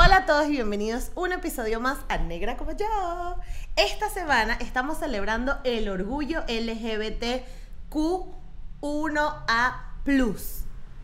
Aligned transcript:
Hola 0.00 0.18
a 0.18 0.26
todos 0.26 0.46
y 0.46 0.52
bienvenidos 0.52 1.10
a 1.16 1.20
un 1.20 1.32
episodio 1.32 1.80
más 1.80 1.98
a 2.08 2.18
Negra 2.18 2.56
como 2.56 2.70
yo. 2.70 2.86
Esta 3.74 4.08
semana 4.08 4.56
estamos 4.60 4.98
celebrando 4.98 5.58
el 5.64 5.88
orgullo 5.88 6.44
LGBTQ1A+. 6.46 7.42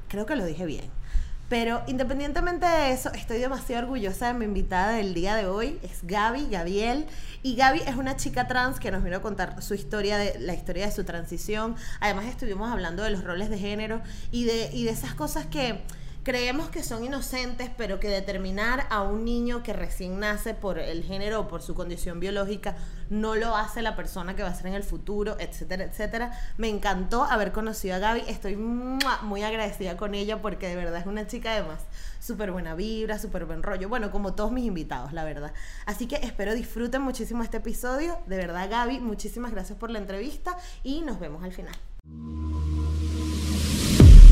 Creo 0.07 0.27
que 0.27 0.37
lo 0.37 0.47
dije 0.47 0.65
bien. 0.65 0.89
Pero 1.49 1.83
independientemente 1.89 2.67
de 2.67 2.93
eso, 2.93 3.13
estoy 3.15 3.39
demasiado 3.39 3.83
orgullosa 3.83 4.29
de 4.29 4.35
mi 4.35 4.45
invitada 4.45 4.93
del 4.93 5.13
día 5.13 5.35
de 5.35 5.49
hoy. 5.49 5.81
Es 5.83 6.05
Gaby, 6.05 6.47
Gabriel. 6.49 7.09
Y 7.43 7.57
Gaby 7.57 7.81
es 7.81 7.97
una 7.97 8.17
chica 8.17 8.47
trans 8.47 8.79
que 8.79 8.93
nos 8.93 9.03
vino 9.03 9.17
a 9.17 9.23
contar 9.23 9.61
su 9.61 9.75
historia, 9.75 10.19
de, 10.19 10.39
la 10.39 10.55
historia 10.55 10.87
de 10.87 10.93
su 10.93 11.03
transición. 11.03 11.75
Además 11.99 12.27
estuvimos 12.27 12.71
hablando 12.71 13.03
de 13.03 13.11
los 13.11 13.25
roles 13.25 13.51
de 13.51 13.59
género 13.59 14.03
y 14.31 14.45
de, 14.45 14.71
y 14.73 14.85
de 14.85 14.91
esas 14.91 15.15
cosas 15.15 15.47
que 15.47 15.83
creemos 16.25 16.71
que 16.71 16.83
son 16.83 17.05
inocentes, 17.05 17.71
pero 17.77 18.01
que 18.01 18.09
determinar 18.09 18.87
a 18.91 19.03
un 19.03 19.25
niño 19.25 19.63
que 19.63 19.75
recién 19.75 20.19
nace 20.19 20.55
por 20.55 20.79
el 20.79 21.05
género 21.05 21.41
o 21.41 21.49
por 21.49 21.63
su 21.63 21.75
condición 21.75 22.19
biológica 22.19 22.77
no 23.11 23.37
lo 23.37 23.55
hace 23.55 23.83
la 23.83 23.95
persona 23.95 24.35
que 24.35 24.43
va 24.43 24.49
a 24.49 24.55
ser 24.55 24.69
en 24.69 24.75
el 24.75 24.83
futuro, 24.83 25.37
etcétera, 25.39 25.85
etcétera. 25.85 26.33
Me 26.57 26.69
encantó 26.69 27.25
haber 27.25 27.53
conocido 27.53 27.95
a 27.95 27.99
Gaby. 27.99 28.23
Estoy 28.27 28.57
muy 28.57 29.43
agradecida 29.43 29.97
con 29.97 30.15
ella 30.15 30.41
porque 30.41 30.67
de 30.67 30.77
verdad 30.77 31.01
es 31.01 31.07
una 31.07 31.27
chica 31.27 31.53
además 31.53 31.81
súper 32.21 32.51
buena 32.51 32.75
vibra, 32.75 33.19
súper 33.19 33.45
buen 33.45 33.63
rollo. 33.63 33.91
Bueno, 33.91 34.11
como 34.11 34.35
todos 34.35 34.51
mis 34.51 34.65
invitados, 34.65 35.13
la 35.13 35.25
verdad. 35.25 35.53
Así 35.85 36.07
que 36.07 36.17
espero 36.17 36.55
disfruten 36.55 37.03
muchísimo 37.03 37.43
este 37.43 37.59
episodio. 37.59 38.19
De 38.27 38.39
verdad, 38.39 38.69
Gaby, 38.71 38.99
muchísimas 39.01 39.53
gracias 39.53 39.79
por 39.79 39.91
la 39.91 39.99
entrevista 39.99 40.57
y 40.83 41.03
nos 41.03 41.21
vemos 41.21 41.45
al 41.45 41.53
final. 41.53 41.75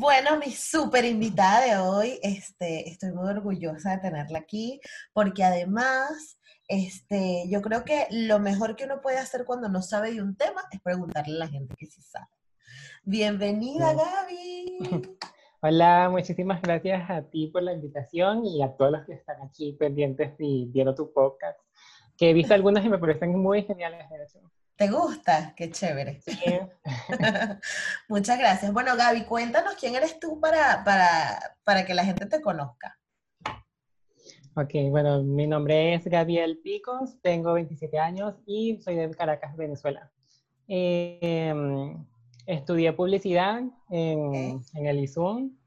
Bueno, 0.00 0.38
mi 0.38 0.52
súper 0.52 1.04
invitada 1.04 1.66
de 1.66 1.76
hoy, 1.76 2.20
este, 2.22 2.88
estoy 2.88 3.10
muy 3.10 3.28
orgullosa 3.30 3.96
de 3.96 3.98
tenerla 3.98 4.38
aquí, 4.38 4.80
porque 5.12 5.42
además, 5.42 6.38
este, 6.68 7.46
yo 7.48 7.60
creo 7.62 7.84
que 7.84 8.06
lo 8.12 8.38
mejor 8.38 8.76
que 8.76 8.84
uno 8.84 9.00
puede 9.00 9.18
hacer 9.18 9.44
cuando 9.44 9.68
no 9.68 9.82
sabe 9.82 10.12
de 10.12 10.22
un 10.22 10.36
tema 10.36 10.62
es 10.70 10.80
preguntarle 10.82 11.34
a 11.34 11.38
la 11.40 11.48
gente 11.48 11.74
que 11.76 11.86
sí 11.86 12.00
sabe. 12.00 12.28
Bienvenida, 13.02 13.92
Gaby. 13.92 14.78
Hola, 15.62 16.08
muchísimas 16.12 16.62
gracias 16.62 17.10
a 17.10 17.22
ti 17.22 17.48
por 17.48 17.64
la 17.64 17.72
invitación 17.72 18.46
y 18.46 18.62
a 18.62 18.76
todos 18.76 18.92
los 18.92 19.04
que 19.04 19.14
están 19.14 19.42
aquí 19.42 19.72
pendientes 19.72 20.32
y 20.38 20.66
viendo 20.66 20.94
tu 20.94 21.12
podcast, 21.12 21.58
que 22.16 22.30
he 22.30 22.34
visto 22.34 22.54
algunos 22.54 22.84
y 22.84 22.88
me 22.88 22.98
parecen 22.98 23.36
muy 23.36 23.64
geniales. 23.64 24.08
De 24.08 24.22
hecho. 24.22 24.38
¿Te 24.78 24.88
gusta? 24.88 25.54
Qué 25.56 25.72
chévere. 25.72 26.20
Muchas 28.08 28.38
gracias. 28.38 28.72
Bueno, 28.72 28.96
Gaby, 28.96 29.24
cuéntanos 29.24 29.74
quién 29.74 29.96
eres 29.96 30.20
tú 30.20 30.38
para, 30.38 30.84
para, 31.64 31.84
que 31.84 31.94
la 31.94 32.04
gente 32.04 32.26
te 32.26 32.40
conozca. 32.40 32.96
Ok, 34.54 34.74
bueno, 34.88 35.24
mi 35.24 35.48
nombre 35.48 35.94
es 35.94 36.04
Gabriel 36.04 36.60
Picos, 36.62 37.20
tengo 37.22 37.54
27 37.54 37.98
años 37.98 38.36
y 38.46 38.80
soy 38.80 38.94
de 38.94 39.10
Caracas, 39.10 39.56
Venezuela. 39.56 40.12
Em, 40.68 42.06
estudié 42.46 42.92
publicidad 42.92 43.60
en, 43.90 44.62
el 44.74 45.00
ISUM. 45.00 45.58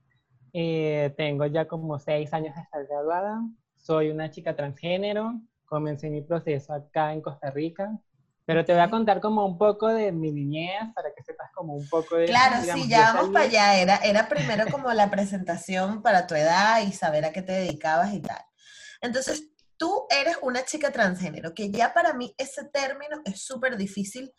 Eh, 0.53 1.13
tengo 1.17 1.45
ya 1.47 1.67
como 1.67 1.99
seis 1.99 2.33
años 2.33 2.55
de 2.55 2.61
estar 2.61 2.87
graduada. 2.87 3.41
Soy 3.75 4.09
una 4.09 4.31
chica 4.31 4.55
transgénero. 4.55 5.33
Comencé 5.65 6.09
mi 6.09 6.21
proceso 6.21 6.73
acá 6.73 7.11
en 7.11 7.19
Costa 7.19 7.51
Rica 7.51 7.99
pero 8.51 8.65
te 8.65 8.73
voy 8.73 8.81
a 8.81 8.89
contar 8.89 9.21
como 9.21 9.45
un 9.45 9.57
poco 9.57 9.87
de 9.87 10.11
mi 10.11 10.29
niñez 10.29 10.81
para 10.93 11.13
que 11.15 11.23
sepas 11.23 11.49
como 11.55 11.73
un 11.73 11.87
poco 11.87 12.17
de... 12.17 12.25
Claro, 12.25 12.57
sí, 12.73 12.89
ya 12.89 13.13
vamos 13.13 13.31
para 13.31 13.45
allá. 13.45 13.79
Era, 13.79 13.95
era 14.03 14.27
primero 14.27 14.65
como 14.71 14.91
la 14.91 15.09
presentación 15.09 16.01
para 16.01 16.27
tu 16.27 16.35
edad 16.35 16.85
y 16.85 16.91
saber 16.91 17.23
a 17.23 17.31
qué 17.31 17.41
te 17.41 17.53
dedicabas 17.53 18.13
y 18.13 18.19
tal. 18.19 18.43
Entonces, 18.99 19.45
tú 19.77 20.05
eres 20.09 20.35
una 20.41 20.65
chica 20.65 20.91
transgénero, 20.91 21.53
que 21.53 21.71
ya 21.71 21.93
para 21.93 22.13
mí 22.13 22.35
ese 22.37 22.65
término 22.65 23.21
es 23.23 23.41
súper 23.41 23.77
difícil 23.77 24.33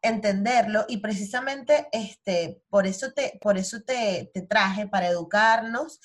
entenderlo 0.00 0.86
y 0.88 0.96
precisamente 0.96 1.86
este, 1.92 2.62
por 2.70 2.86
eso, 2.86 3.12
te, 3.12 3.38
por 3.42 3.58
eso 3.58 3.82
te, 3.82 4.30
te 4.32 4.40
traje, 4.40 4.88
para 4.88 5.08
educarnos 5.08 6.00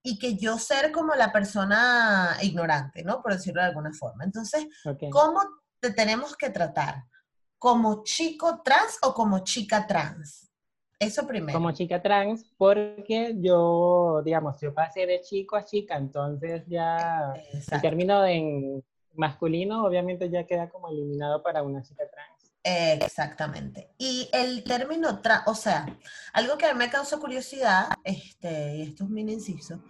y 0.00 0.16
que 0.20 0.36
yo 0.36 0.58
ser 0.58 0.92
como 0.92 1.16
la 1.16 1.32
persona 1.32 2.36
ignorante, 2.40 3.02
¿no? 3.02 3.20
Por 3.20 3.32
decirlo 3.32 3.62
de 3.62 3.68
alguna 3.68 3.90
forma. 3.92 4.22
Entonces, 4.22 4.64
¿cómo 5.10 5.40
te 5.80 5.92
tenemos 5.92 6.36
que 6.36 6.50
tratar? 6.50 7.04
¿Como 7.58 8.04
chico 8.04 8.60
trans 8.62 8.98
o 9.02 9.12
como 9.12 9.40
chica 9.40 9.86
trans? 9.86 10.50
Eso 10.98 11.26
primero. 11.26 11.58
Como 11.58 11.72
chica 11.72 12.02
trans, 12.02 12.44
porque 12.58 13.34
yo, 13.38 14.20
digamos, 14.22 14.60
yo 14.60 14.74
pasé 14.74 15.06
de 15.06 15.22
chico 15.22 15.56
a 15.56 15.64
chica, 15.64 15.96
entonces 15.96 16.62
ya 16.66 17.32
el 17.72 17.80
término 17.80 18.24
en 18.26 18.84
masculino 19.14 19.84
obviamente 19.84 20.30
ya 20.30 20.44
queda 20.44 20.68
como 20.68 20.90
eliminado 20.90 21.42
para 21.42 21.62
una 21.62 21.82
chica 21.82 22.04
trans. 22.10 22.52
Exactamente. 22.62 23.90
Y 23.96 24.28
el 24.32 24.62
término 24.62 25.22
trans, 25.22 25.44
o 25.46 25.54
sea, 25.54 25.86
algo 26.34 26.58
que 26.58 26.66
a 26.66 26.74
mí 26.74 26.78
me 26.78 26.90
causó 26.90 27.18
curiosidad, 27.18 27.88
este, 28.04 28.76
y 28.76 28.82
esto 28.82 29.04
es 29.04 29.10
mi 29.10 29.22
inciso, 29.22 29.82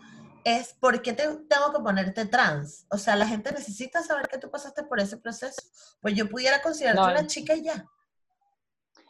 es 0.45 0.75
por 0.75 1.03
qué 1.03 1.13
te, 1.13 1.23
tengo 1.23 1.73
que 1.75 1.83
ponerte 1.83 2.27
trans. 2.27 2.87
O 2.91 2.99
sea, 2.99 3.17
la 3.17 3.27
gente 3.27 3.53
necesita 3.53 4.03
saber 4.03 4.29
que 4.29 4.39
tú 4.39 4.51
pasaste 4.51 4.83
por 4.85 5.01
ese 5.01 5.17
proceso. 5.17 5.61
Pues 6.01 6.15
yo 6.15 6.29
pudiera 6.29 6.63
considerarte 6.63 7.03
una 7.03 7.27
chica 7.27 7.55
y 7.55 7.63
ya. 7.63 7.87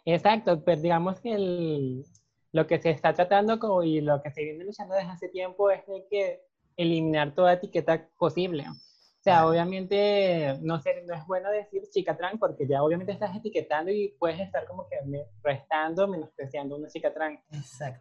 Exacto, 0.04 0.62
pero 0.64 0.80
digamos 0.80 1.20
que 1.20 1.34
el, 1.34 2.04
lo 2.52 2.66
que 2.66 2.80
se 2.80 2.90
está 2.90 3.12
tratando 3.12 3.58
como, 3.58 3.82
y 3.82 4.00
lo 4.00 4.22
que 4.22 4.30
se 4.30 4.42
viene 4.42 4.64
luchando 4.64 4.94
desde 4.94 5.10
hace 5.10 5.28
tiempo 5.28 5.70
es 5.70 5.86
de 5.86 6.06
que 6.10 6.42
eliminar 6.76 7.34
toda 7.34 7.54
etiqueta 7.54 8.08
posible. 8.18 8.66
O 8.68 9.22
sea, 9.22 9.46
obviamente 9.46 10.56
no, 10.62 10.80
sé, 10.80 11.02
no 11.06 11.14
es 11.14 11.26
bueno 11.26 11.50
decir 11.50 11.82
chica 11.90 12.16
trans 12.16 12.40
porque 12.40 12.66
ya 12.66 12.82
obviamente 12.82 13.12
estás 13.12 13.36
etiquetando 13.36 13.90
y 13.90 14.16
puedes 14.18 14.40
estar 14.40 14.64
como 14.66 14.88
que 14.88 14.96
restando, 15.42 16.08
menospreciando 16.08 16.74
a 16.74 16.78
una 16.78 16.88
chica 16.88 17.12
trans. 17.12 17.38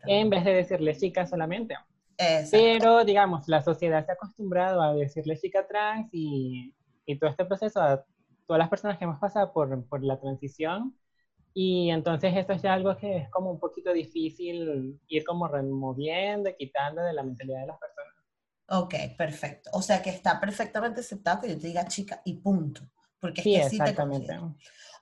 En 0.05 0.29
vez 0.29 0.45
de 0.45 0.53
decirle 0.53 0.95
chica 0.95 1.27
solamente. 1.27 1.75
Pero, 2.51 3.05
digamos, 3.05 3.47
la 3.47 3.61
sociedad 3.61 4.05
se 4.05 4.11
ha 4.11 4.15
acostumbrado 4.15 4.81
a 4.81 4.93
decirle 4.93 5.39
chica 5.39 5.65
trans 5.67 6.09
y, 6.11 6.75
y, 7.05 7.17
todo 7.17 7.29
este 7.29 7.45
proceso 7.45 7.81
a 7.81 8.03
todas 8.45 8.59
las 8.59 8.69
personas 8.69 8.97
que 8.97 9.05
hemos 9.05 9.19
pasado 9.19 9.53
por, 9.53 9.87
por 9.87 10.03
la 10.03 10.19
transición. 10.19 10.95
Y 11.53 11.89
entonces 11.91 12.35
esto 12.35 12.53
es 12.53 12.61
ya 12.61 12.73
algo 12.73 12.95
que 12.97 13.17
es 13.17 13.29
como 13.29 13.51
un 13.51 13.59
poquito 13.59 13.93
difícil 13.93 14.99
ir 15.07 15.23
como 15.23 15.47
removiendo, 15.47 16.49
quitando 16.57 17.01
de 17.01 17.13
la 17.13 17.23
mentalidad 17.23 17.61
de 17.61 17.67
las 17.67 17.79
personas. 17.79 18.13
Ok, 18.67 18.95
perfecto. 19.17 19.69
O 19.73 19.81
sea 19.81 20.01
que 20.01 20.09
está 20.09 20.39
perfectamente 20.39 20.99
aceptado 20.99 21.41
que 21.41 21.49
yo 21.49 21.57
te 21.57 21.67
diga 21.67 21.87
chica 21.87 22.21
y 22.25 22.35
punto. 22.35 22.81
Porque 23.19 23.41
es 23.41 23.43
sí, 23.43 23.53
que 23.55 23.69
sí 23.69 23.75
exactamente. 23.77 24.37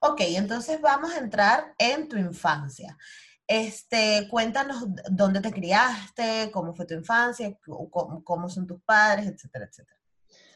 ok, 0.01 0.21
entonces 0.35 0.81
vamos 0.81 1.13
a 1.13 1.19
entrar 1.19 1.73
en 1.77 2.07
tu 2.07 2.17
infancia. 2.17 2.97
Este, 3.47 4.27
cuéntanos 4.29 4.85
dónde 5.09 5.39
te 5.39 5.51
criaste, 5.51 6.51
cómo 6.51 6.73
fue 6.73 6.85
tu 6.85 6.93
infancia, 6.93 7.57
cómo, 8.23 8.49
son 8.49 8.67
tus 8.67 8.81
padres, 8.81 9.27
etcétera, 9.27 9.65
etcétera. 9.65 9.97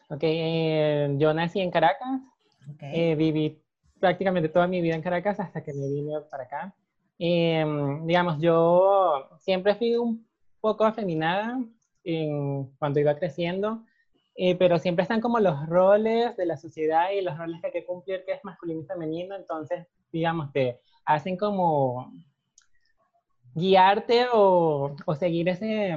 Ok, 0.10 0.20
eh, 0.24 1.16
yo 1.18 1.34
nací 1.34 1.62
en 1.62 1.72
Caracas, 1.72 2.20
eh, 2.82 3.16
viví 3.16 3.64
prácticamente 3.98 4.50
toda 4.50 4.68
mi 4.68 4.82
vida 4.82 4.96
en 4.96 5.02
Caracas 5.02 5.40
hasta 5.40 5.64
que 5.64 5.74
me 5.74 5.88
vine 5.88 6.20
para 6.30 6.44
acá. 6.44 6.76
Em, 7.18 8.06
digamos, 8.06 8.42
yo 8.42 9.30
siempre 9.40 9.76
fui 9.76 9.96
un 9.96 10.28
poco 10.60 10.84
afeminada 10.84 11.64
en, 12.04 12.66
cuando 12.78 13.00
iba 13.00 13.16
creciendo, 13.16 13.86
eh, 14.36 14.56
pero 14.56 14.80
siempre 14.80 15.04
están 15.04 15.22
como 15.22 15.40
los 15.40 15.66
roles 15.68 16.36
de 16.36 16.46
la 16.46 16.58
sociedad 16.58 17.12
y 17.12 17.22
los 17.22 17.38
roles 17.38 17.62
que 17.62 17.68
hay 17.68 17.74
que 17.74 17.86
cumplir, 17.86 18.26
que 18.26 18.34
es 18.34 18.44
masculino 18.44 18.82
y 18.82 18.86
femenino, 18.86 19.36
entonces, 19.36 19.88
digamos, 20.12 20.52
te 20.52 20.82
hacen 21.06 21.38
como 21.38 22.12
guiarte 23.54 24.26
o, 24.34 24.96
o 25.06 25.16
seguir 25.16 25.50
ese, 25.50 25.96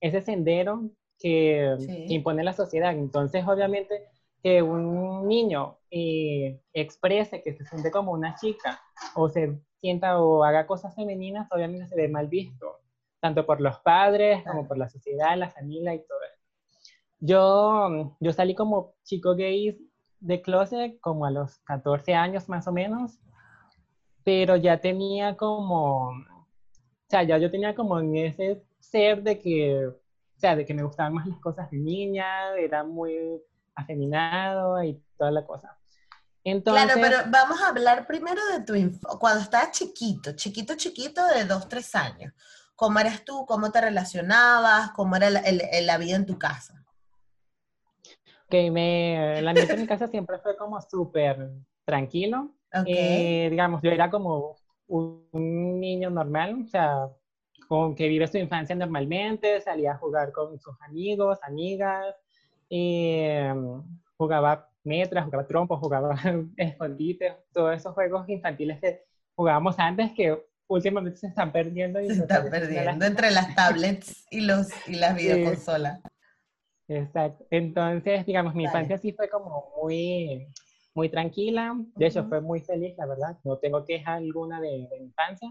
ese 0.00 0.20
sendero 0.20 0.90
que, 1.18 1.76
impone 2.08 2.44
la 2.44 2.52
sociedad. 2.52 2.92
Entonces, 2.92 3.46
obviamente, 3.46 4.04
que 4.42 4.62
un 4.62 5.26
niño 5.26 5.78
eh, 5.90 6.60
exprese 6.72 7.42
que 7.42 7.54
se 7.54 7.64
siente 7.64 7.90
como 7.90 8.12
una 8.12 8.36
chica 8.36 8.80
o 9.14 9.28
se 9.28 9.58
sienta 9.80 10.20
o 10.20 10.44
haga 10.44 10.66
cosas 10.66 10.94
femeninas, 10.94 11.48
obviamente 11.50 11.86
se 11.86 11.96
ve 11.96 12.08
mal 12.08 12.28
visto, 12.28 12.78
tanto 13.20 13.46
por 13.46 13.60
los 13.60 13.78
padres 13.80 14.44
como 14.44 14.66
por 14.66 14.78
la 14.78 14.88
sociedad, 14.88 15.36
la 15.36 15.50
familia 15.50 15.94
y 15.94 15.98
todo 15.98 16.18
eso. 16.22 16.44
Yo, 17.20 18.16
yo 18.20 18.32
salí 18.32 18.54
como 18.54 18.94
chico 19.02 19.34
gay 19.34 19.76
de 20.20 20.40
closet 20.42 21.00
como 21.00 21.26
a 21.26 21.30
los 21.30 21.58
14 21.60 22.14
años 22.14 22.48
más 22.48 22.68
o 22.68 22.72
menos, 22.72 23.18
pero 24.24 24.56
ya 24.56 24.80
tenía 24.80 25.36
como, 25.36 26.12
o 27.08 27.10
sea, 27.10 27.22
ya 27.22 27.38
yo 27.38 27.50
tenía 27.50 27.74
como 27.74 27.98
en 27.98 28.14
ese 28.16 28.62
ser 28.80 29.22
de 29.22 29.38
que, 29.38 29.86
o 29.86 29.94
sea, 30.36 30.54
de 30.54 30.66
que 30.66 30.74
me 30.74 30.82
gustaban 30.82 31.14
más 31.14 31.26
las 31.26 31.40
cosas 31.40 31.70
de 31.70 31.78
niña, 31.78 32.54
era 32.58 32.84
muy 32.84 33.42
afeminado 33.74 34.82
y 34.84 35.02
toda 35.16 35.30
la 35.30 35.46
cosa. 35.46 35.78
Entonces, 36.44 36.84
claro, 36.84 37.00
pero 37.00 37.30
vamos 37.30 37.62
a 37.62 37.68
hablar 37.68 38.06
primero 38.06 38.40
de 38.52 38.60
tu 38.60 38.98
cuando 39.18 39.40
estabas 39.40 39.70
chiquito, 39.70 40.32
chiquito, 40.32 40.74
chiquito, 40.76 41.26
de 41.28 41.46
dos, 41.46 41.66
tres 41.66 41.94
años. 41.94 42.34
¿Cómo 42.76 42.98
eras 42.98 43.24
tú? 43.24 43.46
¿Cómo 43.46 43.72
te 43.72 43.80
relacionabas? 43.80 44.90
¿Cómo 44.90 45.16
era 45.16 45.30
la, 45.30 45.42
la 45.80 45.98
vida 45.98 46.14
en 46.14 46.26
tu 46.26 46.38
casa? 46.38 46.84
Que 48.50 48.70
me, 48.70 49.38
el 49.38 49.48
ambiente 49.48 49.72
en 49.72 49.80
mi 49.80 49.86
casa 49.86 50.08
siempre 50.08 50.38
fue 50.40 50.58
como 50.58 50.78
súper 50.82 51.52
tranquilo. 51.86 52.54
Eh, 52.84 53.48
digamos, 53.50 53.80
yo 53.82 53.90
era 53.90 54.10
como 54.10 54.57
un, 54.88 55.80
niño 55.80 56.10
normal, 56.10 56.62
o 56.64 56.68
sea, 56.68 57.08
con 57.68 57.94
que 57.94 58.08
vive 58.08 58.26
su 58.26 58.38
infancia 58.38 58.74
normalmente, 58.74 59.60
salía 59.60 59.92
a 59.92 59.98
jugar 59.98 60.32
con 60.32 60.58
sus 60.58 60.74
amigos, 60.82 61.38
amigas, 61.42 62.14
eh, 62.70 63.54
jugaba 64.16 64.70
metras, 64.84 65.24
jugaba 65.24 65.46
trompo, 65.46 65.76
jugaba 65.76 66.16
escondites, 66.56 67.34
todos 67.52 67.76
esos 67.76 67.94
juegos 67.94 68.28
infantiles 68.28 68.80
que 68.80 69.04
jugábamos 69.34 69.78
antes 69.78 70.12
que 70.12 70.42
últimamente 70.66 71.18
se 71.18 71.28
están 71.28 71.52
perdiendo. 71.52 72.00
Y 72.00 72.08
se 72.14 72.22
están 72.22 72.50
perdiendo 72.50 73.04
entre 73.04 73.30
las 73.30 73.54
tablets 73.54 74.26
y, 74.30 74.40
los, 74.40 74.68
y 74.88 74.96
las 74.96 75.14
videoconsolas. 75.16 76.00
Exacto. 76.88 77.46
Entonces, 77.50 78.24
digamos, 78.24 78.54
mi 78.54 78.64
infancia 78.64 78.96
sí 78.98 79.12
fue 79.12 79.28
como 79.28 79.72
muy, 79.82 80.48
muy 80.98 81.08
tranquila. 81.08 81.76
De 81.94 82.08
hecho, 82.08 82.24
fue 82.24 82.40
muy 82.40 82.60
feliz, 82.60 82.92
la 82.98 83.06
verdad. 83.06 83.38
No 83.44 83.56
tengo 83.58 83.84
queja 83.84 84.14
alguna 84.14 84.60
de, 84.60 84.88
mi 84.98 85.06
infancia. 85.06 85.48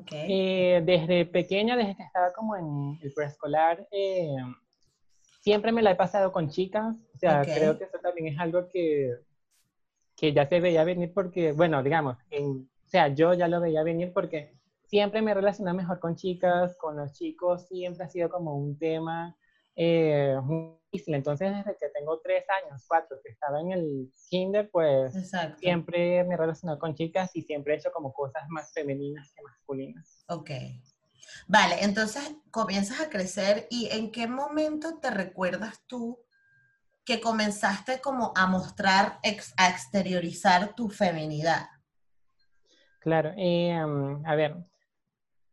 Okay. 0.00 0.26
Eh, 0.28 0.82
desde 0.84 1.24
pequeña, 1.24 1.74
desde 1.74 1.96
que 1.96 2.02
estaba 2.02 2.34
como 2.34 2.54
en 2.54 2.98
el 3.02 3.10
preescolar, 3.14 3.88
eh, 3.90 4.36
siempre 5.40 5.72
me 5.72 5.80
la 5.80 5.92
he 5.92 5.94
pasado 5.94 6.30
con 6.32 6.50
chicas. 6.50 6.94
O 7.14 7.18
sea, 7.18 7.40
creo 7.40 7.78
que 7.78 7.84
eso 7.84 7.98
también 8.02 8.26
es 8.34 8.38
algo 8.38 8.68
que, 8.68 9.14
que 10.14 10.34
ya 10.34 10.46
se 10.46 10.60
veía 10.60 10.84
venir 10.84 11.14
porque, 11.14 11.52
bueno, 11.52 11.82
digamos, 11.82 12.18
en, 12.28 12.68
o 12.84 12.88
sea, 12.90 13.08
yo 13.08 13.32
ya 13.32 13.48
lo 13.48 13.62
veía 13.62 13.82
venir 13.82 14.12
porque 14.12 14.52
siempre 14.84 15.22
me 15.22 15.32
relacioné 15.32 15.72
mejor 15.72 15.98
con 15.98 16.14
chicas, 16.14 16.76
con 16.76 16.94
los 16.94 17.14
chicos, 17.14 17.66
siempre 17.68 18.04
ha 18.04 18.08
sido 18.10 18.28
como 18.28 18.54
un 18.54 18.78
tema 18.78 19.34
eh, 19.80 20.36
muy 20.42 20.76
difícil. 20.90 21.14
Entonces, 21.14 21.54
desde 21.54 21.76
que 21.78 21.88
tengo 21.90 22.20
tres 22.20 22.44
años, 22.64 22.84
cuatro, 22.88 23.20
que 23.22 23.30
estaba 23.30 23.60
en 23.60 23.70
el 23.70 24.12
kinder, 24.28 24.68
pues 24.72 25.14
siempre 25.58 26.24
me 26.24 26.34
he 26.34 26.36
relacionado 26.36 26.80
con 26.80 26.96
chicas 26.96 27.30
y 27.34 27.42
siempre 27.42 27.74
he 27.74 27.76
hecho 27.76 27.92
como 27.92 28.12
cosas 28.12 28.42
más 28.48 28.72
femeninas 28.72 29.32
que 29.32 29.42
masculinas. 29.42 30.24
Ok. 30.28 30.50
Vale, 31.46 31.76
entonces 31.84 32.28
comienzas 32.50 33.00
a 33.00 33.08
crecer 33.08 33.68
y 33.70 33.88
¿en 33.92 34.10
qué 34.10 34.26
momento 34.26 34.98
te 34.98 35.10
recuerdas 35.10 35.84
tú 35.86 36.18
que 37.04 37.20
comenzaste 37.20 38.00
como 38.00 38.32
a 38.34 38.48
mostrar, 38.48 39.20
a 39.56 39.68
exteriorizar 39.68 40.74
tu 40.74 40.88
feminidad? 40.88 41.68
Claro, 42.98 43.32
eh, 43.36 43.72
a 43.72 44.34
ver, 44.34 44.56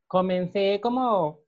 comencé 0.08 0.80
como 0.82 1.45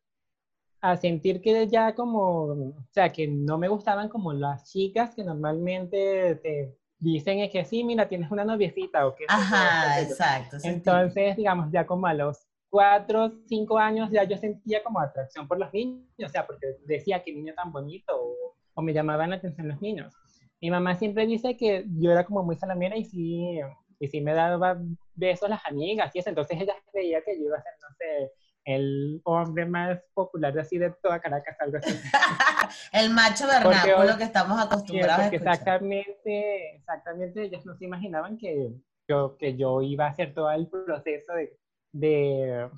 a 0.82 0.96
sentir 0.98 1.42
que 1.42 1.68
ya 1.68 1.96
como, 1.96 2.44
o 2.46 2.74
sea, 2.92 3.10
que 3.10 3.28
no 3.28 3.58
me 3.58 3.68
gustaban 3.68 4.10
como 4.10 4.34
las 4.34 4.72
chicas 4.72 5.16
que 5.16 5.24
normalmente 5.24 6.36
te 6.36 6.78
dicen 7.00 7.50
que 7.50 7.66
sí, 7.66 7.84
mira, 7.84 8.08
tienes 8.08 8.32
una 8.32 8.46
noviecita 8.46 9.08
o 9.08 9.16
que... 9.16 9.26
Ajá, 9.28 10.02
exacto. 10.02 10.58
Entonces, 10.64 11.36
digamos, 11.36 11.72
ya 11.72 11.86
como 11.86 12.08
a 12.08 12.14
los 12.14 12.48
cuatro, 12.70 13.32
cinco 13.48 13.78
años 13.78 14.12
ya 14.12 14.24
yo 14.24 14.38
sentía 14.38 14.84
como 14.84 15.00
atracción 15.00 15.48
por 15.48 15.60
los 15.60 15.74
niños, 15.74 16.06
o 16.24 16.30
sea, 16.30 16.46
porque 16.46 16.68
decía 16.86 17.24
que 17.24 17.34
niño 17.34 17.54
tan 17.56 17.72
bonito 17.72 18.14
o, 18.16 18.56
o 18.74 18.82
me 18.82 18.94
llamaban 18.94 19.30
la 19.30 19.38
atención 19.38 19.68
los 19.68 19.82
niños. 19.82 20.14
Mi 20.62 20.70
mamá 20.72 20.96
siempre 20.96 21.26
dice 21.26 21.56
que 21.56 21.86
yo 22.00 22.12
era 22.12 22.26
como 22.26 22.44
muy 22.44 22.56
salamera 22.56 22.98
y 22.98 23.06
sí, 23.06 23.60
y 24.00 24.08
sí 24.08 24.22
me 24.22 24.34
daba 24.34 24.80
besos 25.16 25.50
las 25.50 25.66
amigas 25.66 26.16
y 26.16 26.20
eso, 26.20 26.30
entonces 26.30 26.60
ella 26.60 26.74
creía 26.92 27.22
que 27.24 27.38
yo 27.38 27.46
iba 27.46 27.58
a 27.58 27.62
ser, 27.62 27.74
no 27.82 27.96
sé, 27.96 28.32
el 28.68 29.22
hombre 29.24 29.66
más 29.66 29.98
popular 30.14 30.60
así 30.60 30.78
de 30.78 30.92
toda 31.02 31.22
Caracas, 31.22 31.56
algo 31.62 31.78
así. 31.78 31.98
el 32.92 33.10
macho 33.12 33.48
vernáculo 33.48 34.18
que 34.18 34.26
estamos 34.26 34.62
acostumbrados 34.62 35.20
a 35.20 35.26
escuchar. 35.28 35.54
Exactamente, 35.54 36.76
exactamente, 36.76 37.44
ellos 37.44 37.66
no 37.66 37.78
se 37.78 37.86
imaginaban 37.86 38.38
que 38.38 38.74
yo, 39.08 39.38
que 39.38 39.56
yo 39.56 39.82
iba 39.82 40.08
a 40.08 40.10
hacer 40.10 40.34
todo 40.34 40.52
el 40.52 40.68
proceso 40.68 41.32
de, 41.34 41.58
de, 41.94 42.70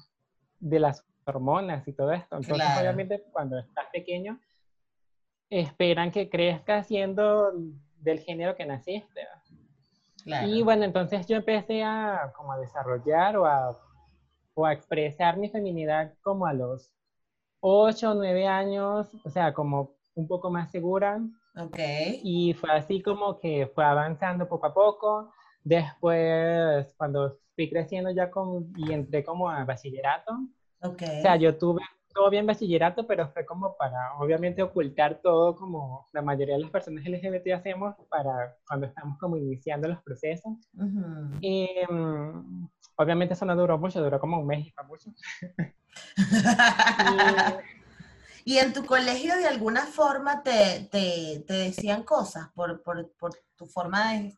de 0.60 0.80
las 0.80 1.04
hormonas 1.26 1.88
y 1.88 1.94
todo 1.94 2.12
esto. 2.12 2.38
Entonces, 2.38 2.68
obviamente, 2.80 3.24
cuando 3.32 3.58
estás 3.58 3.88
pequeño, 3.92 4.40
esperan 5.50 6.12
que 6.12 6.30
crezcas 6.30 6.86
siendo 6.86 7.52
del 7.98 8.20
género 8.20 8.56
que 8.56 8.68
naciste. 8.68 9.28
Y 10.46 10.62
bueno, 10.62 10.84
entonces 10.84 11.26
yo 11.26 11.38
empecé 11.38 11.84
a 11.84 12.32
como 12.36 12.52
a 12.52 12.60
desarrollar 12.60 13.38
o 13.38 13.48
a 13.48 13.89
o 14.60 14.66
a 14.66 14.74
expresar 14.74 15.38
mi 15.38 15.50
feminidad 15.50 16.14
como 16.22 16.46
a 16.46 16.54
los 16.54 16.92
8 17.62 18.12
o 18.12 18.14
9 18.14 18.48
años, 18.48 19.10
o 19.24 19.30
sea, 19.30 19.54
como 19.54 19.96
un 20.16 20.28
poco 20.28 20.50
más 20.50 20.70
segura. 20.72 21.22
Ok. 21.56 21.78
Y 22.24 22.54
fue 22.54 22.72
así 22.72 23.02
como 23.02 23.40
que 23.40 23.72
fue 23.74 23.86
avanzando 23.86 24.48
poco 24.48 24.68
a 24.68 24.74
poco. 24.74 25.32
Después, 25.64 26.94
cuando 26.98 27.38
fui 27.56 27.70
creciendo 27.70 28.12
ya 28.12 28.30
con, 28.30 28.72
y 28.76 28.94
entré 28.94 29.24
como 29.24 29.50
a 29.50 29.64
bachillerato, 29.64 30.34
okay. 30.82 31.20
o 31.20 31.22
sea, 31.22 31.36
yo 31.36 31.58
tuve 31.58 31.82
todo 32.14 32.30
bien 32.30 32.46
bachillerato, 32.46 33.06
pero 33.08 33.30
fue 33.30 33.46
como 33.46 33.76
para, 33.78 34.14
obviamente, 34.18 34.62
ocultar 34.62 35.20
todo 35.22 35.56
como 35.56 36.08
la 36.12 36.22
mayoría 36.22 36.56
de 36.56 36.62
las 36.62 36.72
personas 36.72 37.06
LGBT 37.06 37.54
hacemos 37.54 37.96
para 38.10 38.56
cuando 38.68 38.88
estamos 38.88 39.18
como 39.20 39.38
iniciando 39.38 39.88
los 39.88 40.02
procesos. 40.04 40.54
Y 41.42 41.70
mm, 41.90 42.68
obviamente 42.96 43.34
eso 43.34 43.46
no 43.46 43.56
duró 43.56 43.78
mucho, 43.78 44.02
duró 44.02 44.20
como 44.20 44.40
un 44.40 44.48
mes 44.48 44.68
y 44.68 44.74
mucho. 44.88 45.12
y, 48.46 48.58
en 48.58 48.74
tu 48.74 48.86
colegio 48.86 49.36
de 49.38 49.48
alguna 49.48 49.86
forma 49.86 50.44
te, 50.44 50.88
te, 50.92 51.44
te 51.46 51.54
decían 51.54 52.04
cosas 52.04 52.50
por, 52.54 52.82
por, 52.84 53.10
por, 53.18 53.32
tu 53.56 53.66
forma 53.66 54.14
de, 54.14 54.38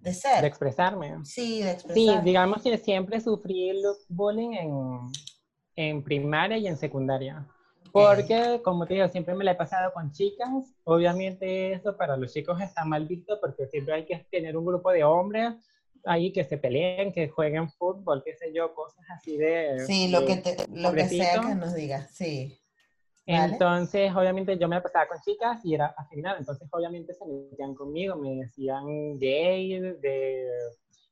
de 0.00 0.14
ser? 0.14 0.40
De 0.40 0.48
expresarme. 0.48 1.24
Sí, 1.24 1.62
de 1.62 1.72
expresarme. 1.72 2.18
Sí, 2.20 2.24
digamos 2.24 2.62
que 2.62 2.76
siempre 2.78 3.20
sufrí 3.20 3.70
el 3.70 3.82
bullying 4.08 4.52
en 4.52 5.10
en 5.76 6.02
primaria 6.02 6.56
y 6.56 6.66
en 6.66 6.76
secundaria. 6.76 7.46
Porque, 7.92 8.60
como 8.64 8.86
te 8.86 8.94
digo, 8.94 9.08
siempre 9.08 9.34
me 9.34 9.44
la 9.44 9.52
he 9.52 9.54
pasado 9.54 9.92
con 9.92 10.10
chicas. 10.10 10.74
Obviamente 10.82 11.72
eso 11.72 11.96
para 11.96 12.16
los 12.16 12.32
chicos 12.32 12.60
está 12.60 12.84
mal 12.84 13.06
visto 13.06 13.38
porque 13.40 13.66
siempre 13.66 13.94
hay 13.94 14.04
que 14.04 14.16
tener 14.30 14.56
un 14.56 14.64
grupo 14.64 14.90
de 14.90 15.04
hombres 15.04 15.54
ahí 16.04 16.32
que 16.32 16.44
se 16.44 16.58
peleen, 16.58 17.12
que 17.12 17.28
jueguen 17.28 17.70
fútbol, 17.70 18.22
qué 18.24 18.34
sé 18.34 18.52
yo, 18.52 18.74
cosas 18.74 19.04
así 19.10 19.36
de... 19.36 19.78
Sí, 19.86 20.08
lo, 20.08 20.26
que, 20.26 20.36
te, 20.36 20.56
lo 20.72 20.92
que 20.92 21.08
sea 21.08 21.40
que 21.40 21.54
nos 21.54 21.74
digas, 21.74 22.10
sí. 22.12 22.58
Entonces, 23.26 24.14
obviamente 24.14 24.58
yo 24.58 24.68
me 24.68 24.76
la 24.76 24.82
pasaba 24.82 25.06
con 25.06 25.18
chicas 25.20 25.64
y 25.64 25.74
era 25.74 25.94
afeminada, 25.96 26.38
entonces 26.38 26.68
obviamente 26.70 27.14
se 27.14 27.24
metían 27.24 27.74
conmigo, 27.74 28.16
me 28.16 28.34
decían 28.34 29.18
gay, 29.18 29.78
de 29.78 30.46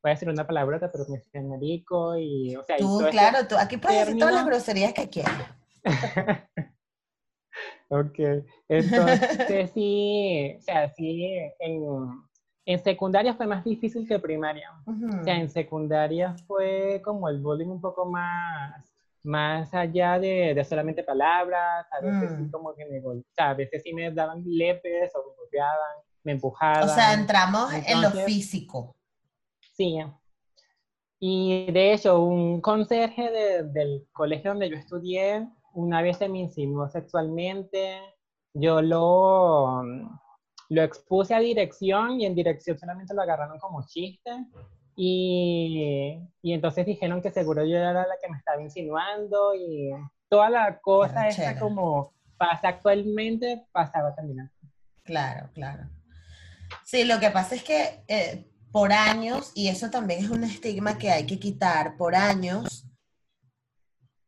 voy 0.02 0.10
a 0.10 0.14
decir 0.14 0.28
una 0.28 0.46
palabrota, 0.46 0.90
pero 0.90 1.04
me 1.08 1.18
decían 1.18 1.48
marico 1.48 2.16
y, 2.16 2.56
o 2.56 2.64
sea... 2.64 2.76
Tú, 2.76 3.00
claro, 3.10 3.46
tú, 3.46 3.56
aquí 3.56 3.76
puedes 3.76 4.06
decir 4.06 4.18
todas 4.18 4.34
las 4.34 4.46
groserías 4.46 4.92
que 4.92 5.08
quieras. 5.08 5.54
ok, 7.88 8.18
entonces 8.68 9.70
sí, 9.72 10.56
o 10.58 10.62
sea, 10.62 10.88
sí, 10.88 11.38
en, 11.60 11.82
en 12.66 12.82
secundaria 12.82 13.34
fue 13.34 13.46
más 13.46 13.64
difícil 13.64 14.06
que 14.06 14.18
primaria. 14.18 14.70
O 14.86 15.24
sea, 15.24 15.36
en 15.36 15.48
secundaria 15.48 16.34
fue 16.46 17.00
como 17.04 17.28
el 17.28 17.40
bullying 17.40 17.68
un 17.68 17.80
poco 17.80 18.04
más, 18.04 18.92
más 19.22 19.72
allá 19.72 20.18
de, 20.18 20.52
de 20.52 20.64
solamente 20.64 21.04
palabras, 21.04 21.86
a 21.92 22.04
veces 22.04 22.36
sí 22.36 22.42
mm. 22.42 22.50
como 22.50 22.74
que 22.74 22.86
me, 22.86 22.98
o 22.98 23.22
sea, 23.30 23.50
a 23.50 23.54
veces 23.54 23.82
sí 23.84 23.92
me 23.92 24.10
daban 24.10 24.42
lepes 24.44 25.14
o 25.14 25.28
me 25.28 25.36
golpeaban, 25.36 25.96
me 26.24 26.32
empujaban. 26.32 26.82
O 26.82 26.88
sea, 26.88 27.14
entramos 27.14 27.72
en 27.86 28.02
lo 28.02 28.10
físico. 28.10 28.96
Sí. 29.72 29.98
Y 31.18 31.70
de 31.70 31.92
hecho, 31.92 32.20
un 32.20 32.60
conserje 32.60 33.30
del 33.64 34.06
colegio 34.12 34.50
donde 34.50 34.70
yo 34.70 34.76
estudié 34.76 35.48
una 35.74 36.02
vez 36.02 36.18
se 36.18 36.28
me 36.28 36.38
insinuó 36.38 36.88
sexualmente. 36.88 38.00
Yo 38.54 38.82
lo, 38.82 39.82
lo 40.68 40.82
expuse 40.82 41.34
a 41.34 41.38
dirección 41.38 42.20
y 42.20 42.26
en 42.26 42.34
dirección 42.34 42.78
solamente 42.78 43.14
lo 43.14 43.22
agarraron 43.22 43.58
como 43.58 43.86
chiste. 43.86 44.30
Y, 44.94 46.18
y, 46.42 46.52
entonces 46.52 46.84
dijeron 46.84 47.22
que 47.22 47.30
seguro 47.30 47.64
yo 47.64 47.78
era 47.78 47.92
la 47.92 48.16
que 48.20 48.28
me 48.28 48.36
estaba 48.36 48.60
insinuando 48.60 49.54
y 49.54 49.90
toda 50.28 50.50
la 50.50 50.80
cosa 50.80 51.28
esta 51.28 51.58
como 51.58 52.12
pasa 52.36 52.68
actualmente 52.68 53.64
pasaba 53.72 54.14
también. 54.14 54.50
Claro, 55.02 55.48
claro. 55.54 55.88
Sí, 56.84 57.04
lo 57.04 57.18
que 57.20 57.30
pasa 57.30 57.54
es 57.54 57.64
que 57.64 58.04
eh, 58.08 58.51
por 58.72 58.92
años, 58.92 59.52
y 59.54 59.68
eso 59.68 59.90
también 59.90 60.24
es 60.24 60.30
un 60.30 60.44
estigma 60.44 60.98
que 60.98 61.10
hay 61.10 61.26
que 61.26 61.38
quitar, 61.38 61.96
por 61.96 62.14
años, 62.14 62.86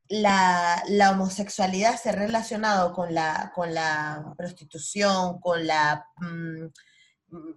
la, 0.08 0.82
la 0.88 1.12
homosexualidad 1.12 1.98
se 2.00 2.10
ha 2.10 2.12
relacionado 2.12 2.92
con 2.92 3.14
la, 3.14 3.52
con 3.54 3.72
la 3.74 4.34
prostitución, 4.36 5.40
con 5.40 5.66
la, 5.66 6.06
mm, 6.18 6.66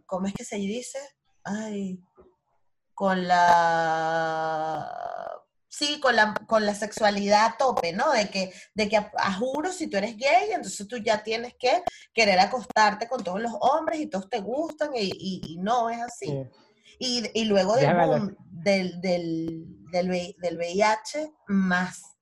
¿cómo 0.05 0.27
es 0.27 0.33
que 0.33 0.45
se 0.45 0.55
dice? 0.55 0.99
Ay, 1.43 1.99
con 2.93 3.27
la 3.27 4.97
sí, 5.77 5.99
con 5.99 6.15
la, 6.15 6.33
con 6.47 6.65
la 6.65 6.73
sexualidad 6.73 7.45
a 7.45 7.57
tope, 7.57 7.93
¿no? 7.93 8.11
De 8.11 8.29
que, 8.29 8.51
de 8.73 8.89
que 8.89 8.97
a, 8.97 9.33
juro, 9.33 9.71
si 9.71 9.87
tú 9.87 9.97
eres 9.97 10.17
gay, 10.17 10.51
entonces 10.51 10.87
tú 10.87 10.97
ya 10.97 11.21
tienes 11.21 11.53
que 11.59 11.83
querer 12.13 12.39
acostarte 12.39 13.07
con 13.07 13.23
todos 13.23 13.39
los 13.39 13.53
hombres 13.59 13.99
y 13.99 14.07
todos 14.07 14.29
te 14.29 14.39
gustan 14.39 14.91
y, 14.95 15.57
no 15.59 15.89
es 15.89 16.01
así. 16.01 16.33
Y, 16.99 17.45
luego 17.45 17.75
del, 17.75 18.99
del, 19.01 19.01
del, 19.91 20.35
del, 20.41 20.57
VIH, 20.57 21.31
más. 21.47 22.17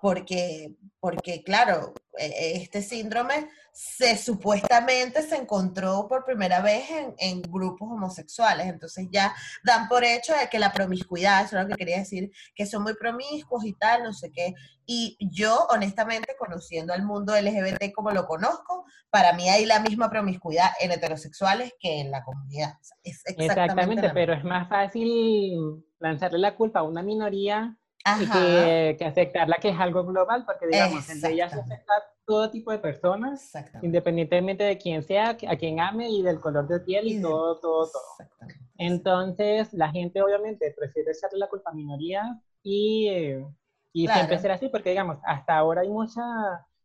Porque, 0.00 0.74
porque, 1.00 1.42
claro, 1.42 1.94
e, 2.18 2.26
e, 2.26 2.56
este 2.62 2.82
síndrome 2.82 3.48
se 3.78 4.16
supuestamente 4.16 5.22
se 5.22 5.36
encontró 5.36 6.08
por 6.08 6.24
primera 6.24 6.60
vez 6.60 6.90
en, 7.16 7.42
grupos 7.42 7.88
homosexuales. 7.88 8.66
Entonces 8.66 9.06
ya 9.12 9.32
dan 9.62 9.86
por 9.86 10.02
hecho 10.02 10.32
de 10.32 10.48
que 10.48 10.58
la 10.58 10.72
promiscuidad, 10.72 11.44
eso 11.44 11.56
es 11.56 11.62
lo 11.62 11.68
que 11.68 11.76
quería 11.76 11.98
decir, 11.98 12.28
que 12.56 12.66
son 12.66 12.82
muy 12.82 12.94
promiscuos 12.94 13.64
y 13.64 13.74
tal, 13.74 14.02
no 14.02 14.12
sé 14.12 14.32
qué. 14.32 14.52
Y 14.84 15.16
yo, 15.20 15.68
honestamente, 15.70 16.34
conociendo 16.36 16.92
al 16.92 17.04
mundo 17.04 17.40
LGBT 17.40 17.92
como 17.94 18.10
lo 18.10 18.26
conozco, 18.26 18.84
para 19.10 19.32
mí 19.34 19.48
hay 19.48 19.64
la 19.64 19.78
misma 19.78 20.10
promiscuidad 20.10 20.70
en 20.80 20.90
heterosexuales 20.90 21.72
que 21.78 22.00
en 22.00 22.10
la 22.10 22.24
comunidad. 22.24 22.72
exactamente, 23.04 24.10
pero 24.12 24.32
es 24.32 24.42
más 24.42 24.68
fácil 24.68 25.84
lanzarle 26.00 26.38
la 26.38 26.56
culpa 26.56 26.80
a 26.80 26.82
una 26.82 27.04
minoría 27.04 27.76
que, 28.04 28.96
que, 28.98 29.04
aceptarla 29.04 29.58
que 29.58 29.68
es 29.68 29.78
algo 29.78 30.04
global, 30.04 30.44
porque 30.44 30.66
digamos, 30.66 31.08
el 31.10 31.20
VIH 31.20 31.60
afecta 31.60 31.94
todo 32.28 32.50
tipo 32.50 32.70
de 32.70 32.78
personas, 32.78 33.54
independientemente 33.80 34.62
de 34.62 34.76
quién 34.76 35.02
sea, 35.02 35.30
a 35.30 35.56
quien 35.56 35.80
ame 35.80 36.10
y 36.10 36.20
del 36.20 36.38
color 36.40 36.68
de 36.68 36.78
piel 36.80 37.08
y, 37.08 37.22
todo, 37.22 37.58
todo, 37.58 37.90
todo. 37.90 38.28
Entonces, 38.76 39.72
la 39.72 39.90
gente 39.90 40.20
obviamente 40.20 40.74
prefiere 40.78 41.12
echarle 41.12 41.38
la 41.38 41.48
culpa 41.48 41.70
a 41.70 41.74
minoría 41.74 42.38
y, 42.62 43.08
eh, 43.08 43.46
y 43.94 44.06
siempre 44.08 44.38
será 44.38 44.54
así, 44.54 44.68
porque 44.68 44.90
digamos, 44.90 45.16
hasta 45.24 45.56
ahora 45.56 45.80
hay 45.80 45.88
mucha, 45.88 46.22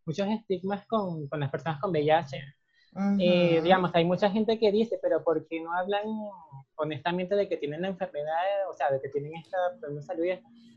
muchos 0.06 0.26
estigmas 0.30 0.88
con, 0.88 1.28
con 1.28 1.42
las 1.42 1.52
personas 1.52 1.82
con 1.82 1.92
VIH. 1.92 2.38
Eh, 3.20 3.60
digamos, 3.62 3.92
hay 3.96 4.06
mucha 4.06 4.30
gente 4.30 4.58
que 4.58 4.72
dice, 4.72 4.98
pero 5.02 5.26
¿por 5.26 5.46
qué 5.48 5.60
no 5.60 5.74
hablan 5.74 6.06
honestamente 6.76 7.36
de 7.36 7.50
que 7.50 7.58
tienen 7.58 7.82
la 7.82 7.90
enfermedad, 7.90 8.70
o 8.70 8.74
sea, 8.74 8.90
de 8.92 9.02
que 9.02 9.10
tienen 9.10 9.36
esta 9.36 9.58
problema 9.78 10.00
de 10.00 10.08
salud? 10.08 10.26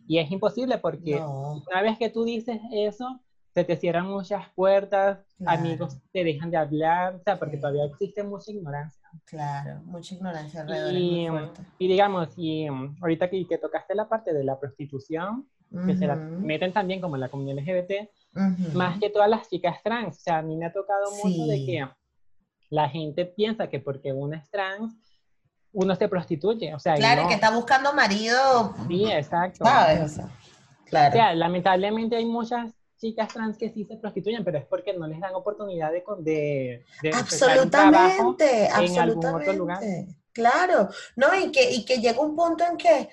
Y 0.08 0.18
es 0.18 0.28
imposible 0.32 0.78
porque 0.78 1.20
una 1.20 1.82
vez 1.82 1.98
que 1.98 2.10
tú 2.10 2.24
dices 2.24 2.58
eso, 2.72 3.20
se 3.56 3.64
te 3.64 3.74
cierran 3.74 4.06
muchas 4.06 4.50
puertas, 4.54 5.34
amigos 5.46 5.96
te 6.12 6.22
dejan 6.22 6.50
de 6.50 6.58
hablar, 6.58 7.14
o 7.14 7.22
sea, 7.22 7.38
porque 7.38 7.56
todavía 7.56 7.86
existe 7.86 8.22
mucha 8.22 8.52
ignorancia. 8.52 9.08
Claro, 9.24 9.80
mucha 9.86 10.14
ignorancia 10.14 10.60
alrededor. 10.60 10.92
Y, 10.92 11.26
y 11.78 11.88
digamos, 11.88 12.28
y 12.36 12.68
mm, 12.68 12.98
ahorita 13.00 13.30
que, 13.30 13.46
que, 13.48 13.56
tocaste 13.56 13.94
la 13.94 14.10
parte 14.10 14.34
de 14.34 14.44
la 14.44 14.60
prostitución, 14.60 15.48
que 15.86 15.96
se 15.96 16.06
la 16.06 16.16
meten 16.16 16.74
también 16.74 17.00
como 17.00 17.16
en 17.16 17.22
la 17.22 17.30
comunidad 17.30 17.56
LGBT, 17.62 18.10
más 18.74 19.00
que 19.00 19.08
todas 19.08 19.30
las 19.30 19.48
chicas 19.48 19.82
trans, 19.82 20.18
o 20.18 20.20
sea, 20.20 20.38
a 20.38 20.42
mí 20.42 20.54
me 20.54 20.66
ha 20.66 20.72
tocado 20.72 21.10
mucho 21.24 21.46
de 21.46 21.64
que 21.64 21.88
la 22.68 22.90
gente 22.90 23.24
piensa 23.24 23.70
que 23.70 23.80
porque 23.80 24.12
uno 24.12 24.36
es 24.36 24.50
trans, 24.50 24.94
uno 25.72 25.94
se 25.94 26.08
prostituye, 26.08 26.74
o 26.74 26.78
sea, 26.78 26.96
claro, 26.96 27.26
que 27.26 27.34
está 27.34 27.50
buscando 27.52 27.94
marido. 27.94 28.74
Sí, 28.86 29.10
exacto. 29.10 29.64
¿Sabes? 29.64 30.20
claro. 30.84 31.08
O 31.08 31.12
sea, 31.12 31.34
lamentablemente 31.34 32.16
hay 32.16 32.26
muchas 32.26 32.76
chicas 32.98 33.28
trans 33.28 33.58
que 33.58 33.70
sí 33.70 33.84
se 33.84 33.96
prostituyen, 33.96 34.44
pero 34.44 34.58
es 34.58 34.66
porque 34.66 34.94
no 34.94 35.06
les 35.06 35.20
dan 35.20 35.34
oportunidad 35.34 35.92
de, 35.92 36.02
de, 36.18 36.84
de 37.02 37.10
absolutamente, 37.10 38.66
en 38.66 38.98
algún 38.98 39.26
otro 39.26 39.52
lugar. 39.52 39.82
Claro, 40.32 40.88
no, 41.14 41.34
y 41.34 41.50
que, 41.50 41.70
y 41.70 41.84
que 41.84 41.98
llega 41.98 42.20
un 42.20 42.36
punto 42.36 42.64
en 42.64 42.76
que, 42.76 43.08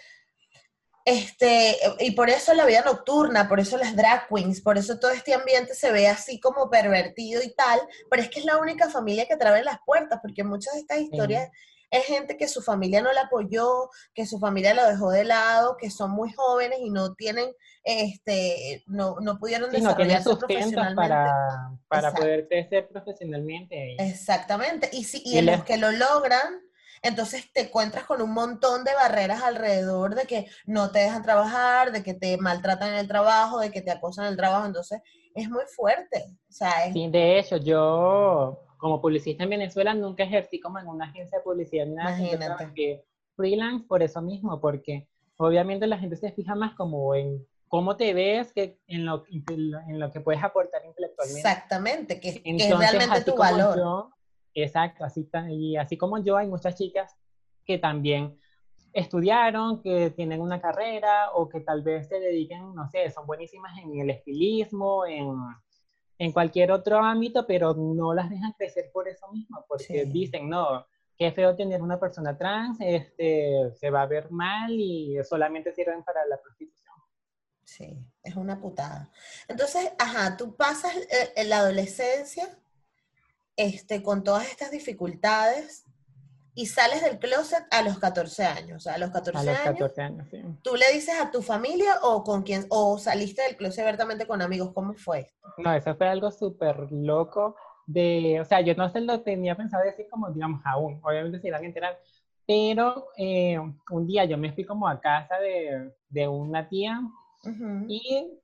este, 1.05 1.77
y 1.99 2.11
por 2.11 2.29
eso 2.29 2.53
la 2.53 2.65
vida 2.65 2.81
nocturna, 2.85 3.47
por 3.47 3.59
eso 3.59 3.77
las 3.77 3.95
drag 3.95 4.27
queens, 4.27 4.61
por 4.61 4.77
eso 4.77 4.99
todo 4.99 5.11
este 5.11 5.33
ambiente 5.33 5.73
se 5.73 5.91
ve 5.91 6.07
así 6.07 6.39
como 6.39 6.69
pervertido 6.69 7.41
y 7.41 7.53
tal, 7.53 7.79
pero 8.09 8.21
es 8.23 8.29
que 8.29 8.39
es 8.39 8.45
la 8.45 8.57
única 8.57 8.89
familia 8.89 9.25
que 9.25 9.37
trae 9.37 9.63
las 9.63 9.79
puertas, 9.85 10.19
porque 10.21 10.43
muchas 10.43 10.73
de 10.73 10.79
estas 10.81 10.99
historias 10.99 11.49
es 11.93 12.05
gente 12.05 12.37
que 12.37 12.47
su 12.47 12.63
familia 12.63 13.03
no 13.03 13.13
la 13.13 13.21
apoyó, 13.21 13.87
que 14.15 14.25
su 14.25 14.39
familia 14.39 14.73
lo 14.73 14.83
dejó 14.83 15.11
de 15.11 15.25
lado, 15.25 15.77
que 15.77 15.91
son 15.91 16.09
muy 16.09 16.33
jóvenes 16.33 16.79
y 16.81 16.89
no 16.89 17.13
tienen, 17.13 17.53
este, 17.83 18.83
no, 18.87 19.17
no 19.21 19.37
pudieron 19.37 19.69
sí, 19.69 19.77
desarrollarse 19.77 20.29
no 20.29 20.39
profesionalmente. 20.39 20.95
para, 20.95 21.71
para 21.87 22.11
poder 22.11 22.47
crecer 22.47 22.87
profesionalmente. 22.87 23.95
Exactamente. 23.99 24.89
Y, 24.91 25.03
si, 25.03 25.21
y, 25.23 25.37
en 25.37 25.45
los 25.45 25.63
que 25.65 25.77
lo 25.77 25.91
logran, 25.91 26.63
entonces 27.03 27.51
te 27.53 27.61
encuentras 27.61 28.05
con 28.05 28.23
un 28.23 28.33
montón 28.33 28.83
de 28.83 28.95
barreras 28.95 29.43
alrededor 29.43 30.15
de 30.15 30.25
que 30.25 30.47
no 30.65 30.89
te 30.89 30.97
dejan 30.97 31.21
trabajar, 31.21 31.91
de 31.91 32.01
que 32.01 32.15
te 32.15 32.37
maltratan 32.37 32.89
en 32.89 32.95
el 32.95 33.07
trabajo, 33.07 33.59
de 33.59 33.69
que 33.69 33.81
te 33.83 33.91
acosan 33.91 34.25
en 34.25 34.31
el 34.31 34.37
trabajo. 34.37 34.65
Entonces 34.65 34.99
es 35.35 35.47
muy 35.47 35.65
fuerte. 35.75 36.25
O 36.49 36.51
sea, 36.51 36.91
Sí, 36.91 37.07
de 37.07 37.37
hecho, 37.37 37.57
yo 37.57 38.57
como 38.83 38.99
publicista 38.99 39.45
en 39.45 39.49
Venezuela 39.49 39.93
nunca 39.93 40.23
ejercí 40.23 40.59
como 40.59 40.77
en 40.77 40.87
una 40.87 41.05
agencia 41.05 41.37
de 41.37 41.43
publicidad 41.45 41.85
ni 41.85 41.95
nada, 41.95 42.73
que 42.75 43.01
freelance 43.33 43.85
por 43.87 44.03
eso 44.03 44.21
mismo, 44.21 44.59
porque 44.59 45.07
obviamente 45.37 45.87
la 45.87 45.97
gente 45.97 46.17
se 46.17 46.33
fija 46.33 46.53
más 46.53 46.75
como 46.75 47.15
en 47.15 47.47
cómo 47.69 47.95
te 47.95 48.13
ves 48.13 48.51
que 48.51 48.77
en 48.87 49.05
lo, 49.05 49.23
en 49.29 49.99
lo 50.01 50.11
que 50.11 50.19
puedes 50.19 50.43
aportar 50.43 50.83
intelectualmente. 50.83 51.39
Exactamente, 51.39 52.19
que, 52.19 52.41
es 52.43 52.77
realmente 52.77 53.21
tu 53.23 53.37
valor. 53.37 54.09
exacto, 54.53 55.05
así, 55.05 55.29
y 55.49 55.77
así 55.77 55.95
como 55.95 56.21
yo, 56.21 56.35
hay 56.35 56.47
muchas 56.47 56.75
chicas 56.75 57.15
que 57.63 57.77
también 57.77 58.37
estudiaron, 58.91 59.81
que 59.81 60.09
tienen 60.09 60.41
una 60.41 60.59
carrera 60.59 61.31
o 61.35 61.47
que 61.47 61.61
tal 61.61 61.83
vez 61.83 62.09
se 62.09 62.19
dediquen, 62.19 62.75
no 62.75 62.89
sé, 62.89 63.09
son 63.11 63.25
buenísimas 63.25 63.77
en 63.77 63.97
el 63.97 64.09
estilismo, 64.09 65.05
en 65.05 65.37
en 66.17 66.31
cualquier 66.31 66.71
otro 66.71 66.99
ámbito, 66.99 67.45
pero 67.45 67.73
no 67.73 68.13
las 68.13 68.29
dejan 68.29 68.53
crecer 68.53 68.89
por 68.91 69.07
eso 69.07 69.27
mismo, 69.31 69.65
porque 69.67 70.05
dicen, 70.05 70.49
no, 70.49 70.85
qué 71.17 71.31
feo 71.31 71.55
tener 71.55 71.81
una 71.81 71.99
persona 71.99 72.37
trans, 72.37 72.77
este, 72.79 73.71
se 73.75 73.89
va 73.89 74.03
a 74.03 74.07
ver 74.07 74.31
mal 74.31 74.71
y 74.71 75.17
solamente 75.23 75.73
sirven 75.73 76.03
para 76.03 76.25
la 76.25 76.39
prostitución. 76.41 76.95
Sí, 77.63 77.97
es 78.23 78.35
una 78.35 78.59
putada. 78.59 79.09
Entonces, 79.47 79.91
ajá, 79.97 80.37
tú 80.37 80.55
pasas 80.55 80.95
eh, 80.95 81.33
en 81.35 81.49
la 81.49 81.59
adolescencia 81.59 82.47
este, 83.55 84.03
con 84.03 84.23
todas 84.23 84.49
estas 84.49 84.71
dificultades 84.71 85.85
y 86.55 86.67
sales 86.67 87.03
del 87.03 87.19
closet 87.19 87.65
a 87.71 87.81
los 87.81 87.99
14 87.99 88.43
años. 88.45 88.77
O 88.77 88.79
sea, 88.79 88.95
a 88.95 88.97
los 88.97 89.09
14, 89.11 89.39
a 89.39 89.43
los 89.43 89.59
14 89.59 90.01
años, 90.01 90.27
sí. 90.29 90.41
¿Tú 90.61 90.75
le 90.75 90.91
dices 90.93 91.15
a 91.19 91.31
tu 91.31 91.41
familia 91.41 91.95
o 92.03 92.23
con 92.23 92.43
quién, 92.43 92.65
o 92.69 92.97
saliste 92.97 93.41
del 93.43 93.57
closet 93.57 93.81
abiertamente 93.81 94.27
con 94.27 94.41
amigos? 94.41 94.71
¿Cómo 94.73 94.93
fue 94.93 95.21
esto? 95.21 95.47
No, 95.57 95.73
eso 95.73 95.95
fue 95.95 96.07
algo 96.07 96.31
súper 96.31 96.91
loco. 96.91 97.55
De, 97.85 98.39
o 98.39 98.45
sea, 98.45 98.61
yo 98.61 98.75
no 98.75 98.89
se 98.89 99.01
lo 99.01 99.21
tenía 99.21 99.55
pensado 99.55 99.83
decir 99.83 100.07
como, 100.09 100.29
digamos, 100.31 100.61
aún. 100.65 100.99
Obviamente 101.03 101.39
se 101.39 101.47
iban 101.47 101.63
a 101.63 101.65
enterar. 101.65 101.99
Pero 102.45 103.07
eh, 103.17 103.57
un 103.89 104.07
día 104.07 104.25
yo 104.25 104.37
me 104.37 104.53
fui 104.53 104.65
como 104.65 104.87
a 104.87 104.99
casa 104.99 105.37
de, 105.39 105.93
de 106.09 106.27
una 106.27 106.67
tía 106.67 107.01
y 107.87 108.39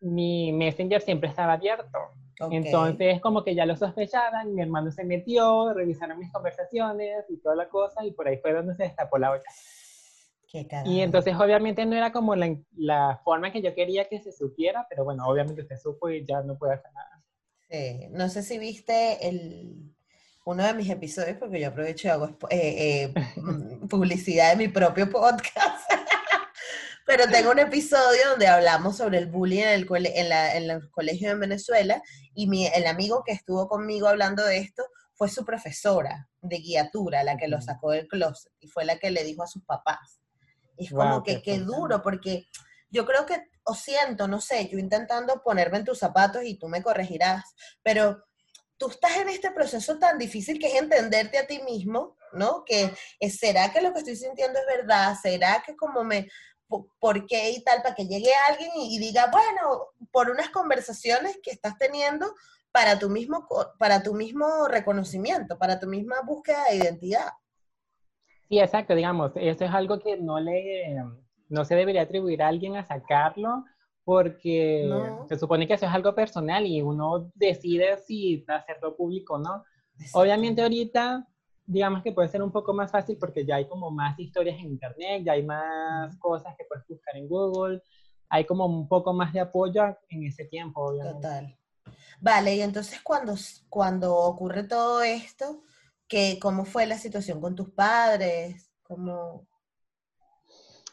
mi 0.00 0.52
Messenger 0.52 1.00
siempre 1.00 1.28
estaba 1.28 1.54
abierto. 1.54 1.98
Entonces, 2.50 3.20
como 3.20 3.42
que 3.42 3.54
ya 3.54 3.66
lo 3.66 3.76
sospechaban, 3.76 4.54
mi 4.54 4.62
hermano 4.62 4.90
se 4.90 5.04
metió, 5.04 5.72
revisaron 5.72 6.18
mis 6.18 6.32
conversaciones 6.32 7.24
y 7.28 7.38
toda 7.38 7.56
la 7.56 7.68
cosa, 7.68 8.04
y 8.04 8.12
por 8.12 8.28
ahí 8.28 8.38
fue 8.38 8.52
donde 8.52 8.74
se 8.74 8.84
destapó 8.84 9.18
la 9.18 9.32
olla. 9.32 10.84
y 10.84 11.00
entonces, 11.00 11.34
obviamente, 11.34 11.84
no 11.84 11.96
era 11.96 12.12
como 12.12 12.36
la, 12.36 12.56
la, 12.76 13.20
forma 13.24 13.52
que 13.52 13.62
yo 13.62 13.74
quería 13.74 14.08
que 14.08 14.20
se 14.20 14.32
supiera, 14.32 14.86
pero 14.88 15.04
bueno, 15.04 15.26
obviamente 15.26 15.64
se 15.64 15.76
supo 15.76 16.10
y 16.10 16.24
ya 16.24 16.42
no 16.42 16.56
puede 16.56 16.74
hacer 16.74 16.92
nada. 16.92 17.22
Sí, 17.70 18.08
no 18.10 18.28
sé 18.28 18.42
si 18.42 18.58
viste 18.58 19.28
el, 19.28 19.92
uno 20.48 20.64
de 20.64 20.72
mis 20.72 20.88
episodios, 20.88 21.36
porque 21.36 21.60
yo 21.60 21.68
aprovecho 21.68 22.08
y 22.08 22.10
hago 22.10 22.26
eh, 22.48 23.12
eh, 23.12 23.14
mm, 23.36 23.88
publicidad 23.88 24.52
de 24.52 24.56
mi 24.56 24.68
propio 24.68 25.10
podcast. 25.10 25.87
Pero 27.08 27.26
tengo 27.26 27.52
un 27.52 27.58
episodio 27.58 28.20
donde 28.28 28.48
hablamos 28.48 28.98
sobre 28.98 29.16
el 29.16 29.28
bullying 29.28 29.62
en 29.62 29.68
el, 29.70 30.06
en 30.14 30.28
la, 30.28 30.54
en 30.54 30.68
los 30.68 30.90
colegios 30.90 31.32
en 31.32 31.40
Venezuela 31.40 32.02
y 32.34 32.48
mi, 32.48 32.66
el 32.66 32.86
amigo 32.86 33.22
que 33.24 33.32
estuvo 33.32 33.66
conmigo 33.66 34.08
hablando 34.08 34.44
de 34.44 34.58
esto 34.58 34.84
fue 35.14 35.30
su 35.30 35.42
profesora 35.42 36.28
de 36.42 36.58
guiatura, 36.58 37.22
la 37.22 37.38
que 37.38 37.48
lo 37.48 37.62
sacó 37.62 37.92
del 37.92 38.08
closet 38.08 38.52
y 38.60 38.68
fue 38.68 38.84
la 38.84 38.98
que 38.98 39.10
le 39.10 39.24
dijo 39.24 39.42
a 39.42 39.46
sus 39.46 39.64
papás. 39.64 40.20
Y 40.76 40.84
es 40.84 40.92
como 40.92 41.22
que 41.22 41.40
qué 41.40 41.60
duro, 41.60 42.02
porque 42.02 42.44
yo 42.90 43.06
creo 43.06 43.24
que, 43.24 43.42
o 43.64 43.74
siento, 43.74 44.28
no 44.28 44.42
sé, 44.42 44.68
yo 44.68 44.78
intentando 44.78 45.42
ponerme 45.42 45.78
en 45.78 45.86
tus 45.86 46.00
zapatos 46.00 46.42
y 46.44 46.58
tú 46.58 46.68
me 46.68 46.82
corregirás, 46.82 47.54
pero 47.82 48.22
tú 48.76 48.90
estás 48.90 49.16
en 49.16 49.30
este 49.30 49.50
proceso 49.50 49.98
tan 49.98 50.18
difícil 50.18 50.58
que 50.58 50.66
es 50.66 50.74
entenderte 50.74 51.38
a 51.38 51.46
ti 51.46 51.62
mismo, 51.62 52.18
¿no? 52.34 52.64
Que 52.66 52.94
será 53.30 53.72
que 53.72 53.80
lo 53.80 53.94
que 53.94 54.00
estoy 54.00 54.16
sintiendo 54.16 54.58
es 54.58 54.66
verdad, 54.66 55.16
será 55.20 55.62
que 55.66 55.74
como 55.74 56.04
me, 56.04 56.28
por, 56.68 57.26
qué 57.26 57.50
y 57.50 57.62
tal, 57.62 57.82
para 57.82 57.94
que 57.94 58.06
llegue 58.06 58.30
alguien 58.48 58.70
y, 58.76 58.98
diga, 58.98 59.30
bueno, 59.30 59.86
por 60.12 60.30
unas 60.30 60.50
conversaciones 60.50 61.38
que 61.42 61.50
estás 61.50 61.78
teniendo 61.78 62.26
para 62.72 62.98
tu 62.98 63.08
mismo, 63.08 63.46
para 63.78 64.02
tu 64.02 64.14
mismo 64.14 64.68
reconocimiento, 64.68 65.58
para 65.58 65.80
tu 65.80 65.86
misma 65.86 66.16
búsqueda 66.24 66.64
de 66.70 66.76
identidad. 66.76 67.32
Sí, 68.48 68.60
exacto, 68.60 68.94
digamos, 68.94 69.32
eso 69.36 69.64
es 69.64 69.70
algo 69.72 69.98
que 69.98 70.16
no 70.16 70.40
le, 70.40 70.96
no 71.48 71.64
se 71.64 71.74
debería 71.74 72.02
atribuir 72.02 72.42
a 72.42 72.48
alguien 72.48 72.76
a 72.76 72.84
sacarlo, 72.84 73.64
porque 74.04 74.90
se 75.28 75.38
supone 75.38 75.66
que 75.66 75.74
eso 75.74 75.84
es 75.84 75.92
algo 75.92 76.14
personal 76.14 76.64
y 76.64 76.80
uno 76.80 77.30
decide 77.34 77.98
si 77.98 78.42
hacerlo 78.48 78.96
público 78.96 79.34
o 79.34 79.38
no. 79.38 79.64
Obviamente 80.14 80.62
ahorita, 80.62 81.26
digamos 81.68 82.02
que 82.02 82.12
puede 82.12 82.28
ser 82.28 82.42
un 82.42 82.50
poco 82.50 82.72
más 82.72 82.90
fácil 82.90 83.18
porque 83.18 83.44
ya 83.44 83.56
hay 83.56 83.68
como 83.68 83.90
más 83.90 84.18
historias 84.18 84.58
en 84.58 84.70
internet, 84.70 85.22
ya 85.24 85.32
hay 85.32 85.42
más 85.42 86.16
cosas 86.16 86.56
que 86.56 86.64
puedes 86.64 86.86
buscar 86.88 87.14
en 87.14 87.28
Google, 87.28 87.82
hay 88.30 88.46
como 88.46 88.64
un 88.64 88.88
poco 88.88 89.12
más 89.12 89.34
de 89.34 89.40
apoyo 89.40 89.84
en 90.08 90.24
ese 90.24 90.46
tiempo, 90.46 90.80
obviamente. 90.80 91.28
Total. 91.28 91.58
Vale, 92.20 92.56
y 92.56 92.62
entonces 92.62 93.00
cuando, 93.02 93.34
cuando 93.68 94.16
ocurre 94.16 94.64
todo 94.64 95.02
esto, 95.02 95.62
¿qué, 96.08 96.38
¿cómo 96.40 96.64
fue 96.64 96.86
la 96.86 96.96
situación 96.96 97.38
con 97.38 97.54
tus 97.54 97.68
padres? 97.70 98.70
¿Cómo, 98.82 99.46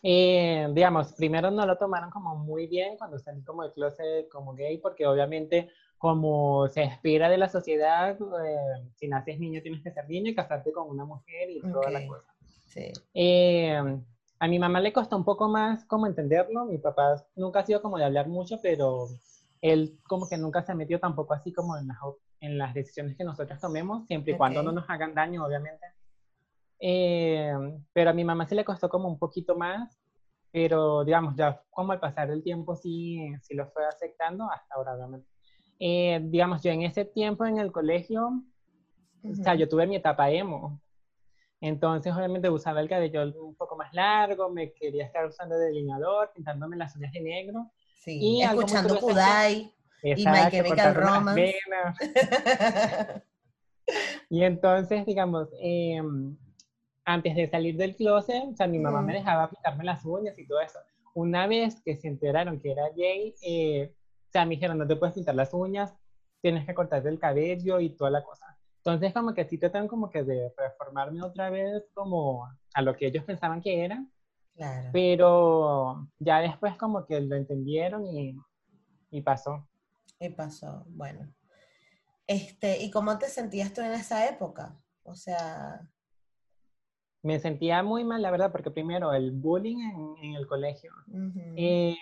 eh, 0.03 0.67
digamos, 0.71 1.13
primero 1.13 1.49
no 1.49 1.65
lo 1.65 1.77
tomaron 1.77 2.11
como 2.11 2.35
muy 2.35 2.67
bien 2.67 2.95
cuando 2.95 3.17
salí 3.17 3.41
como 3.43 3.63
de 3.63 3.71
closet 3.71 4.29
como 4.29 4.53
gay, 4.53 4.77
porque 4.77 5.07
obviamente 5.07 5.71
como 5.97 6.67
se 6.67 6.83
espera 6.83 7.29
de 7.29 7.37
la 7.37 7.49
sociedad, 7.49 8.17
eh, 8.19 8.89
si 8.95 9.07
naces 9.07 9.39
niño 9.39 9.61
tienes 9.61 9.81
que 9.81 9.91
ser 9.91 10.07
niño 10.07 10.31
y 10.31 10.35
casarte 10.35 10.71
con 10.71 10.89
una 10.89 11.05
mujer 11.05 11.49
y 11.49 11.61
toda 11.61 11.89
la 11.89 12.05
cosa. 12.07 12.33
Sí. 12.67 12.91
Eh, 13.13 14.01
a 14.39 14.47
mi 14.47 14.59
mamá 14.59 14.81
le 14.81 14.93
costó 14.93 15.15
un 15.15 15.23
poco 15.23 15.47
más 15.47 15.85
como 15.85 16.07
entenderlo, 16.07 16.65
mi 16.65 16.77
papá 16.77 17.23
nunca 17.35 17.59
ha 17.59 17.65
sido 17.65 17.81
como 17.81 17.97
de 17.97 18.05
hablar 18.05 18.27
mucho, 18.27 18.59
pero 18.61 19.07
él 19.61 19.97
como 20.07 20.27
que 20.27 20.37
nunca 20.37 20.61
se 20.61 20.73
ha 20.73 20.75
metido 20.75 20.99
tampoco 20.99 21.33
así 21.33 21.53
como 21.53 21.77
en 21.77 21.87
las, 21.87 21.97
en 22.41 22.57
las 22.57 22.73
decisiones 22.73 23.15
que 23.17 23.23
nosotros 23.23 23.59
tomemos, 23.59 24.05
siempre 24.07 24.33
y 24.33 24.37
cuando 24.37 24.61
no 24.61 24.71
nos 24.71 24.89
hagan 24.89 25.15
daño, 25.15 25.45
obviamente. 25.45 25.85
Eh, 26.79 27.53
pero 27.93 28.09
a 28.09 28.13
mi 28.13 28.25
mamá 28.25 28.47
sí 28.47 28.55
le 28.55 28.65
costó 28.65 28.89
como 28.89 29.07
un 29.07 29.17
poquito 29.17 29.55
más, 29.55 29.97
pero 30.51 31.03
digamos, 31.03 31.35
ya 31.35 31.61
como 31.71 31.93
al 31.93 31.99
pasar 31.99 32.29
el 32.29 32.43
tiempo 32.43 32.75
sí, 32.75 33.33
sí 33.41 33.55
lo 33.55 33.67
fue 33.71 33.85
aceptando 33.85 34.49
hasta 34.51 34.75
ahora, 34.75 34.95
obviamente. 34.95 35.34
Eh, 35.79 36.19
digamos, 36.23 36.61
yo 36.63 36.71
en 36.71 36.83
ese 36.83 37.05
tiempo 37.05 37.45
en 37.45 37.59
el 37.59 37.71
colegio, 37.71 38.43
o 39.23 39.35
sea, 39.35 39.55
yo 39.55 39.67
tuve 39.67 39.87
mi 39.87 39.95
etapa 39.95 40.29
emo. 40.29 40.81
Entonces, 41.61 42.13
obviamente, 42.13 42.49
usaba 42.49 42.79
el 42.81 42.89
cabello 42.89 43.23
un 43.43 43.55
poco 43.55 43.75
más 43.75 43.93
largo, 43.93 44.49
me 44.49 44.71
quería 44.73 45.05
estar 45.05 45.25
usando 45.25 45.57
delineador, 45.57 46.31
pintándome 46.33 46.77
las 46.77 46.95
uñas 46.95 47.11
de 47.11 47.21
negro. 47.21 47.71
Sí, 47.99 48.19
y 48.21 48.41
escuchando 48.43 48.99
Kudai 48.99 49.73
y 50.03 50.25
My 50.27 50.49
Chemical 50.51 50.95
Romance. 50.95 51.55
y 54.29 54.43
entonces, 54.43 55.05
digamos, 55.05 55.49
eh, 55.61 56.01
antes 57.05 57.35
de 57.35 57.47
salir 57.47 57.77
del 57.77 57.95
closet, 57.95 58.43
o 58.51 58.55
sea, 58.55 58.67
mi 58.67 58.79
mamá 58.79 59.01
me 59.01 59.13
dejaba 59.13 59.49
pintarme 59.49 59.83
las 59.83 60.05
uñas 60.05 60.37
y 60.37 60.45
todo 60.45 60.61
eso. 60.61 60.79
Una 61.13 61.47
vez 61.47 61.81
que 61.81 61.95
se 61.95 62.07
enteraron 62.07 62.59
que 62.59 62.71
era 62.71 62.89
gay, 62.95 63.33
eh, 63.41 63.93
sea, 64.35 64.45
me 64.45 64.55
dijeron, 64.55 64.77
no 64.77 64.85
te 64.85 64.97
puedes 64.97 65.15
pintar 65.15 65.35
las 65.35 65.53
uñas, 65.53 65.95
tienes 66.41 66.65
que 66.65 66.73
cortarte 66.73 67.07
el 67.07 67.19
cabello 67.19 67.79
y 67.79 67.89
toda 67.95 68.11
la 68.11 68.23
cosa. 68.23 68.57
Entonces, 68.77 69.13
como 69.13 69.33
que 69.33 69.45
sí 69.45 69.57
tratan 69.57 69.87
como 69.87 70.09
que 70.09 70.23
de 70.23 70.53
reformarme 70.57 71.23
otra 71.23 71.49
vez 71.49 71.83
como 71.93 72.45
a 72.73 72.81
lo 72.81 72.95
que 72.95 73.07
ellos 73.07 73.23
pensaban 73.23 73.61
que 73.61 73.85
era. 73.85 74.05
Claro. 74.55 74.89
Pero 74.91 76.09
ya 76.19 76.39
después 76.39 76.77
como 76.77 77.05
que 77.05 77.21
lo 77.21 77.35
entendieron 77.35 78.05
y, 78.05 78.37
y 79.09 79.21
pasó. 79.21 79.67
Y 80.19 80.29
pasó, 80.29 80.83
bueno. 80.89 81.33
Este, 82.27 82.83
¿y 82.83 82.91
cómo 82.91 83.17
te 83.17 83.27
sentías 83.27 83.73
tú 83.73 83.81
en 83.81 83.93
esa 83.93 84.27
época? 84.29 84.75
O 85.03 85.15
sea, 85.15 85.81
me 87.25 87.39
sentía 87.39 87.81
muy 87.81 88.03
mal, 88.03 88.21
la 88.21 88.29
verdad, 88.29 88.51
porque 88.51 88.69
primero 88.69 89.11
el 89.13 89.31
bullying 89.31 89.79
en, 90.21 90.35
el 90.35 90.45
colegio, 90.45 90.91
eh, 91.55 91.95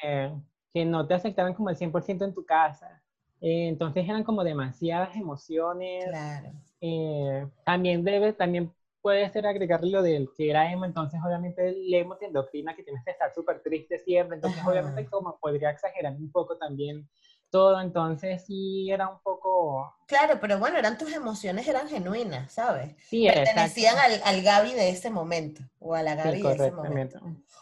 que 0.74 0.86
no 0.86 1.06
te 1.08 1.14
aceptaban 1.14 1.54
como 1.54 1.70
el 1.70 1.78
100% 1.78 2.26
en 2.26 2.34
tu 2.34 2.46
casa. 2.46 3.02
Eh, 3.40 3.68
entonces 3.68 4.08
eran 4.08 4.24
como 4.24 4.44
demasiadas 4.44 5.16
emociones. 5.16 6.06
Claro. 6.06 6.52
Eh, 6.82 7.48
también 7.64 8.04
debe, 8.04 8.34
también 8.34 8.74
puede 9.02 9.30
ser 9.30 9.46
agregarle 9.46 9.92
lo 9.92 10.02
del 10.02 10.30
que 10.36 10.50
era 10.50 10.72
emo, 10.72 10.86
entonces 10.86 11.20
obviamente 11.24 11.68
el 11.68 11.94
emo 11.94 12.16
te 12.16 12.26
endocrina 12.26 12.74
que 12.74 12.84
tienes 12.84 13.04
que 13.04 13.12
estar 13.12 13.34
súper 13.34 13.62
triste 13.62 14.00
siempre, 14.00 14.38
entonces 14.38 14.66
obviamente 14.66 15.06
como 15.08 15.38
podría 15.40 15.72
exagerar 15.72 16.14
un 16.14 16.32
poco 16.32 16.58
también 16.58 17.08
todo, 17.50 17.82
entonces 17.82 18.46
sí 18.46 18.90
era 18.90 19.10
un 19.10 19.20
poco... 19.20 19.94
Claro, 20.08 20.40
pero 20.40 20.58
bueno, 20.58 20.78
eran 20.78 20.98
tus 20.98 21.12
emociones, 21.12 21.68
eran 21.68 21.88
genuinas, 21.90 22.54
¿sabes? 22.54 22.96
Sí, 23.10 23.28
Pertenecían 23.28 23.98
al, 23.98 24.22
al, 24.24 24.42
Gaby 24.42 24.74
de 24.74 24.90
ese 24.90 25.10
momento, 25.10 25.62
o 25.80 25.94
a 25.94 26.02
la 26.02 26.16
Gaby 26.16 26.42
de 26.42 26.54
ese 26.54 26.72
momento. 26.72 27.20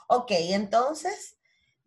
Ok, 0.07 0.31
entonces 0.31 1.40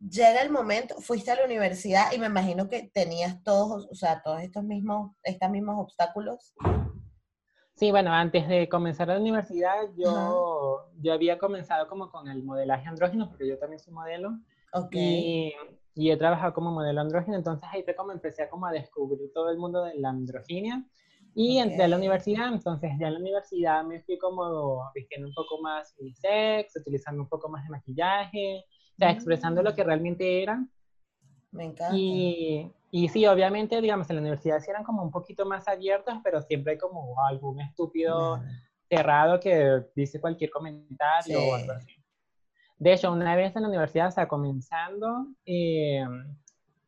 llega 0.09 0.43
el 0.43 0.51
momento, 0.51 0.97
fuiste 1.01 1.31
a 1.31 1.37
la 1.37 1.45
universidad 1.45 2.13
y 2.13 2.19
me 2.19 2.27
imagino 2.27 2.69
que 2.69 2.91
tenías 2.93 3.43
todos, 3.43 3.89
o 3.91 3.95
sea, 3.95 4.23
todos 4.23 4.41
estos 4.43 4.65
mismos, 4.65 5.13
estos 5.23 5.51
mismos 5.51 5.77
obstáculos. 5.79 6.55
Sí, 7.77 7.91
bueno, 7.91 8.13
antes 8.13 8.47
de 8.49 8.69
comenzar 8.69 9.09
la 9.09 9.19
universidad, 9.19 9.89
yo, 9.97 10.91
yo 11.01 11.13
había 11.13 11.39
comenzado 11.39 11.89
como 11.89 12.11
con 12.11 12.29
el 12.29 12.43
modelaje 12.45 12.89
andrógeno, 12.89 13.29
porque 13.29 13.49
yo 13.49 13.59
también 13.59 13.81
soy 13.81 13.93
modelo. 13.93 14.39
Ok. 14.73 14.95
Y 14.95 15.53
y 15.95 16.11
he 16.11 16.17
trabajado 16.17 16.53
como 16.53 16.73
modelo 16.73 17.01
andrógeno, 17.01 17.37
entonces 17.37 17.69
ahí 17.73 17.83
fue 17.85 17.95
como 17.95 18.11
empecé 18.11 18.49
como 18.49 18.67
a 18.67 18.73
descubrir 18.73 19.33
todo 19.33 19.51
el 19.51 19.59
mundo 19.59 19.85
de 19.85 19.95
la 19.95 20.11
androginia. 20.11 20.85
Y 21.37 21.59
entré 21.59 21.83
a 21.85 21.89
la 21.89 21.97
universidad, 21.97 22.53
entonces 22.53 22.93
ya 22.99 23.09
en 23.09 23.15
la 23.15 23.19
universidad 23.19 23.83
me 23.85 24.01
fui 24.03 24.19
como 24.19 24.89
vistiendo 24.95 25.27
un 25.27 25.35
poco 25.35 25.61
más 25.61 25.93
unisex, 25.99 26.77
utilizando 26.77 27.23
un 27.23 27.29
poco 27.29 27.49
más 27.49 27.65
de 27.65 27.71
maquillaje, 27.71 28.65
o 28.95 28.99
sea, 28.99 29.11
expresando 29.11 29.63
lo 29.63 29.75
que 29.75 29.85
realmente 29.85 30.43
era. 30.43 30.65
Me 31.51 31.65
encanta. 31.65 31.97
Y, 31.97 32.71
y 32.91 33.09
sí, 33.09 33.27
obviamente, 33.27 33.81
digamos, 33.81 34.09
en 34.09 34.17
la 34.17 34.23
universidad 34.23 34.61
sí 34.61 34.71
eran 34.71 34.85
como 34.85 35.03
un 35.03 35.11
poquito 35.11 35.45
más 35.45 35.67
abiertos, 35.67 36.15
pero 36.23 36.41
siempre 36.43 36.73
hay 36.73 36.79
como 36.79 37.15
algún 37.27 37.61
estúpido 37.61 38.41
cerrado 38.89 39.41
que 39.41 39.83
dice 39.97 40.21
cualquier 40.21 40.51
comentario 40.51 41.39
o 41.41 41.55
algo 41.55 41.73
así. 41.73 41.93
De 42.79 42.93
hecho, 42.93 43.13
una 43.13 43.35
vez 43.35 43.55
en 43.57 43.63
la 43.63 43.69
universidad, 43.69 44.09
o 44.09 44.11
sea, 44.11 44.29
comenzando, 44.29 45.27
eh, 45.47 46.05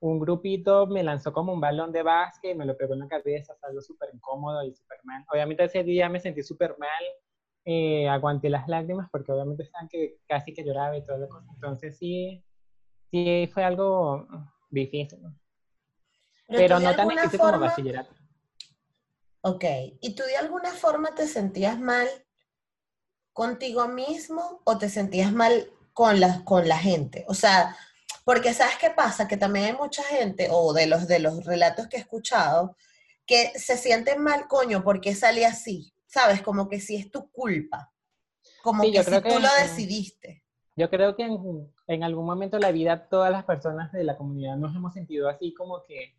un 0.01 0.19
grupito 0.19 0.87
me 0.87 1.03
lanzó 1.03 1.33
como 1.33 1.53
un 1.53 1.61
balón 1.61 1.93
de 1.93 2.03
básquet 2.03 2.55
y 2.55 2.59
me 2.59 2.67
lo 2.67 2.77
pegó 2.77 2.95
en 2.95 3.01
la 3.01 3.09
cabeza, 3.09 3.55
algo 3.63 3.81
súper 3.81 4.11
incómodo 4.13 4.63
y 4.65 4.73
súper 4.73 4.99
mal. 5.05 5.25
Obviamente 5.33 5.65
ese 5.65 5.83
día 5.83 6.09
me 6.09 6.21
sentí 6.21 6.43
súper 6.43 6.77
mal, 6.79 6.91
eh, 7.67 8.09
aguanté 8.09 8.49
las 8.49 8.67
lágrimas 8.69 9.09
porque 9.11 9.33
obviamente 9.33 9.65
estaban 9.65 9.89
que 9.89 10.21
casi 10.27 10.55
que 10.55 10.65
lloraba 10.65 10.97
y 10.97 11.05
todo 11.05 11.19
lo 11.19 11.29
cosa. 11.29 11.47
Entonces 11.53 11.99
sí, 11.99 12.43
sí 13.11 13.51
fue 13.53 13.65
algo 13.65 14.27
difícil. 14.71 15.21
Pero, 16.49 16.81
no 16.81 16.97
tan 16.97 17.09
difícil 17.09 17.39
como 17.39 17.59
bachillerato. 17.59 18.15
Ok, 19.43 19.65
¿y 20.01 20.15
tú 20.15 20.23
de 20.23 20.37
alguna 20.39 20.71
forma 20.71 21.15
te 21.15 21.27
sentías 21.27 21.79
mal 21.79 22.09
contigo 23.37 23.87
mismo 23.87 24.63
o 24.65 24.79
te 24.79 24.89
sentías 24.89 25.31
mal 25.31 25.71
con 25.97 26.21
la, 26.21 26.45
con 26.45 26.69
la 26.69 26.79
gente. 26.79 27.25
O 27.27 27.35
sea, 27.35 27.77
porque 28.25 28.53
¿sabes 28.53 28.77
qué 28.79 28.91
pasa? 28.91 29.27
Que 29.27 29.39
también 29.39 29.65
hay 29.65 29.73
mucha 29.73 30.03
gente, 30.03 30.49
o 30.51 30.75
de 30.75 30.87
los, 30.87 31.07
de 31.07 31.19
los 31.19 31.45
relatos 31.45 31.87
que 31.87 31.97
he 31.97 32.01
escuchado, 32.01 32.77
que 33.27 33.59
se 33.59 33.79
sienten 33.79 34.23
mal, 34.23 34.47
coño, 34.47 34.85
porque 34.85 35.15
salí 35.15 35.45
así, 35.45 35.93
¿sabes? 36.17 36.41
Como 36.41 36.67
que 36.67 36.81
si 36.81 36.97
es 36.97 37.11
tu 37.11 37.31
culpa. 37.31 37.93
Como 38.63 38.83
que 38.83 39.03
si 39.03 39.11
tú 39.11 39.39
lo 39.39 39.49
decidiste. 39.61 40.43
Yo 40.75 40.89
creo 40.89 41.15
que 41.15 41.25
en, 41.25 41.71
en, 41.89 42.05
algún 42.05 42.25
momento 42.25 42.57
de 42.57 42.63
la 42.63 42.73
vida 42.73 43.09
todas 43.09 43.31
las 43.31 43.45
personas 43.45 43.93
de 43.93 44.03
la 44.03 44.17
comunidad 44.17 44.57
nos 44.57 44.75
hemos 44.75 44.95
sentido 44.95 45.29
así 45.29 45.53
como 45.53 45.85
que, 45.85 46.15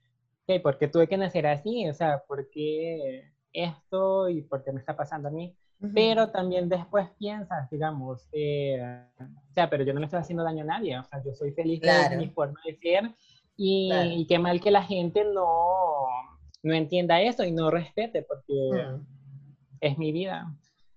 hey, 0.46 0.60
¿por 0.60 0.78
qué 0.78 0.88
tuve 0.88 1.08
que 1.08 1.18
nacer 1.18 1.48
así? 1.48 1.88
O 1.90 1.94
sea, 1.94 2.24
¿por 2.28 2.48
qué 2.52 3.32
esto 3.54 4.30
y 4.30 4.44
por 4.44 4.64
qué 4.64 4.72
me 4.72 4.80
está 4.80 4.96
pasando 4.96 5.30
a 5.30 5.32
mí? 5.32 5.56
Pero 5.94 6.30
también 6.30 6.70
después 6.70 7.08
piensas, 7.20 7.70
digamos, 7.70 8.28
eh, 8.32 8.80
o 9.20 9.54
sea, 9.54 9.70
pero 9.70 9.84
yo 9.84 9.94
no 9.94 10.00
le 10.00 10.06
estoy 10.06 10.20
haciendo 10.20 10.44
daño 10.44 10.64
a 10.64 10.68
nadie, 10.68 10.98
o 10.98 11.04
sea, 11.04 11.24
yo 11.24 11.34
soy 11.34 11.52
feliz 11.52 11.82
de 11.82 12.18
mi 12.18 12.30
forma 12.30 12.60
de 12.66 12.78
ser 12.78 13.12
y, 13.56 14.26
qué 14.28 14.40
mal 14.40 14.60
que 14.60 14.72
la 14.72 14.82
gente 14.82 15.24
no, 15.24 16.08
no 16.64 16.74
entienda 16.74 17.22
eso 17.22 17.44
y 17.44 17.52
no 17.52 17.70
respete 17.70 18.24
porque 18.24 18.54
mm. 18.54 19.17
Es 19.82 19.98
mi 19.98 20.12
vida. 20.12 20.54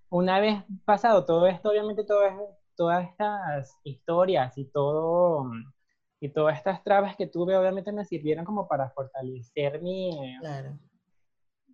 Una 0.09 0.39
vez 0.39 0.63
pasado 0.85 1.25
todo 1.25 1.47
esto, 1.47 1.69
obviamente 1.69 2.03
todo 2.03 2.21
todas 2.75 3.07
estas 3.09 3.77
historias 3.83 4.57
y 4.57 4.65
todo 4.65 5.51
y 6.19 6.29
todas 6.29 6.57
estas 6.57 6.83
trabas 6.83 7.15
que 7.15 7.27
tuve 7.27 7.55
obviamente 7.55 7.91
me 7.91 8.05
sirvieron 8.05 8.45
como 8.45 8.67
para 8.67 8.89
fortalecer 8.89 9.81
mi, 9.81 10.37
claro 10.39 10.79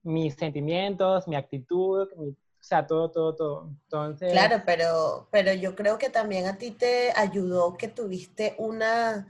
mis 0.08 0.36
sentimientos, 0.36 1.28
mi 1.28 1.36
actitud, 1.36 2.08
o 2.16 2.36
sea, 2.62 2.88
todo, 2.88 3.12
todo, 3.12 3.36
todo. 3.36 3.70
Entonces... 3.84 4.32
Claro, 4.32 4.64
pero, 4.66 5.28
pero 5.32 5.54
yo 5.54 5.76
creo 5.76 5.98
que 5.98 6.10
también 6.10 6.48
a 6.48 6.58
ti 6.58 6.72
te 6.72 7.12
ayudó 7.16 7.76
que 7.78 7.90
tuviste 7.90 8.56
una, 8.58 9.28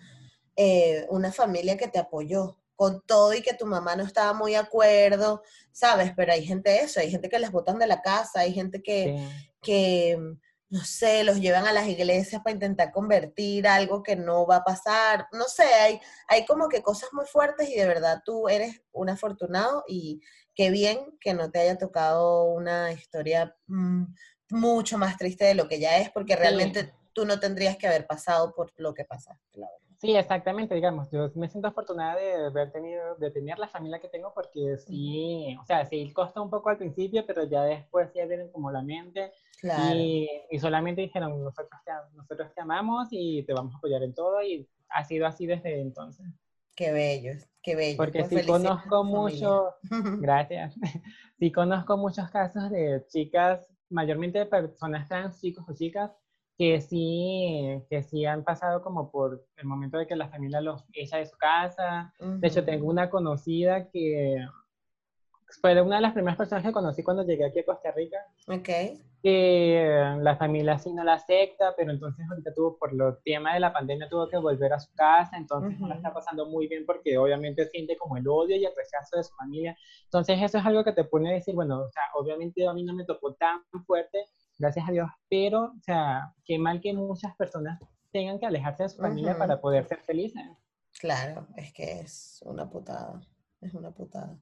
eh, 0.56 1.08
una 1.10 1.32
familia 1.32 1.78
que 1.78 1.88
te 1.88 2.00
apoyó 2.00 2.57
con 2.78 3.02
todo 3.02 3.34
y 3.34 3.42
que 3.42 3.56
tu 3.56 3.66
mamá 3.66 3.96
no 3.96 4.04
estaba 4.04 4.34
muy 4.34 4.52
de 4.52 4.58
acuerdo, 4.58 5.42
¿sabes? 5.72 6.14
Pero 6.16 6.32
hay 6.32 6.46
gente 6.46 6.82
eso, 6.82 7.00
hay 7.00 7.10
gente 7.10 7.28
que 7.28 7.40
les 7.40 7.52
botan 7.52 7.80
de 7.80 7.88
la 7.88 8.02
casa, 8.04 8.42
hay 8.42 8.54
gente 8.54 8.84
que, 8.84 9.18
que 9.62 10.18
no 10.70 10.84
sé, 10.84 11.24
los 11.24 11.42
llevan 11.42 11.66
a 11.66 11.74
las 11.74 11.88
iglesias 11.88 12.42
para 12.44 12.54
intentar 12.54 12.92
convertir 12.92 13.68
algo 13.68 14.04
que 14.04 14.16
no 14.16 14.46
va 14.46 14.58
a 14.58 14.64
pasar. 14.64 15.28
No 15.32 15.46
sé, 15.46 15.64
hay, 15.64 16.00
hay 16.28 16.46
como 16.46 16.70
que 16.70 16.84
cosas 16.84 17.10
muy 17.14 17.26
fuertes 17.26 17.68
y 17.68 17.76
de 17.76 17.88
verdad 17.88 18.22
tú 18.24 18.48
eres 18.48 18.80
un 18.92 19.10
afortunado 19.10 19.84
y 19.88 20.22
qué 20.54 20.70
bien 20.70 21.18
que 21.20 21.34
no 21.34 21.50
te 21.50 21.60
haya 21.60 21.80
tocado 21.80 22.44
una 22.44 22.92
historia 22.92 23.56
mm, 23.66 24.04
mucho 24.52 25.00
más 25.00 25.18
triste 25.18 25.46
de 25.46 25.56
lo 25.56 25.68
que 25.68 25.80
ya 25.80 25.98
es, 25.98 26.12
porque 26.12 26.36
realmente 26.36 26.94
tú 27.12 27.26
no 27.26 27.40
tendrías 27.40 27.76
que 27.76 27.88
haber 27.88 28.06
pasado 28.06 28.54
por 28.54 28.72
lo 28.76 28.94
que 28.94 29.04
pasaste, 29.04 29.58
la 29.58 29.66
verdad. 29.66 29.87
Sí, 30.00 30.16
exactamente, 30.16 30.76
digamos, 30.76 31.10
yo 31.10 31.32
me 31.34 31.50
siento 31.50 31.70
afortunada 31.70 32.16
de 32.18 32.46
haber 32.46 32.72
tenido, 32.72 33.16
de 33.16 33.32
tener 33.32 33.58
la 33.58 33.68
familia 33.68 34.00
que 34.00 34.08
tengo 34.08 34.32
porque 34.32 34.78
sí, 34.78 35.58
o 35.60 35.66
sea, 35.66 35.86
sí 35.86 36.12
costó 36.14 36.44
un 36.44 36.52
poco 36.52 36.70
al 36.70 36.78
principio, 36.78 37.26
pero 37.26 37.46
ya 37.46 37.64
después 37.64 38.14
ya 38.14 38.28
vienen 38.28 38.52
como 38.52 38.70
la 38.70 38.84
mente 38.84 39.32
y, 39.64 40.30
y, 40.52 40.60
solamente 40.60 41.02
dijeron, 41.02 41.44
nosotros 41.44 41.82
te, 41.84 41.92
nosotros 42.16 42.54
te 42.54 42.62
amamos 42.62 43.08
y 43.10 43.42
te 43.44 43.54
vamos 43.54 43.74
a 43.74 43.78
apoyar 43.80 44.04
en 44.04 44.14
todo 44.14 44.40
y 44.44 44.70
ha 44.90 45.04
sido 45.04 45.26
así 45.26 45.48
desde 45.48 45.82
entonces. 45.82 46.28
Qué 46.76 46.92
bello, 46.92 47.32
qué 47.64 47.76
bello. 47.76 47.98
Porque 47.98 48.20
pues 48.20 48.30
sí 48.30 48.48
conozco 48.48 49.04
mucho, 49.04 49.74
gracias, 50.22 50.76
sí 51.40 51.52
conozco 51.52 51.98
muchos 51.98 52.30
casos 52.30 52.70
de 52.70 53.04
chicas, 53.08 53.68
mayormente 53.90 54.38
de 54.38 54.46
personas 54.46 55.08
trans, 55.08 55.42
chicos 55.42 55.66
o 55.68 55.74
chicas, 55.74 56.12
que 56.58 56.82
sí, 56.82 57.84
que 57.90 58.02
sí 58.02 58.26
han 58.26 58.44
pasado 58.44 58.82
como 58.82 59.12
por 59.12 59.46
el 59.58 59.66
momento 59.66 59.98
de 59.98 60.08
que 60.08 60.16
la 60.16 60.30
familia 60.30 60.60
los 60.60 60.84
echa 60.94 61.18
de 61.18 61.28
su 61.28 61.38
casa. 61.38 62.14
De 62.20 62.48
hecho, 62.48 62.66
tengo 62.66 62.88
una 62.88 63.10
conocida 63.10 63.90
que 63.90 64.44
fue 65.62 65.82
una 65.82 65.98
de 65.98 66.02
las 66.02 66.14
primeras 66.14 66.38
personas 66.38 66.64
que 66.64 66.72
conocí 66.72 67.04
cuando 67.04 67.24
llegué 67.24 67.46
aquí 67.46 67.60
a 67.60 67.66
Costa 67.66 67.92
Rica. 67.92 68.18
Ok. 68.48 68.70
Que 69.22 70.16
la 70.20 70.36
familia 70.36 70.78
sí 70.78 70.94
no 70.94 71.04
la 71.04 71.14
acepta, 71.14 71.74
pero 71.76 71.92
entonces 71.92 72.26
ahorita 72.30 72.54
tuvo, 72.54 72.78
por 72.78 72.94
lo 72.94 73.18
tema 73.18 73.54
de 73.54 73.60
la 73.60 73.72
pandemia, 73.74 74.10
tuvo 74.10 74.28
que 74.28 74.38
volver 74.38 74.74
a 74.74 74.80
su 74.80 74.94
casa, 74.94 75.38
entonces 75.38 75.80
no 75.80 75.88
la 75.88 75.96
está 75.96 76.14
pasando 76.14 76.46
muy 76.48 76.68
bien 76.68 76.86
porque 76.86 77.18
obviamente 77.18 77.66
siente 77.68 77.98
como 77.98 78.18
el 78.18 78.28
odio 78.28 78.56
y 78.56 78.66
el 78.66 78.74
rechazo 78.76 79.18
de 79.18 79.24
su 79.24 79.34
familia. 79.36 79.78
Entonces 80.06 80.40
eso 80.42 80.58
es 80.58 80.66
algo 80.66 80.84
que 80.84 80.94
te 80.94 81.04
pone 81.04 81.30
a 81.30 81.34
decir, 81.34 81.56
bueno, 81.56 81.82
o 81.82 81.90
sea, 81.90 82.04
obviamente 82.16 82.68
a 82.68 82.74
mí 82.74 82.84
no 82.84 82.94
me 82.94 83.06
tocó 83.06 83.34
tan 83.34 83.62
fuerte, 83.86 84.26
gracias 84.58 84.88
a 84.88 84.92
Dios, 84.92 85.10
pero, 85.30 85.74
o 85.78 85.82
sea, 85.84 86.34
qué 86.46 86.58
mal 86.58 86.82
que 86.82 86.94
muchas 86.94 87.36
personas 87.36 87.80
tengan 88.12 88.40
que 88.40 88.46
alejarse 88.46 88.84
de 88.84 88.90
su 88.90 88.98
familia 88.98 89.38
para 89.38 89.60
poder 89.60 89.88
ser 89.88 90.00
felices. 90.02 90.44
Claro, 91.00 91.48
es 91.56 91.74
que 91.74 92.00
es 92.00 92.42
una 92.46 92.70
putada, 92.70 93.22
es 93.62 93.74
una 93.74 93.92
putada. 93.92 94.38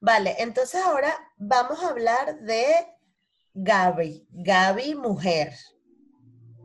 Vale, 0.00 0.36
entonces 0.38 0.82
ahora 0.82 1.12
vamos 1.36 1.82
a 1.82 1.88
hablar 1.88 2.40
de 2.40 2.66
Gaby, 3.54 4.26
Gaby 4.30 4.94
mujer. 4.96 5.54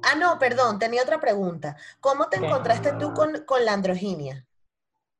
Ah, 0.03 0.15
no, 0.15 0.39
perdón, 0.39 0.79
tenía 0.79 1.03
otra 1.03 1.19
pregunta. 1.19 1.77
¿Cómo 1.99 2.27
te 2.29 2.37
encontraste 2.37 2.93
tú 2.93 3.13
con, 3.13 3.43
con, 3.45 3.63
la 3.65 3.73
androginia? 3.73 4.45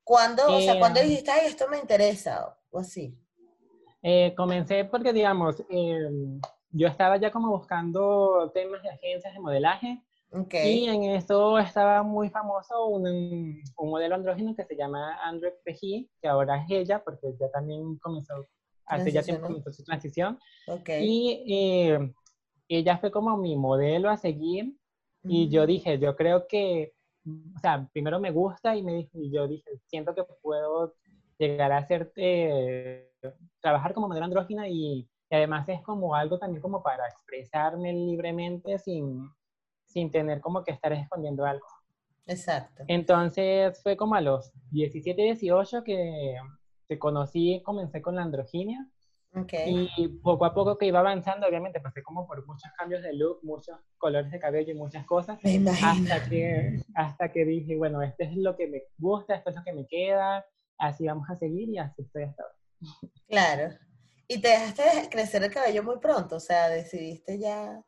¿Cuándo, 0.04 0.44
o 0.48 0.62
sea, 0.62 0.80
cuando 0.80 1.00
eh, 1.00 1.04
dijiste, 1.04 1.32
ay, 1.32 1.48
esto 1.48 1.68
me 1.68 1.78
interesa 1.78 2.58
o 2.72 2.80
así? 2.80 3.16
Eh, 4.02 4.34
comencé 4.36 4.86
porque, 4.86 5.14
digamos, 5.14 5.64
eh, 5.70 6.10
yo 6.72 6.88
estaba 6.88 7.18
ya 7.18 7.32
como 7.32 7.50
buscando 7.50 8.52
temas 8.54 8.82
de 8.84 8.90
agencias 8.90 9.34
de 9.34 9.40
modelaje. 9.40 10.04
Y 10.54 10.88
en 10.88 11.04
eso 11.06 11.58
estaba 11.58 12.04
muy 12.04 12.30
famoso 12.30 12.86
un, 12.86 13.64
un 13.78 13.90
modelo 13.90 14.14
andrógeno 14.14 14.56
que 14.56 14.64
se 14.64 14.76
llama 14.76 15.18
Andrew 15.24 15.52
Peji, 15.64 16.08
que 16.22 16.28
ahora 16.28 16.64
es 16.64 16.70
ella, 16.70 17.04
porque 17.04 17.34
ya 17.40 17.50
también 17.50 17.98
comenzó, 17.98 18.46
hace 18.86 19.12
ya 19.12 19.24
tiempo 19.24 19.48
comenzó 19.48 19.74
su 19.74 19.84
transición. 19.84 20.38
Y 20.88 21.44
eh, 21.48 22.14
ella 22.68 23.00
fue 23.00 23.10
como 23.10 23.38
mi 23.38 23.56
modelo 23.56 24.10
a 24.10 24.18
seguir. 24.18 24.76
Y 25.24 25.50
yo 25.50 25.66
dije, 25.66 25.98
yo 25.98 26.16
creo 26.16 26.48
que, 26.48 26.94
o 27.26 27.60
sea, 27.60 27.90
primero 27.92 28.20
me 28.20 28.32
gusta 28.32 28.76
y, 28.76 28.84
me, 28.84 29.10
y 29.12 29.32
yo 29.32 29.48
dije, 29.48 29.70
siento 29.88 30.14
que 30.14 30.24
puedo 30.42 30.94
llegar 31.40 31.72
a 31.72 31.80
hacer, 31.80 32.14
eh, 32.16 33.10
trabajar 33.62 33.94
como 33.94 34.08
modelo 34.08 34.26
andrógina 34.26 34.70
y 34.70 35.10
y 35.30 35.36
además 35.36 35.70
es 35.70 35.82
como 35.82 36.16
algo 36.16 36.40
también 36.40 36.62
como 36.62 36.82
para 36.82 37.08
expresarme 37.08 37.94
libremente 37.94 38.80
sin, 38.80 39.30
sin 39.86 40.10
tener 40.10 40.42
como 40.42 40.64
que 40.64 40.72
estar 40.72 40.92
escondiendo 40.94 41.46
algo. 41.46 41.68
Exacto. 42.26 42.84
Entonces 42.88 43.82
fue 43.82 43.98
como 43.98 44.16
a 44.16 44.22
los 44.22 44.52
17, 44.72 45.22
18 45.22 45.84
que 45.84 46.38
te 46.88 47.00
conocí, 47.00 47.62
comencé 47.64 48.02
con 48.02 48.16
la 48.16 48.24
androginia. 48.24 48.88
Okay. 49.32 49.88
Y 49.96 50.08
poco 50.08 50.46
a 50.46 50.56
poco 50.56 50.76
que 50.80 50.88
iba 50.88 51.00
avanzando, 51.00 51.48
obviamente 51.48 51.80
pasé 51.80 52.02
como 52.02 52.26
por 52.26 52.44
muchos 52.48 52.72
cambios 52.76 53.04
de 53.04 53.14
look, 53.14 53.40
muchos 53.44 53.78
colores 54.00 54.32
de 54.32 54.40
cabello 54.40 54.74
y 54.74 54.76
muchas 54.76 55.06
cosas. 55.06 55.40
hasta 55.84 56.28
que, 56.28 56.82
hasta 56.96 57.32
que 57.32 57.46
dije, 57.46 57.78
bueno, 57.78 58.02
esto 58.02 58.24
es 58.24 58.36
lo 58.36 58.58
que 58.58 58.68
me 58.68 58.82
gusta, 58.98 59.36
esto 59.36 59.52
es 59.52 59.56
lo 59.56 59.64
que 59.64 59.74
me 59.74 59.86
queda, 59.86 60.44
así 60.80 61.06
vamos 61.06 61.30
a 61.30 61.36
seguir 61.36 61.70
y 61.70 61.78
así 61.78 62.02
estoy 62.02 62.24
hasta 62.24 62.42
ahora. 62.42 62.56
Claro. 63.28 63.76
¿Y 64.32 64.40
te 64.40 64.50
dejaste 64.50 65.10
crecer 65.10 65.44
el 65.44 65.52
cabello 65.52 65.84
muy 65.84 65.98
pronto? 65.98 66.36
O 66.36 66.40
sea, 66.40 66.70
decidiste 66.70 67.40
ya... 67.40 67.82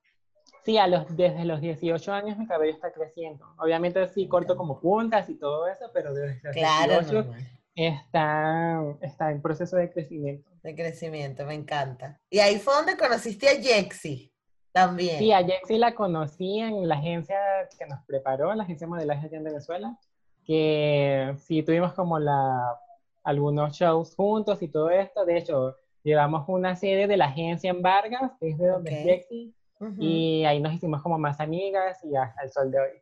Sí, 0.65 0.75
a 0.79 0.87
los, 0.87 1.15
desde 1.15 1.45
los 1.45 1.61
18 1.61 2.11
años 2.11 2.37
mi 2.37 2.47
cabello 2.47 2.73
está 2.73 2.91
creciendo. 2.91 3.45
Obviamente 3.59 4.07
sí 4.07 4.27
corto 4.27 4.57
como 4.57 4.79
puntas 4.81 5.29
y 5.29 5.35
todo 5.35 5.67
eso, 5.67 5.91
pero 5.93 6.13
desde 6.15 6.41
los 6.43 6.53
claro, 6.53 6.99
18 6.99 7.31
está, 7.75 8.83
está 9.01 9.31
en 9.31 9.41
proceso 9.41 9.77
de 9.77 9.91
crecimiento. 9.91 10.49
De 10.63 10.75
crecimiento, 10.75 11.45
me 11.45 11.53
encanta. 11.53 12.19
Y 12.31 12.39
ahí 12.39 12.57
fue 12.57 12.73
donde 12.73 12.97
conociste 12.97 13.47
a 13.47 13.61
Jexi 13.61 14.33
también. 14.71 15.19
Sí, 15.19 15.31
a 15.31 15.43
Jexi 15.43 15.77
la 15.77 15.93
conocí 15.93 16.57
en 16.57 16.87
la 16.87 16.95
agencia 16.95 17.37
que 17.77 17.85
nos 17.85 18.03
preparó, 18.05 18.53
la 18.55 18.63
agencia 18.63 18.87
de 18.87 18.91
modelaje 18.91 19.27
allá 19.27 19.37
en 19.37 19.43
Venezuela, 19.43 19.99
que 20.43 21.35
sí 21.37 21.61
tuvimos 21.61 21.93
como 21.93 22.17
la, 22.17 22.79
algunos 23.23 23.73
shows 23.73 24.15
juntos 24.15 24.61
y 24.63 24.69
todo 24.69 24.89
esto. 24.89 25.23
De 25.23 25.37
hecho, 25.37 25.75
llevamos 26.03 26.45
una 26.47 26.75
sede 26.75 27.07
de 27.07 27.17
la 27.17 27.25
agencia 27.25 27.69
en 27.69 27.81
Vargas, 27.81 28.31
que 28.39 28.49
es 28.49 28.57
de 28.57 28.67
donde 28.67 28.99
es 28.99 29.05
Lexi, 29.05 29.55
y 29.97 30.45
ahí 30.45 30.59
nos 30.59 30.73
hicimos 30.73 31.01
como 31.01 31.17
más 31.17 31.39
amigas 31.39 31.99
y 32.03 32.15
hasta 32.15 32.43
el 32.43 32.51
sol 32.51 32.71
de 32.71 32.79
hoy. 32.79 33.01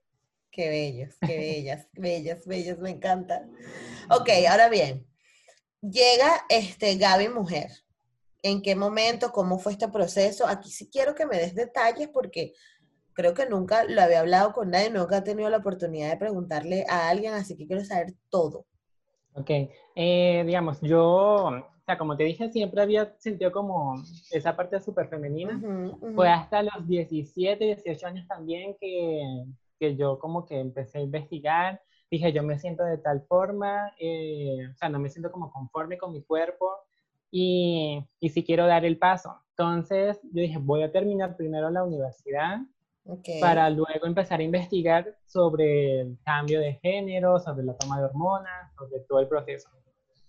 Qué 0.51 0.69
bellos, 0.69 1.15
qué 1.19 1.37
bellas, 1.37 1.87
bellas, 1.93 2.45
bellas, 2.45 2.79
me 2.79 2.89
encanta. 2.89 3.47
Ok, 4.09 4.29
ahora 4.49 4.69
bien, 4.69 5.05
llega 5.81 6.45
este 6.49 6.95
Gaby 6.95 7.29
Mujer. 7.29 7.69
¿En 8.41 8.61
qué 8.61 8.75
momento? 8.75 9.31
¿Cómo 9.31 9.59
fue 9.59 9.73
este 9.73 9.89
proceso? 9.89 10.47
Aquí 10.47 10.69
sí 10.71 10.89
quiero 10.89 11.13
que 11.13 11.25
me 11.25 11.37
des 11.37 11.53
detalles 11.53 12.07
porque 12.07 12.53
creo 13.13 13.33
que 13.33 13.45
nunca 13.45 13.83
lo 13.83 14.01
había 14.01 14.21
hablado 14.21 14.53
con 14.53 14.71
nadie, 14.71 14.89
nunca 14.89 15.17
he 15.17 15.21
tenido 15.21 15.49
la 15.49 15.57
oportunidad 15.57 16.09
de 16.09 16.17
preguntarle 16.17 16.85
a 16.87 17.09
alguien, 17.09 17.33
así 17.33 17.57
que 17.57 17.67
quiero 17.67 17.83
saber 17.83 18.13
todo. 18.29 18.65
Ok, 19.33 19.49
eh, 19.95 20.43
digamos, 20.45 20.79
yo 20.81 21.67
sea, 21.89 21.97
como 21.97 22.15
te 22.15 22.23
dije, 22.23 22.51
siempre 22.51 22.81
había 22.83 23.15
sentido 23.17 23.51
como 23.51 23.95
esa 24.31 24.55
parte 24.55 24.79
súper 24.79 25.07
femenina. 25.07 25.59
Fue 26.13 26.29
hasta 26.29 26.61
los 26.61 26.87
17, 26.87 27.65
18 27.65 28.07
años 28.07 28.27
también 28.27 28.75
que, 28.79 29.45
que, 29.79 29.95
yo 29.95 30.19
como 30.19 30.45
que 30.45 30.59
empecé 30.59 30.99
a 30.99 31.01
investigar. 31.01 31.81
Dije, 32.11 32.31
yo 32.31 32.43
me 32.43 32.59
siento 32.59 32.83
de 32.83 32.99
tal 32.99 33.21
forma, 33.27 33.91
eh, 33.99 34.67
o 34.71 34.75
sea, 34.77 34.89
no 34.89 34.99
me 34.99 35.09
siento 35.09 35.31
como 35.31 35.51
conforme 35.51 35.97
con 35.97 36.13
mi 36.13 36.21
cuerpo 36.23 36.71
y, 37.31 38.03
y 38.19 38.29
si 38.29 38.43
quiero 38.43 38.67
dar 38.67 38.85
el 38.85 38.99
paso. 38.99 39.35
Entonces, 39.57 40.19
yo 40.31 40.41
dije, 40.41 40.59
voy 40.59 40.83
a 40.83 40.91
terminar 40.91 41.35
primero 41.35 41.71
la 41.71 41.83
universidad 41.83 42.59
para 43.41 43.69
luego 43.71 44.05
empezar 44.05 44.39
a 44.39 44.43
investigar 44.43 45.15
sobre 45.25 46.01
el 46.01 46.19
cambio 46.23 46.59
de 46.59 46.73
género, 46.75 47.39
sobre 47.39 47.65
la 47.65 47.75
toma 47.75 47.99
de 47.99 48.05
hormonas, 48.05 48.71
sobre 48.75 48.99
todo 49.07 49.19
el 49.19 49.27
proceso. 49.27 49.69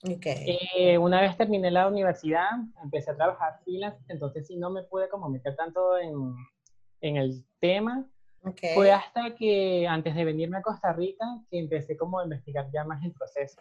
Okay. 0.02 0.58
Eh, 0.76 0.96
una 0.96 1.20
vez 1.20 1.36
terminé 1.36 1.70
la 1.70 1.86
universidad, 1.86 2.48
empecé 2.82 3.10
a 3.10 3.16
trabajar 3.16 3.60
freelance, 3.64 4.02
entonces 4.08 4.46
sí 4.46 4.56
no 4.56 4.70
me 4.70 4.82
pude 4.82 5.10
como 5.10 5.28
meter 5.28 5.54
tanto 5.56 5.98
en, 5.98 6.34
en 7.02 7.16
el 7.16 7.44
tema. 7.60 8.08
Okay. 8.42 8.74
Fue 8.74 8.90
hasta 8.90 9.34
que 9.34 9.86
antes 9.86 10.14
de 10.14 10.24
venirme 10.24 10.56
a 10.56 10.62
Costa 10.62 10.94
Rica 10.94 11.26
que 11.50 11.58
empecé 11.58 11.98
como 11.98 12.18
a 12.18 12.24
investigar 12.24 12.70
ya 12.72 12.84
más 12.84 13.04
el 13.04 13.12
proceso. 13.12 13.60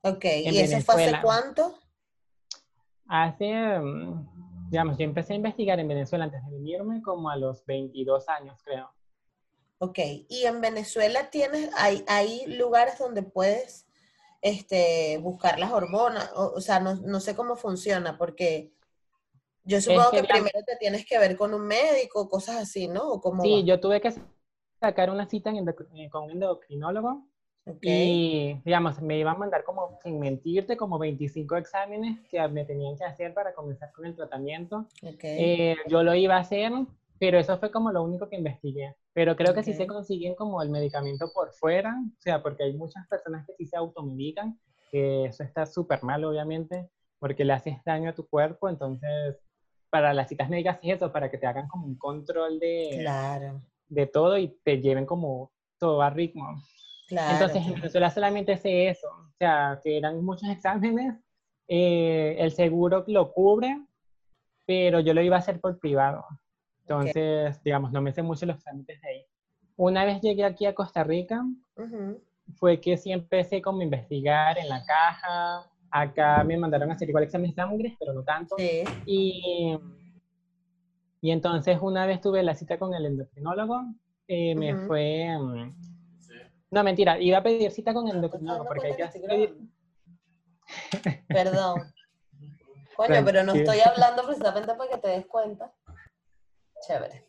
Ok, 0.00 0.24
¿y 0.24 0.58
eso 0.58 0.80
fue 0.80 1.04
hace 1.04 1.20
cuánto? 1.22 1.78
Hace, 3.06 3.78
mm, 3.78 4.70
digamos, 4.70 4.96
yo 4.96 5.04
empecé 5.04 5.34
a 5.34 5.36
investigar 5.36 5.78
en 5.80 5.88
Venezuela 5.88 6.24
antes 6.24 6.42
de 6.44 6.50
venirme 6.50 7.02
como 7.02 7.28
a 7.28 7.36
los 7.36 7.64
22 7.66 8.26
años, 8.30 8.58
creo. 8.64 8.90
Ok, 9.78 9.98
¿y 10.28 10.44
en 10.44 10.62
Venezuela 10.62 11.28
tienes, 11.30 11.68
hay, 11.76 12.04
hay 12.08 12.46
lugares 12.46 12.98
donde 12.98 13.22
puedes 13.22 13.86
este, 14.44 15.18
buscar 15.22 15.58
las 15.58 15.72
hormonas, 15.72 16.30
o, 16.36 16.52
o 16.56 16.60
sea, 16.60 16.78
no, 16.78 16.96
no 16.96 17.18
sé 17.18 17.34
cómo 17.34 17.56
funciona, 17.56 18.18
porque 18.18 18.70
yo 19.64 19.80
supongo 19.80 20.10
que 20.10 20.22
primero 20.24 20.62
te 20.66 20.76
tienes 20.76 21.06
que 21.06 21.18
ver 21.18 21.34
con 21.34 21.54
un 21.54 21.66
médico, 21.66 22.28
cosas 22.28 22.56
así, 22.56 22.86
¿no? 22.86 23.08
¿O 23.10 23.20
cómo 23.22 23.42
Sí, 23.42 23.60
va? 23.62 23.66
yo 23.66 23.80
tuve 23.80 24.02
que 24.02 24.12
sacar 24.80 25.08
una 25.08 25.26
cita 25.26 25.48
en 25.48 25.66
eh, 25.66 26.10
con 26.10 26.24
un 26.24 26.32
endocrinólogo 26.32 27.26
Ok, 27.66 27.80
y, 27.80 28.60
digamos, 28.66 29.00
me 29.00 29.18
iban 29.18 29.36
a 29.36 29.38
mandar 29.38 29.64
como, 29.64 29.98
sin 30.02 30.20
mentirte, 30.20 30.76
como 30.76 30.98
25 30.98 31.56
exámenes 31.56 32.20
que 32.28 32.46
me 32.48 32.66
tenían 32.66 32.98
que 32.98 33.04
hacer 33.04 33.32
para 33.32 33.54
comenzar 33.54 33.90
con 33.92 34.04
el 34.04 34.14
tratamiento. 34.14 34.86
ok. 35.02 35.24
Eh, 35.24 35.76
yo 35.88 36.02
lo 36.02 36.14
iba 36.14 36.36
a 36.36 36.40
hacer, 36.40 36.70
pero 37.18 37.38
eso 37.38 37.56
fue 37.56 37.70
como 37.70 37.90
lo 37.90 38.02
único 38.02 38.28
que 38.28 38.36
investigué. 38.36 38.94
Pero 39.14 39.36
creo 39.36 39.54
que 39.54 39.62
sí 39.62 39.72
se 39.72 39.86
consiguen 39.86 40.34
como 40.34 40.60
el 40.60 40.70
medicamento 40.70 41.30
por 41.32 41.52
fuera, 41.52 41.94
o 41.96 42.20
sea, 42.20 42.42
porque 42.42 42.64
hay 42.64 42.76
muchas 42.76 43.06
personas 43.06 43.46
que 43.46 43.54
sí 43.54 43.64
se 43.64 43.76
automedican, 43.76 44.58
que 44.90 45.26
eso 45.26 45.44
está 45.44 45.66
súper 45.66 46.02
mal, 46.02 46.24
obviamente, 46.24 46.90
porque 47.20 47.44
le 47.44 47.52
haces 47.52 47.78
daño 47.84 48.10
a 48.10 48.14
tu 48.14 48.26
cuerpo, 48.26 48.68
entonces, 48.68 49.36
para 49.88 50.12
las 50.12 50.28
citas 50.28 50.50
médicas 50.50 50.80
es 50.82 50.96
eso, 50.96 51.12
para 51.12 51.30
que 51.30 51.38
te 51.38 51.46
hagan 51.46 51.68
como 51.68 51.86
un 51.86 51.96
control 51.96 52.58
de, 52.58 52.98
Claro, 52.98 53.62
de 53.88 54.06
todo 54.06 54.36
y 54.36 54.48
te 54.64 54.80
lleven 54.80 55.06
como 55.06 55.52
todo 55.78 56.02
a 56.02 56.10
ritmo. 56.10 56.60
claro. 57.06 57.34
Entonces, 57.34 57.58
en 57.58 57.62
claro. 57.64 57.80
Venezuela 57.82 58.10
solamente 58.10 58.56
sé 58.56 58.88
eso, 58.88 59.06
o 59.08 59.32
sea, 59.38 59.80
que 59.80 59.96
eran 59.96 60.24
muchos 60.24 60.48
exámenes, 60.48 61.14
eh, 61.68 62.34
el 62.40 62.50
seguro 62.50 63.04
lo 63.06 63.32
cubre, 63.32 63.80
pero 64.66 64.98
yo 64.98 65.14
lo 65.14 65.22
iba 65.22 65.36
a 65.36 65.38
hacer 65.38 65.60
por 65.60 65.78
privado. 65.78 66.24
Entonces, 66.86 67.62
digamos, 67.62 67.92
no 67.92 68.02
me 68.02 68.12
sé 68.12 68.22
mucho 68.22 68.44
los 68.46 68.58
trámites 68.62 69.00
de 69.00 69.08
ahí. 69.08 69.26
Una 69.76 70.04
vez 70.04 70.20
llegué 70.20 70.44
aquí 70.44 70.66
a 70.66 70.74
Costa 70.74 71.02
Rica, 71.02 71.42
fue 72.56 72.80
que 72.80 72.96
sí 72.98 73.10
empecé 73.10 73.62
como 73.62 73.80
a 73.80 73.84
investigar 73.84 74.58
en 74.58 74.68
la 74.68 74.84
caja. 74.84 75.70
Acá 75.90 76.44
me 76.44 76.56
mandaron 76.58 76.90
a 76.90 76.94
hacer 76.94 77.08
igual 77.08 77.24
exámenes 77.24 77.56
de 77.56 77.62
sangre, 77.62 77.96
pero 77.98 78.12
no 78.12 78.22
tanto. 78.22 78.56
Sí, 78.58 78.82
Y, 79.06 79.78
y 81.20 81.30
entonces 81.30 81.78
una 81.80 82.04
vez 82.04 82.20
tuve 82.20 82.42
la 82.42 82.54
cita 82.54 82.78
con 82.78 82.92
el 82.94 83.06
endocrinólogo, 83.06 83.82
eh, 84.28 84.54
me 84.54 84.76
fue... 84.86 85.26
mm, 85.38 85.74
No, 86.70 86.84
mentira, 86.84 87.18
iba 87.18 87.38
a 87.38 87.42
pedir 87.42 87.70
cita 87.70 87.94
con 87.94 88.08
el 88.08 88.16
endocrinólogo 88.16 88.64
dando 88.64 88.68
porque 88.68 88.86
hay 88.88 88.96
que 88.96 89.18
estoy 89.18 89.68
Perdón. 91.28 91.80
Coño, 92.96 93.24
pero 93.24 93.42
no 93.42 93.52
estoy 93.54 93.80
hablando 93.80 94.24
precisamente 94.24 94.74
para 94.74 94.90
que 94.90 94.98
te 94.98 95.08
des 95.08 95.26
cuenta. 95.26 95.72
Chévere. 96.86 97.24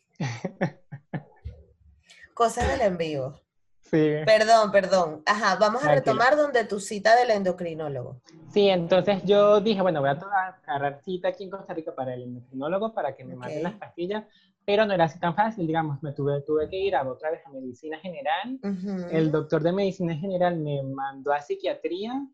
Cosas 2.33 2.67
del 2.67 2.81
en 2.81 2.97
vivo. 2.97 3.39
Sí. 3.81 4.13
Perdón, 4.25 4.71
perdón. 4.71 5.23
Ajá, 5.25 5.57
vamos 5.57 5.83
a 5.83 5.93
retomar 5.93 6.35
donde 6.35 6.65
tu 6.65 6.79
cita 6.79 7.15
del 7.15 7.29
endocrinólogo. 7.29 8.19
Sí, 8.51 8.67
entonces 8.67 9.23
yo 9.23 9.61
dije, 9.61 9.81
bueno, 9.81 10.01
voy 10.01 10.09
a 10.09 10.57
agarrar 10.65 11.01
cita 11.03 11.29
aquí 11.29 11.43
en 11.43 11.51
Costa 11.51 11.73
Rica 11.73 11.93
para 11.93 12.13
el 12.15 12.23
endocrinólogo 12.23 12.93
para 12.93 13.15
que 13.15 13.23
me 13.23 13.35
manden 13.35 13.59
Ok. 13.59 13.63
las 13.63 13.73
pastillas, 13.75 14.25
pero 14.65 14.85
no 14.85 14.93
era 14.93 15.05
así 15.05 15.19
tan 15.19 15.35
fácil, 15.35 15.67
digamos, 15.67 16.01
me 16.01 16.11
tuve, 16.13 16.41
tuve 16.41 16.67
que 16.67 16.77
ir 16.77 16.95
a 16.95 17.07
otra 17.07 17.29
vez 17.29 17.45
a 17.45 17.51
medicina 17.51 17.99
general. 17.99 18.59
El 19.11 19.31
doctor 19.31 19.61
de 19.61 19.71
medicina 19.71 20.15
general 20.15 20.57
me 20.57 20.81
mandó 20.83 21.31
a 21.31 21.39
psiquiatría. 21.39 22.25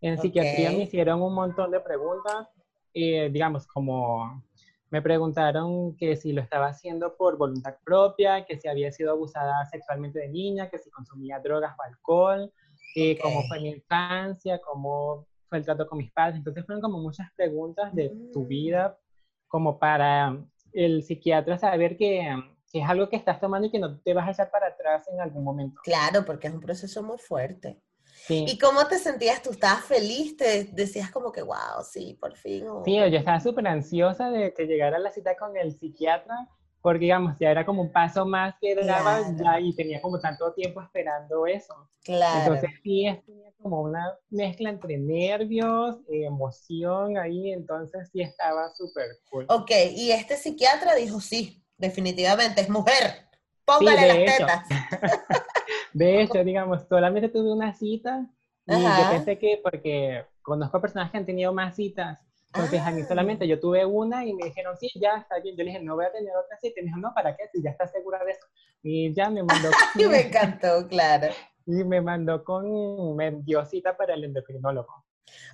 En 0.00 0.18
psiquiatría 0.18 0.70
me 0.70 0.82
hicieron 0.82 1.22
un 1.22 1.34
montón 1.34 1.70
de 1.70 1.80
preguntas, 1.80 2.48
eh, 2.92 3.30
digamos, 3.30 3.66
como 3.68 4.42
me 4.90 5.00
preguntaron 5.02 5.96
que 5.96 6.16
si 6.16 6.32
lo 6.32 6.42
estaba 6.42 6.66
haciendo 6.66 7.16
por 7.16 7.36
voluntad 7.38 7.76
propia, 7.84 8.44
que 8.44 8.58
si 8.58 8.68
había 8.68 8.90
sido 8.90 9.12
abusada 9.12 9.64
sexualmente 9.66 10.18
de 10.18 10.28
niña, 10.28 10.68
que 10.68 10.78
si 10.78 10.90
consumía 10.90 11.38
drogas 11.38 11.74
o 11.78 11.82
alcohol, 11.82 12.52
eh, 12.96 13.16
cómo 13.22 13.42
fue 13.44 13.60
mi 13.60 13.68
infancia, 13.70 14.60
cómo 14.60 15.26
fue 15.48 15.58
el 15.58 15.64
trato 15.64 15.86
con 15.86 15.98
mis 15.98 16.10
padres. 16.12 16.38
Entonces 16.38 16.66
fueron 16.66 16.82
como 16.82 16.98
muchas 16.98 17.28
preguntas 17.36 17.94
de 17.94 18.10
tu 18.32 18.42
Mm. 18.42 18.48
vida, 18.48 18.98
como 19.46 19.78
para 19.78 20.36
el 20.72 21.02
psiquiatra 21.02 21.56
saber 21.58 21.96
que, 21.96 22.36
que 22.72 22.80
es 22.80 22.88
algo 22.88 23.08
que 23.08 23.16
estás 23.16 23.40
tomando 23.40 23.66
y 23.68 23.70
que 23.70 23.78
no 23.78 23.98
te 24.00 24.14
vas 24.14 24.28
a 24.28 24.32
echar 24.32 24.50
para 24.50 24.68
atrás 24.68 25.08
en 25.08 25.20
algún 25.20 25.44
momento. 25.44 25.80
Claro, 25.84 26.24
porque 26.24 26.48
es 26.48 26.54
un 26.54 26.60
proceso 26.60 27.02
muy 27.02 27.18
fuerte. 27.18 27.80
Sí. 28.30 28.44
¿Y 28.48 28.58
cómo 28.58 28.86
te 28.86 28.98
sentías? 28.98 29.42
¿Tú 29.42 29.50
estabas 29.50 29.84
feliz? 29.84 30.36
¿Te 30.36 30.64
decías 30.64 31.10
como 31.10 31.32
que, 31.32 31.42
wow, 31.42 31.82
sí, 31.84 32.16
por 32.20 32.36
fin? 32.36 32.66
o- 32.68 32.84
Sí, 32.84 32.94
yo 32.96 33.04
estaba 33.18 33.40
súper 33.40 33.66
ansiosa 33.66 34.30
de 34.30 34.54
que 34.54 34.66
llegara 34.66 34.98
la 34.98 35.10
cita 35.10 35.36
con 35.36 35.56
el 35.56 35.76
psiquiatra, 35.76 36.48
porque 36.80 37.00
digamos, 37.00 37.36
ya 37.38 37.50
era 37.50 37.66
como 37.66 37.82
un 37.82 37.92
paso 37.92 38.24
más 38.24 38.54
que 38.60 38.74
daba 38.74 39.18
Claro. 39.18 39.36
ya, 39.36 39.60
y 39.60 39.74
tenía 39.74 40.00
como 40.00 40.18
tanto 40.20 40.52
tiempo 40.54 40.80
esperando 40.80 41.46
eso. 41.46 41.74
Claro. 42.04 42.38
Entonces 42.54 42.70
sí, 42.82 43.06
tenía 43.26 43.50
como 43.60 43.82
una 43.82 44.14
mezcla 44.30 44.70
entre 44.70 44.96
nervios, 44.96 45.96
eh, 46.08 46.24
emoción 46.24 47.18
ahí, 47.18 47.52
entonces 47.52 48.08
sí 48.12 48.22
estaba 48.22 48.70
súper 48.74 49.06
cool. 49.28 49.44
Ok, 49.48 49.72
y 49.94 50.12
este 50.12 50.36
psiquiatra 50.36 50.94
dijo, 50.94 51.20
sí, 51.20 51.62
definitivamente, 51.76 52.60
es 52.62 52.68
mujer. 52.70 53.26
Póngale 53.66 54.00
de 54.00 54.06
las 54.08 54.16
hecho. 54.16 54.46
tetas. 54.46 54.68
De 55.92 56.22
hecho, 56.22 56.44
digamos, 56.44 56.86
solamente 56.88 57.28
tuve 57.28 57.52
una 57.52 57.72
cita 57.74 58.26
y 58.66 58.72
Ajá. 58.72 59.02
yo 59.02 59.10
pensé 59.10 59.38
que, 59.38 59.60
porque 59.62 60.24
conozco 60.42 60.80
personas 60.80 61.10
que 61.10 61.18
han 61.18 61.26
tenido 61.26 61.52
más 61.52 61.76
citas, 61.76 62.20
entonces 62.52 62.80
a 62.80 62.90
mí 62.90 63.02
Ah. 63.02 63.06
solamente 63.08 63.46
yo 63.46 63.60
tuve 63.60 63.84
una 63.84 64.24
y 64.24 64.34
me 64.34 64.44
dijeron, 64.46 64.76
sí, 64.76 64.90
ya 64.96 65.18
está 65.18 65.38
bien. 65.40 65.56
Yo 65.56 65.64
le 65.64 65.70
dije, 65.70 65.82
no 65.84 65.94
voy 65.94 66.04
a 66.04 66.12
tener 66.12 66.32
otra 66.36 66.56
cita. 66.58 66.80
Y 66.80 66.82
me 66.82 66.88
dijo, 66.88 66.98
no, 66.98 67.12
¿para 67.14 67.36
qué? 67.36 67.44
Si 67.52 67.62
ya 67.62 67.70
estás 67.70 67.92
segura 67.92 68.24
de 68.24 68.32
eso. 68.32 68.46
Y 68.82 69.12
ya 69.14 69.30
me 69.30 69.42
mandó, 69.42 69.70
Y 69.94 70.04
me 70.06 70.20
encantó, 70.26 70.88
claro. 70.88 71.28
y 71.66 71.84
me 71.84 72.00
mandó 72.00 72.42
con, 72.44 73.14
me 73.16 73.30
dio 73.42 73.64
cita 73.66 73.96
para 73.96 74.14
el 74.14 74.24
endocrinólogo. 74.24 75.04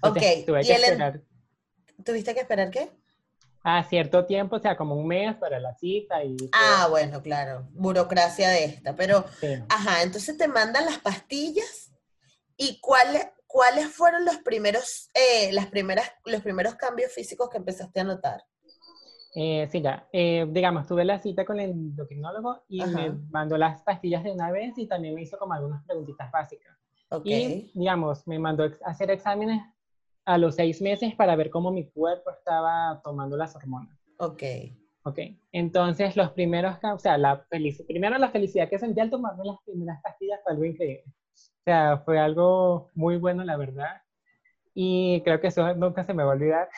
Ok, 0.03 0.17
Entonces, 0.17 0.47
tuve 0.47 0.63
y 0.63 0.67
que 0.67 0.75
el 0.75 0.85
esperar 0.85 1.21
¿Tuviste 2.05 2.35
que 2.35 2.41
esperar 2.41 2.71
qué? 2.71 2.89
A 3.69 3.83
cierto 3.83 4.25
tiempo, 4.27 4.55
o 4.55 4.59
sea, 4.61 4.77
como 4.77 4.95
un 4.95 5.09
mes 5.09 5.35
para 5.39 5.59
la 5.59 5.75
cita 5.75 6.23
y 6.23 6.37
todo. 6.37 6.51
Ah, 6.53 6.87
bueno, 6.89 7.21
claro, 7.21 7.67
burocracia 7.73 8.49
de 8.49 8.65
esta. 8.65 8.95
Pero, 8.95 9.25
Sí. 9.41 9.49
ajá, 9.69 10.03
entonces 10.05 10.39
te 10.39 10.47
mandan 10.47 10.85
las 10.85 10.99
pastillas 10.99 11.93
y 12.57 12.81
cuáles 12.81 13.27
cuáles 13.49 13.89
fueron 13.89 14.25
los 14.25 14.37
primeros, 14.37 15.11
eh, 15.15 15.51
las 15.53 15.67
primeras, 15.67 16.13
los 16.27 16.43
primeros 16.43 16.75
cambios 16.75 17.11
físicos 17.13 17.49
que 17.49 17.57
empezaste 17.57 18.01
a 18.01 18.05
notar. 18.05 18.45
Eh, 19.35 19.67
sí, 19.73 19.81
ya. 19.81 20.07
Eh, 20.13 20.47
digamos, 20.49 20.87
tuve 20.87 21.05
la 21.05 21.19
cita 21.19 21.45
con 21.45 21.59
el 21.59 21.71
endocrinólogo 21.71 22.65
y 22.69 22.85
me 22.85 23.11
mandó 23.31 23.57
las 23.57 23.83
pastillas 23.83 24.23
de 24.23 24.31
una 24.33 24.51
vez 24.53 24.77
y 24.77 24.87
también 24.87 25.15
me 25.15 25.23
hizo 25.23 25.39
como 25.39 25.55
algunas 25.55 25.85
preguntitas 25.85 26.31
básicas. 26.31 26.77
Y, 27.25 27.73
digamos, 27.75 28.27
me 28.29 28.39
mandó 28.39 28.65
a 28.65 28.71
hacer 28.91 29.11
exámenes 29.11 29.63
a 30.27 30.39
los 30.39 30.57
seis 30.57 30.83
meses 30.83 31.15
para 31.15 31.37
ver 31.37 31.51
cómo 31.51 31.71
mi 31.71 31.89
cuerpo 31.91 32.31
estaba 32.31 33.01
tomando 33.03 33.37
las 33.37 33.55
hormonas. 33.57 33.97
ok. 34.19 34.43
Ok, 35.05 35.21
entonces 35.53 36.17
los 36.17 36.33
primeros, 36.33 36.77
o 36.83 36.99
sea, 36.99 37.17
la 37.17 37.47
felic- 37.49 37.87
primero 37.87 38.19
la 38.19 38.29
felicidad 38.31 38.69
que 38.69 38.77
sentí 38.77 38.99
al 39.01 39.09
tomarme 39.09 39.45
las 39.45 39.57
primeras 39.65 40.03
pastillas 40.03 40.41
fue 40.43 40.53
algo 40.53 40.65
increíble. 40.65 41.05
O 41.07 41.63
sea, 41.65 41.99
fue 42.05 42.19
algo 42.19 42.91
muy 42.95 43.17
bueno, 43.17 43.45
la 43.45 43.57
verdad. 43.57 44.03
Y 44.75 45.21
creo 45.23 45.41
que 45.41 45.47
eso 45.47 45.75
nunca 45.75 46.05
se 46.05 46.13
me 46.13 46.25
va 46.25 46.33
a 46.33 46.35
olvidar 46.35 46.69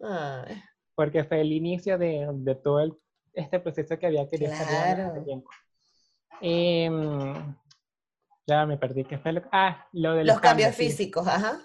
Ay, 0.00 0.60
porque 0.96 1.22
fue 1.22 1.40
el 1.40 1.52
inicio 1.52 1.96
de, 1.98 2.26
de 2.32 2.54
todo 2.56 2.80
el- 2.80 2.98
este 3.32 3.60
proceso 3.60 3.96
que 3.96 4.06
había 4.06 4.28
querido 4.28 4.50
llevando 4.50 4.80
hace 4.80 4.94
Claro. 4.94 5.24
tiempo. 5.24 5.48
Em, 6.40 7.54
ya 8.46 8.66
me 8.66 8.76
perdí, 8.76 9.04
¿qué 9.04 9.18
fue 9.18 9.32
lo 9.32 9.42
Ah, 9.52 9.86
lo 9.92 10.14
de 10.14 10.24
los 10.24 10.40
cambios 10.40 10.74
sí. 10.74 10.84
físicos, 10.86 11.26
ajá. 11.28 11.60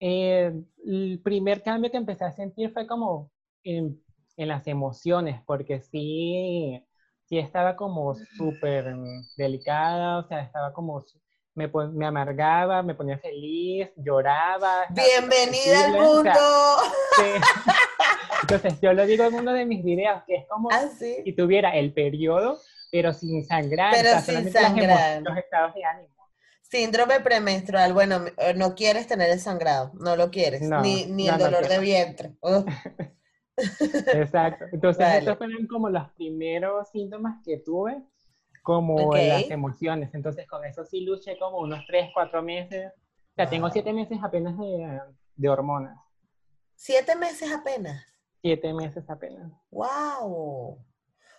Eh, 0.00 0.52
el 0.86 1.20
primer 1.22 1.62
cambio 1.62 1.90
que 1.90 1.96
empecé 1.96 2.24
a 2.24 2.32
sentir 2.32 2.72
fue 2.72 2.86
como 2.86 3.30
en, 3.64 4.00
en 4.36 4.48
las 4.48 4.66
emociones, 4.66 5.42
porque 5.46 5.80
sí, 5.80 6.82
sí 7.24 7.38
estaba 7.38 7.76
como 7.76 8.14
súper 8.36 8.94
delicada, 9.36 10.18
o 10.18 10.22
sea, 10.28 10.40
estaba 10.42 10.72
como, 10.72 11.04
me, 11.54 11.68
me 11.92 12.06
amargaba, 12.06 12.82
me 12.82 12.94
ponía 12.94 13.18
feliz, 13.18 13.90
lloraba. 13.96 14.86
Bienvenida 14.90 15.84
al 15.86 15.94
o 15.94 16.02
mundo. 16.04 16.22
sea, 16.22 16.34
sí. 17.16 17.42
Entonces, 18.42 18.80
yo 18.80 18.92
lo 18.92 19.04
digo 19.04 19.24
en 19.24 19.34
uno 19.34 19.52
de 19.52 19.66
mis 19.66 19.84
videos, 19.84 20.22
que 20.26 20.36
es 20.36 20.46
como 20.48 20.70
Así. 20.70 21.16
si 21.24 21.32
tuviera 21.34 21.70
el 21.76 21.92
periodo, 21.92 22.58
pero 22.90 23.12
sin 23.12 23.44
sangrar, 23.44 23.92
Pero 23.92 24.08
o 24.08 24.12
sea, 24.12 24.20
sin 24.20 24.52
solamente 24.52 24.62
las 24.62 24.72
emo- 24.72 24.76
sangrar. 24.78 25.22
los 25.22 25.36
estados 25.36 25.74
de 25.74 25.84
ánimo. 25.84 26.14
Síndrome 26.70 27.20
premenstrual, 27.20 27.94
bueno, 27.94 28.26
eh, 28.36 28.52
no 28.54 28.74
quieres 28.74 29.06
tener 29.06 29.30
el 29.30 29.40
sangrado, 29.40 29.92
no 29.94 30.16
lo 30.16 30.30
quieres, 30.30 30.60
No, 30.62 30.82
ni, 30.82 31.06
ni 31.06 31.26
no, 31.26 31.32
el 31.32 31.38
no 31.38 31.44
dolor 31.46 31.66
de 31.68 31.78
vientre. 31.78 32.36
Exacto. 34.12 34.66
Entonces, 34.72 34.98
Vale. 35.04 35.18
estos 35.18 35.38
fueron 35.38 35.66
como 35.66 35.88
los 35.88 36.08
primeros 36.12 36.88
síntomas 36.90 37.42
que 37.44 37.58
tuve, 37.58 38.02
como 38.62 39.14
las 39.14 39.50
emociones. 39.50 40.10
Entonces, 40.14 40.46
con 40.46 40.64
eso 40.64 40.84
sí 40.84 41.00
luché 41.00 41.38
como 41.38 41.58
unos 41.58 41.84
3, 41.86 42.10
4 42.12 42.42
meses. 42.42 42.92
O 42.94 43.34
sea, 43.34 43.48
tengo 43.48 43.66
Wow. 43.66 43.72
7 43.72 43.92
meses 43.92 44.18
apenas 44.22 44.56
de, 44.58 45.00
de 45.36 45.48
hormonas. 45.48 45.98
Siete 46.74 47.16
meses 47.16 47.50
apenas. 47.52 48.04
7 48.42 48.72
meses 48.74 49.08
apenas. 49.08 49.50
¡Wow! 49.70 50.84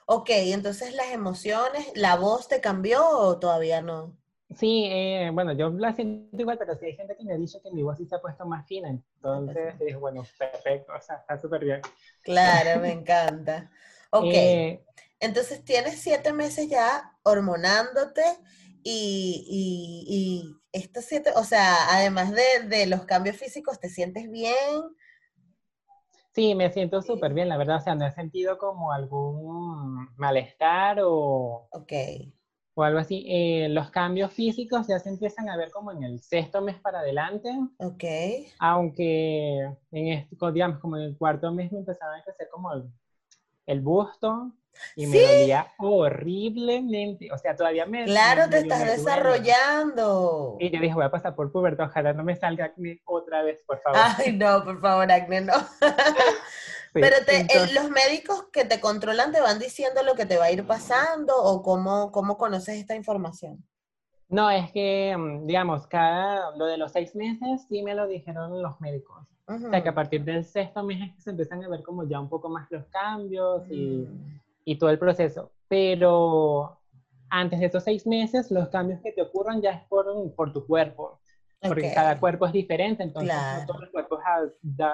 Ok, 0.07 0.29
entonces 0.31 0.93
las 0.95 1.11
emociones, 1.11 1.91
¿la 1.95 2.15
voz 2.15 2.47
te 2.47 2.59
cambió 2.61 3.07
o 3.07 3.37
todavía 3.39 3.81
no? 3.81 4.17
Sí, 4.55 4.85
eh, 4.89 5.29
bueno, 5.31 5.53
yo 5.53 5.69
la 5.69 5.93
siento 5.93 6.41
igual, 6.41 6.57
pero 6.57 6.75
sí 6.75 6.87
hay 6.87 6.95
gente 6.95 7.15
que 7.15 7.23
me 7.23 7.33
ha 7.33 7.37
dicho 7.37 7.61
que 7.61 7.69
mi 7.71 7.83
voz 7.83 7.97
sí 7.99 8.05
se 8.07 8.15
ha 8.15 8.21
puesto 8.21 8.47
más 8.47 8.65
fina, 8.65 8.89
entonces 8.89 9.77
dije, 9.77 9.95
bueno, 9.95 10.23
perfecto, 10.39 10.91
o 10.97 11.01
sea, 11.01 11.17
está 11.17 11.37
súper 11.37 11.63
bien. 11.63 11.81
Claro, 12.23 12.81
me 12.81 12.91
encanta. 12.91 13.69
Ok, 14.11 14.25
eh, 14.33 14.83
entonces 15.19 15.63
tienes 15.63 16.01
siete 16.01 16.33
meses 16.33 16.67
ya 16.67 17.15
hormonándote 17.21 18.23
y, 18.81 19.45
y, 19.47 20.03
y 20.07 20.55
estos 20.71 21.05
siete, 21.05 21.29
o 21.35 21.43
sea, 21.43 21.75
además 21.91 22.31
de, 22.31 22.67
de, 22.67 22.87
los 22.87 23.05
cambios 23.05 23.37
físicos, 23.37 23.79
¿te 23.79 23.87
sientes 23.87 24.31
bien? 24.31 24.81
Sí, 26.33 26.55
me 26.55 26.71
siento 26.71 27.03
súper 27.03 27.35
bien, 27.35 27.49
la 27.49 27.57
verdad, 27.57 27.77
o 27.77 27.81
sea, 27.81 27.93
no 27.93 28.07
he 28.07 28.11
sentido 28.11 28.57
como 28.57 28.91
algún 28.91 30.09
malestar 30.15 31.01
o... 31.03 31.67
Ok 31.69 31.93
o 32.79 32.83
algo 32.83 32.99
así. 32.99 33.25
Eh, 33.27 33.67
los 33.69 33.89
cambios 33.91 34.31
físicos 34.31 34.87
ya 34.87 34.99
se 34.99 35.09
empiezan 35.09 35.49
a 35.49 35.57
ver 35.57 35.71
como 35.71 35.91
en 35.91 36.03
el 36.03 36.21
sexto 36.21 36.61
mes 36.61 36.77
para 36.79 36.99
adelante. 36.99 37.49
Ok. 37.77 38.03
Aunque 38.59 39.59
en 39.91 40.07
este, 40.07 40.37
digamos, 40.53 40.79
como 40.79 40.97
en 40.97 41.03
el 41.03 41.17
cuarto 41.17 41.51
mes 41.51 41.71
me 41.71 41.79
empezaba 41.79 42.15
a 42.15 42.23
crecer 42.23 42.47
como 42.51 42.73
el, 42.73 42.83
el 43.65 43.81
busto 43.81 44.53
y 44.95 45.07
me 45.07 45.19
dolía 45.19 45.67
horriblemente. 45.77 47.31
O 47.31 47.37
sea, 47.37 47.55
todavía 47.55 47.85
me. 47.85 48.05
Claro, 48.05 48.49
te 48.49 48.59
estás 48.59 48.85
desarrollando. 48.85 50.57
Y 50.59 50.69
yo 50.69 50.79
dije, 50.79 50.93
voy 50.93 51.05
a 51.05 51.11
pasar 51.11 51.35
por 51.35 51.51
pubertad, 51.51 51.87
ojalá 51.89 52.13
no 52.13 52.23
me 52.23 52.35
salga 52.35 52.65
acné 52.65 53.01
otra 53.05 53.43
vez, 53.43 53.61
por 53.65 53.81
favor. 53.81 53.99
Ay, 54.17 54.33
no, 54.33 54.63
por 54.63 54.79
favor, 54.79 55.11
acné, 55.11 55.41
no. 55.41 55.53
Pero 56.93 57.17
te, 57.25 57.45
los 57.73 57.89
médicos 57.89 58.45
que 58.51 58.65
te 58.65 58.79
controlan 58.79 59.31
te 59.31 59.41
van 59.41 59.59
diciendo 59.59 60.01
lo 60.03 60.15
que 60.15 60.25
te 60.25 60.37
va 60.37 60.45
a 60.45 60.51
ir 60.51 60.65
pasando 60.65 61.35
o 61.35 61.61
cómo, 61.61 62.11
cómo 62.11 62.37
conoces 62.37 62.77
esta 62.77 62.95
información. 62.95 63.63
No, 64.27 64.49
es 64.49 64.71
que, 64.71 65.15
mm, 65.17 65.47
digamos, 65.47 65.87
cada, 65.87 66.55
lo 66.55 66.65
de 66.65 66.77
los 66.77 66.91
seis 66.91 67.15
meses 67.15 67.65
sí 67.67 67.81
me 67.81 67.95
lo 67.95 68.07
dijeron 68.07 68.61
los 68.61 68.79
médicos. 68.79 69.25
O 69.47 69.57
sea, 69.57 69.81
que 69.81 69.89
a 69.89 69.95
partir 69.95 70.23
del 70.23 70.45
sexto 70.45 70.83
mes 70.83 71.01
es 71.01 71.15
que 71.15 71.21
se 71.21 71.31
empiezan 71.31 71.63
a 71.63 71.69
ver 71.69 71.81
como 71.81 72.03
ya 72.03 72.19
un 72.19 72.29
poco 72.29 72.49
más 72.49 72.69
los 72.69 72.85
cambios 72.85 73.63
y, 73.71 74.07
mm. 74.07 74.41
y 74.65 74.77
todo 74.77 74.91
el 74.91 74.99
proceso. 74.99 75.51
Pero 75.67 76.79
antes 77.29 77.59
de 77.59 77.65
esos 77.65 77.83
seis 77.83 78.05
meses, 78.05 78.51
los 78.51 78.69
cambios 78.69 79.01
que 79.01 79.11
te 79.11 79.23
ocurran 79.23 79.61
ya 79.61 79.71
es 79.71 79.83
por, 79.87 80.05
por 80.35 80.53
tu 80.53 80.65
cuerpo. 80.65 81.19
Porque 81.61 81.91
cada 81.93 82.19
cuerpo 82.19 82.45
es 82.45 82.53
diferente, 82.53 83.03
entonces 83.03 83.35
todos 83.67 83.81
los 83.81 83.89
cuerpos 83.91 84.19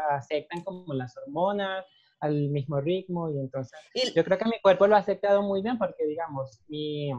aceptan 0.10 0.63
como 0.63 0.93
las 0.93 1.15
hormonas 1.17 1.86
al 2.19 2.49
mismo 2.49 2.82
ritmo 2.82 3.30
y 3.30 3.39
entonces 3.39 3.78
yo 4.15 4.23
creo 4.23 4.38
que 4.38 4.45
mi 4.45 4.60
cuerpo 4.62 4.88
lo 4.88 4.95
ha 4.95 4.99
aceptado 4.99 5.43
muy 5.43 5.62
bien 5.62 5.78
porque 5.78 6.06
digamos, 6.08 6.63
mi, 6.67 7.12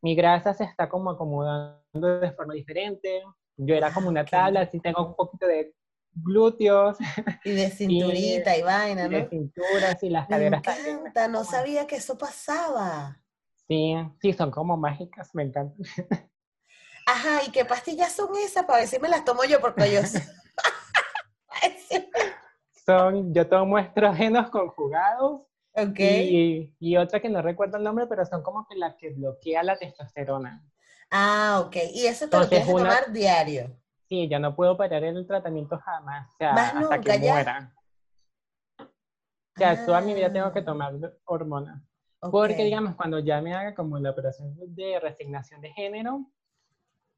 mi 0.00 0.14
grasa 0.14 0.52
se 0.52 0.64
está 0.64 0.88
como 0.88 1.10
acomodando 1.10 2.20
de 2.20 2.32
forma 2.32 2.54
diferente, 2.54 3.22
yo 3.56 3.74
era 3.74 3.92
como 3.92 4.08
una 4.08 4.22
ah, 4.22 4.26
tabla, 4.26 4.60
así 4.62 4.80
tengo 4.80 5.06
un 5.06 5.14
poquito 5.14 5.46
de 5.46 5.74
glúteos. 6.12 6.96
Y 7.44 7.50
de 7.50 7.70
cinturita 7.70 8.56
y, 8.56 8.62
vaina, 8.62 9.08
¿no? 9.08 9.16
de 9.16 9.28
cinturas 9.28 10.02
y 10.02 10.10
las 10.10 10.26
caderas 10.26 10.62
me 10.66 10.72
encanta, 10.72 11.28
no 11.28 11.44
sabía 11.44 11.86
que 11.86 11.96
eso 11.96 12.18
pasaba. 12.18 13.22
Sí, 13.68 13.94
sí, 14.20 14.32
son 14.32 14.50
como 14.50 14.76
mágicas, 14.76 15.34
me 15.34 15.44
encantan. 15.44 15.76
Ajá, 17.06 17.42
¿y 17.46 17.50
qué 17.50 17.64
pastillas 17.64 18.12
son 18.12 18.30
esas? 18.36 18.64
Para 18.64 18.80
ver 18.80 18.88
si 18.88 18.98
me 18.98 19.08
las 19.08 19.24
tomo 19.24 19.44
yo, 19.44 19.60
porque 19.60 19.92
yo... 19.92 20.00
son, 22.86 23.34
yo 23.34 23.48
tomo 23.48 23.78
estrógenos 23.78 24.50
conjugados. 24.50 25.42
Okay. 25.74 26.74
Y, 26.78 26.96
otra 26.98 27.20
que 27.20 27.30
no 27.30 27.40
recuerdo 27.40 27.78
el 27.78 27.84
nombre, 27.84 28.06
pero 28.06 28.26
son 28.26 28.42
como 28.42 28.66
que 28.66 28.76
la 28.76 28.96
que 28.96 29.10
bloquea 29.10 29.62
la 29.62 29.78
testosterona. 29.78 30.62
Ah, 31.10 31.62
ok. 31.64 31.76
Y 31.94 32.06
eso 32.06 32.28
te 32.28 32.38
lo 32.38 32.48
tienes 32.48 32.66
que 32.66 32.72
tomar 32.74 33.10
diario. 33.10 33.74
Sí, 34.08 34.28
ya 34.28 34.38
no 34.38 34.54
puedo 34.54 34.76
parar 34.76 35.02
el 35.04 35.26
tratamiento 35.26 35.78
jamás, 35.78 36.28
o 36.34 36.36
sea, 36.36 36.52
hasta 36.52 37.00
que 37.00 37.18
muera. 37.18 37.72
O 38.78 39.58
sea, 39.58 39.86
toda 39.86 40.02
mi 40.02 40.12
vida 40.12 40.30
tengo 40.30 40.52
que 40.52 40.60
ah. 40.60 40.64
tomar 40.64 40.92
hormonas. 41.24 41.82
Porque, 42.20 42.64
digamos, 42.64 42.94
cuando 42.94 43.18
ya 43.18 43.40
me 43.40 43.54
haga 43.54 43.74
como 43.74 43.98
la 43.98 44.10
operación 44.10 44.54
de 44.56 45.00
resignación 45.00 45.60
de 45.60 45.72
género, 45.72 46.26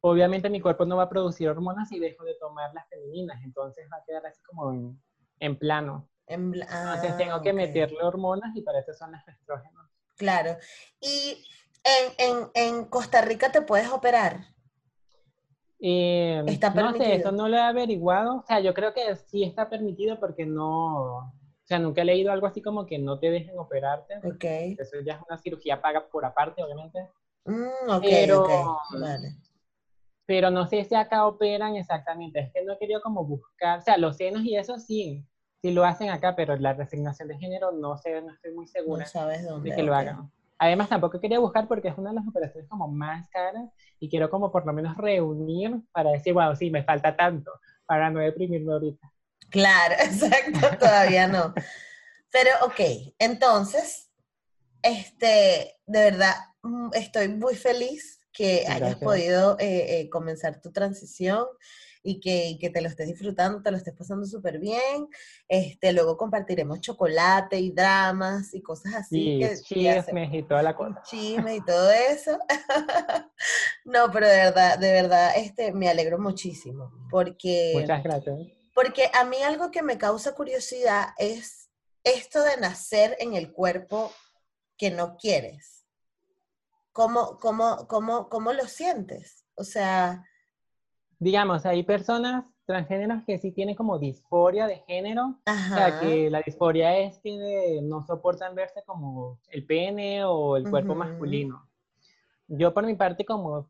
obviamente 0.06 0.50
mi 0.50 0.60
cuerpo 0.60 0.84
no 0.84 0.98
va 0.98 1.04
a 1.04 1.08
producir 1.08 1.48
hormonas 1.48 1.90
y 1.90 1.98
dejo 1.98 2.24
de 2.24 2.34
tomar 2.34 2.74
las 2.74 2.86
femeninas, 2.90 3.42
entonces 3.42 3.88
va 3.90 3.96
a 3.96 4.04
quedar 4.04 4.26
así 4.26 4.42
como 4.42 4.70
en, 4.70 5.02
en 5.40 5.58
plano. 5.58 6.10
entonces 6.26 7.16
tengo 7.16 7.40
que 7.40 7.50
ah, 7.50 7.54
meterle 7.54 8.02
hormonas 8.02 8.54
y 8.54 8.60
para 8.60 8.80
eso 8.80 8.92
son 8.92 9.12
las 9.12 9.26
estrógenos. 9.26 9.86
Claro. 10.16 10.58
¿Y 11.00 11.42
en, 11.82 12.12
en, 12.18 12.50
en 12.54 12.84
Costa 12.84 13.22
Rica 13.22 13.50
te 13.50 13.62
puedes 13.62 13.90
operar? 13.90 14.40
Eh, 15.80 16.42
no 16.74 16.92
sé, 16.92 17.14
eso 17.14 17.32
no 17.32 17.48
lo 17.48 17.56
he 17.56 17.62
averiguado. 17.62 18.36
O 18.36 18.42
sea, 18.42 18.60
yo 18.60 18.74
creo 18.74 18.92
que 18.92 19.16
sí 19.16 19.42
está 19.42 19.70
permitido 19.70 20.20
porque 20.20 20.44
no, 20.44 21.16
o 21.16 21.32
sea, 21.64 21.78
nunca 21.78 22.02
he 22.02 22.04
leído 22.04 22.30
algo 22.30 22.46
así 22.46 22.60
como 22.60 22.84
que 22.84 22.98
no 22.98 23.18
te 23.18 23.30
dejen 23.30 23.58
operarte. 23.58 24.18
Ok. 24.18 24.44
Eso 24.78 25.00
ya 25.00 25.14
es 25.14 25.20
una 25.26 25.38
cirugía 25.38 25.80
paga 25.80 26.06
por 26.06 26.26
aparte, 26.26 26.62
obviamente. 26.62 27.08
Mm, 27.46 27.90
ok, 27.90 28.02
Pero, 28.02 28.46
Vale 29.00 29.43
pero 30.26 30.50
no 30.50 30.66
sé 30.66 30.84
si 30.84 30.94
acá 30.94 31.26
operan 31.26 31.76
exactamente. 31.76 32.40
Es 32.40 32.52
que 32.52 32.64
no 32.64 32.78
querido 32.78 33.00
como 33.02 33.24
buscar, 33.24 33.78
o 33.78 33.82
sea, 33.82 33.96
los 33.98 34.16
senos 34.16 34.42
y 34.44 34.56
eso 34.56 34.78
sí, 34.78 35.24
sí 35.60 35.70
lo 35.70 35.84
hacen 35.84 36.10
acá, 36.10 36.34
pero 36.34 36.56
la 36.56 36.72
resignación 36.72 37.28
de 37.28 37.38
género 37.38 37.72
no 37.72 37.96
sé, 37.98 38.20
no 38.22 38.32
estoy 38.32 38.54
muy 38.54 38.66
segura 38.66 39.06
de 39.62 39.74
que 39.74 39.82
lo 39.82 39.94
hagan. 39.94 40.30
Además, 40.58 40.88
tampoco 40.88 41.20
quería 41.20 41.40
buscar 41.40 41.66
porque 41.66 41.88
es 41.88 41.98
una 41.98 42.10
de 42.10 42.16
las 42.16 42.26
operaciones 42.26 42.68
como 42.70 42.88
más 42.88 43.28
caras 43.28 43.68
y 43.98 44.08
quiero 44.08 44.30
como 44.30 44.52
por 44.52 44.64
lo 44.64 44.72
menos 44.72 44.96
reunir 44.96 45.80
para 45.92 46.10
decir, 46.10 46.32
wow, 46.32 46.54
sí, 46.54 46.70
me 46.70 46.84
falta 46.84 47.16
tanto 47.16 47.50
para 47.86 48.08
no 48.08 48.20
deprimirme 48.20 48.72
ahorita. 48.72 49.12
Claro, 49.50 49.94
exacto, 50.00 50.78
todavía 50.78 51.26
no. 51.26 51.52
Pero, 52.30 52.50
ok, 52.64 53.14
entonces, 53.18 54.10
este, 54.82 55.76
de 55.86 56.10
verdad, 56.10 56.34
mm, 56.62 56.90
estoy 56.94 57.28
muy 57.28 57.54
feliz 57.56 58.13
que 58.34 58.66
hayas 58.68 58.96
podido 58.96 59.56
eh, 59.60 60.00
eh, 60.00 60.10
comenzar 60.10 60.60
tu 60.60 60.72
transición 60.72 61.46
y 62.02 62.20
que, 62.20 62.58
que, 62.60 62.68
te 62.68 62.82
lo 62.82 62.88
estés 62.88 63.06
disfrutando, 63.06 63.62
te 63.62 63.70
lo 63.70 63.78
estés 63.78 63.94
pasando 63.94 64.26
súper 64.26 64.58
bien. 64.58 65.08
Este, 65.48 65.92
luego 65.94 66.18
compartiremos 66.18 66.82
chocolate 66.82 67.58
y 67.58 67.70
dramas 67.70 68.52
y 68.52 68.60
cosas 68.60 68.94
así. 68.96 69.40
Sí, 69.42 69.64
chismes 69.64 70.34
y 70.34 70.42
toda 70.42 70.62
la 70.62 70.76
cosa. 70.76 71.00
Chismes 71.08 71.58
y 71.58 71.64
todo 71.64 71.90
eso. 71.90 72.38
no, 73.86 74.10
pero 74.12 74.28
de 74.28 74.36
verdad, 74.36 74.78
de 74.78 74.92
verdad, 74.92 75.30
este, 75.36 75.72
me 75.72 75.88
alegro 75.88 76.18
muchísimo 76.18 76.92
porque... 77.08 77.72
Muchas 77.74 78.02
gracias. 78.02 78.38
Porque 78.74 79.08
a 79.14 79.24
mí 79.24 79.36
algo 79.42 79.70
que 79.70 79.82
me 79.82 79.96
causa 79.96 80.34
curiosidad 80.34 81.10
es 81.16 81.70
esto 82.02 82.42
de 82.42 82.56
nacer 82.58 83.16
en 83.20 83.34
el 83.34 83.52
cuerpo 83.52 84.12
que 84.76 84.90
no 84.90 85.16
quieres. 85.16 85.83
¿Cómo, 86.94 87.38
cómo, 87.40 87.88
cómo, 87.88 88.28
cómo 88.28 88.52
lo 88.52 88.64
sientes? 88.66 89.44
O 89.56 89.64
sea... 89.64 90.24
Digamos, 91.18 91.66
hay 91.66 91.82
personas 91.82 92.54
transgéneros 92.66 93.24
que 93.24 93.36
sí 93.38 93.50
tienen 93.50 93.74
como 93.74 93.98
disforia 93.98 94.68
de 94.68 94.76
género. 94.86 95.40
O 95.44 95.74
sea, 95.74 95.98
que 95.98 96.30
la 96.30 96.40
disforia 96.42 96.96
es 96.98 97.18
que 97.18 97.80
no 97.82 98.06
soportan 98.06 98.54
verse 98.54 98.84
como 98.86 99.40
el 99.50 99.66
pene 99.66 100.24
o 100.24 100.56
el 100.56 100.70
cuerpo 100.70 100.94
masculino. 100.94 101.68
Yo 102.46 102.72
por 102.72 102.86
mi 102.86 102.94
parte 102.94 103.24
como 103.24 103.68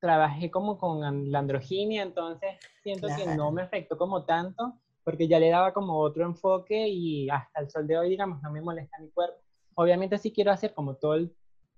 trabajé 0.00 0.50
como 0.50 0.76
con 0.76 1.30
la 1.30 1.38
androginia, 1.38 2.02
entonces 2.02 2.56
siento 2.82 3.06
que 3.16 3.36
no 3.36 3.52
me 3.52 3.62
afectó 3.62 3.96
como 3.96 4.24
tanto, 4.24 4.80
porque 5.04 5.28
ya 5.28 5.38
le 5.38 5.50
daba 5.50 5.72
como 5.72 6.00
otro 6.00 6.24
enfoque 6.24 6.88
y 6.88 7.30
hasta 7.30 7.60
el 7.60 7.70
sol 7.70 7.86
de 7.86 7.98
hoy, 7.98 8.08
digamos, 8.08 8.42
no 8.42 8.50
me 8.50 8.60
molesta 8.60 8.98
mi 8.98 9.10
cuerpo. 9.10 9.38
Obviamente 9.76 10.18
sí 10.18 10.32
quiero 10.32 10.50
hacer 10.50 10.74
como 10.74 10.96
todo 10.96 11.14
el 11.14 11.32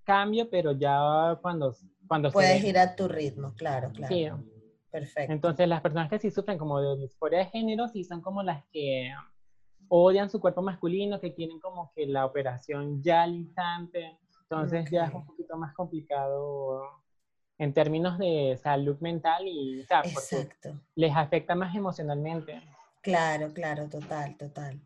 cambio, 0.06 0.48
pero 0.48 0.72
ya 0.72 1.36
cuando... 1.42 1.74
cuando 2.06 2.30
Puedes 2.30 2.64
ir 2.64 2.78
a 2.78 2.94
tu 2.96 3.08
ritmo, 3.08 3.52
claro, 3.54 3.90
claro. 3.92 4.14
Sí. 4.14 4.30
Perfecto. 4.90 5.32
Entonces 5.32 5.68
las 5.68 5.82
personas 5.82 6.08
que 6.08 6.18
sí 6.18 6.30
sufren 6.30 6.56
como 6.56 6.80
de 6.80 6.96
disforia 7.02 7.40
de 7.40 7.46
género, 7.46 7.86
sí 7.88 8.02
son 8.04 8.22
como 8.22 8.42
las 8.42 8.64
que 8.72 9.12
odian 9.88 10.30
su 10.30 10.40
cuerpo 10.40 10.62
masculino, 10.62 11.20
que 11.20 11.34
quieren 11.34 11.60
como 11.60 11.92
que 11.94 12.06
la 12.06 12.24
operación 12.24 13.02
ya 13.02 13.24
al 13.24 13.34
instante. 13.34 14.16
Entonces 14.42 14.88
ya 14.90 15.06
es 15.06 15.12
un 15.12 15.26
poquito 15.26 15.56
más 15.58 15.74
complicado 15.74 16.82
en 17.58 17.74
términos 17.74 18.16
de 18.18 18.58
salud 18.62 18.96
mental 19.00 19.46
y 19.46 19.80
o 19.80 19.84
sea, 19.84 20.00
Exacto. 20.00 20.80
les 20.94 21.14
afecta 21.14 21.54
más 21.54 21.74
emocionalmente. 21.74 22.62
Claro, 23.02 23.52
claro, 23.52 23.88
total, 23.88 24.36
total. 24.36 24.80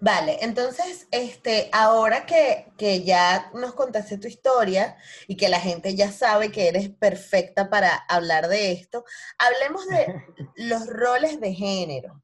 Vale, 0.00 0.38
entonces, 0.40 1.06
este, 1.12 1.68
ahora 1.72 2.26
que, 2.26 2.72
ya 3.04 3.50
nos 3.54 3.74
contaste 3.74 4.18
tu 4.18 4.26
historia 4.26 4.96
y 5.28 5.36
que 5.36 5.48
la 5.48 5.60
gente 5.60 5.94
ya 5.94 6.10
sabe 6.10 6.50
que 6.50 6.68
eres 6.68 6.90
perfecta 6.90 7.70
para 7.70 7.94
hablar 8.08 8.48
de 8.48 8.72
esto, 8.72 9.04
hablemos 9.38 9.86
de 9.86 10.06
los 10.56 10.86
roles 10.88 11.40
de 11.40 11.54
género, 11.54 12.22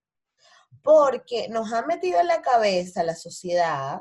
porque 0.83 1.49
nos 1.49 1.73
ha 1.73 1.83
metido 1.83 2.21
en 2.21 2.27
la 2.27 2.43
cabeza 2.43 3.05
la 3.05 3.15
sociedad 3.15 4.01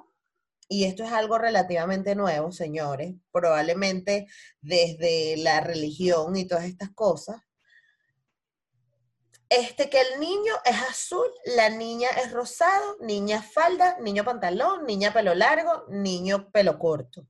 y 0.70 0.84
esto 0.86 1.04
es 1.04 1.12
algo 1.12 1.38
relativamente 1.38 2.16
nuevo, 2.16 2.52
señores, 2.52 3.16
probablemente 3.32 4.28
desde 4.62 5.38
la 5.38 5.62
religión 5.62 6.36
y 6.36 6.46
todas 6.46 6.66
estas 6.66 6.90
cosas, 6.92 7.42
este, 9.50 9.90
que 9.90 10.02
el 10.02 10.20
niño 10.20 10.54
es 10.66 10.76
azul, 10.90 11.28
la 11.46 11.70
niña 11.70 12.10
es 12.24 12.32
rosado, 12.32 12.98
niña 13.02 13.42
falda, 13.42 13.98
niño 14.00 14.24
pantalón, 14.24 14.86
niña 14.86 15.14
pelo 15.14 15.34
largo, 15.36 15.86
niño 15.90 16.50
pelo 16.52 16.78
corto. 16.80 17.26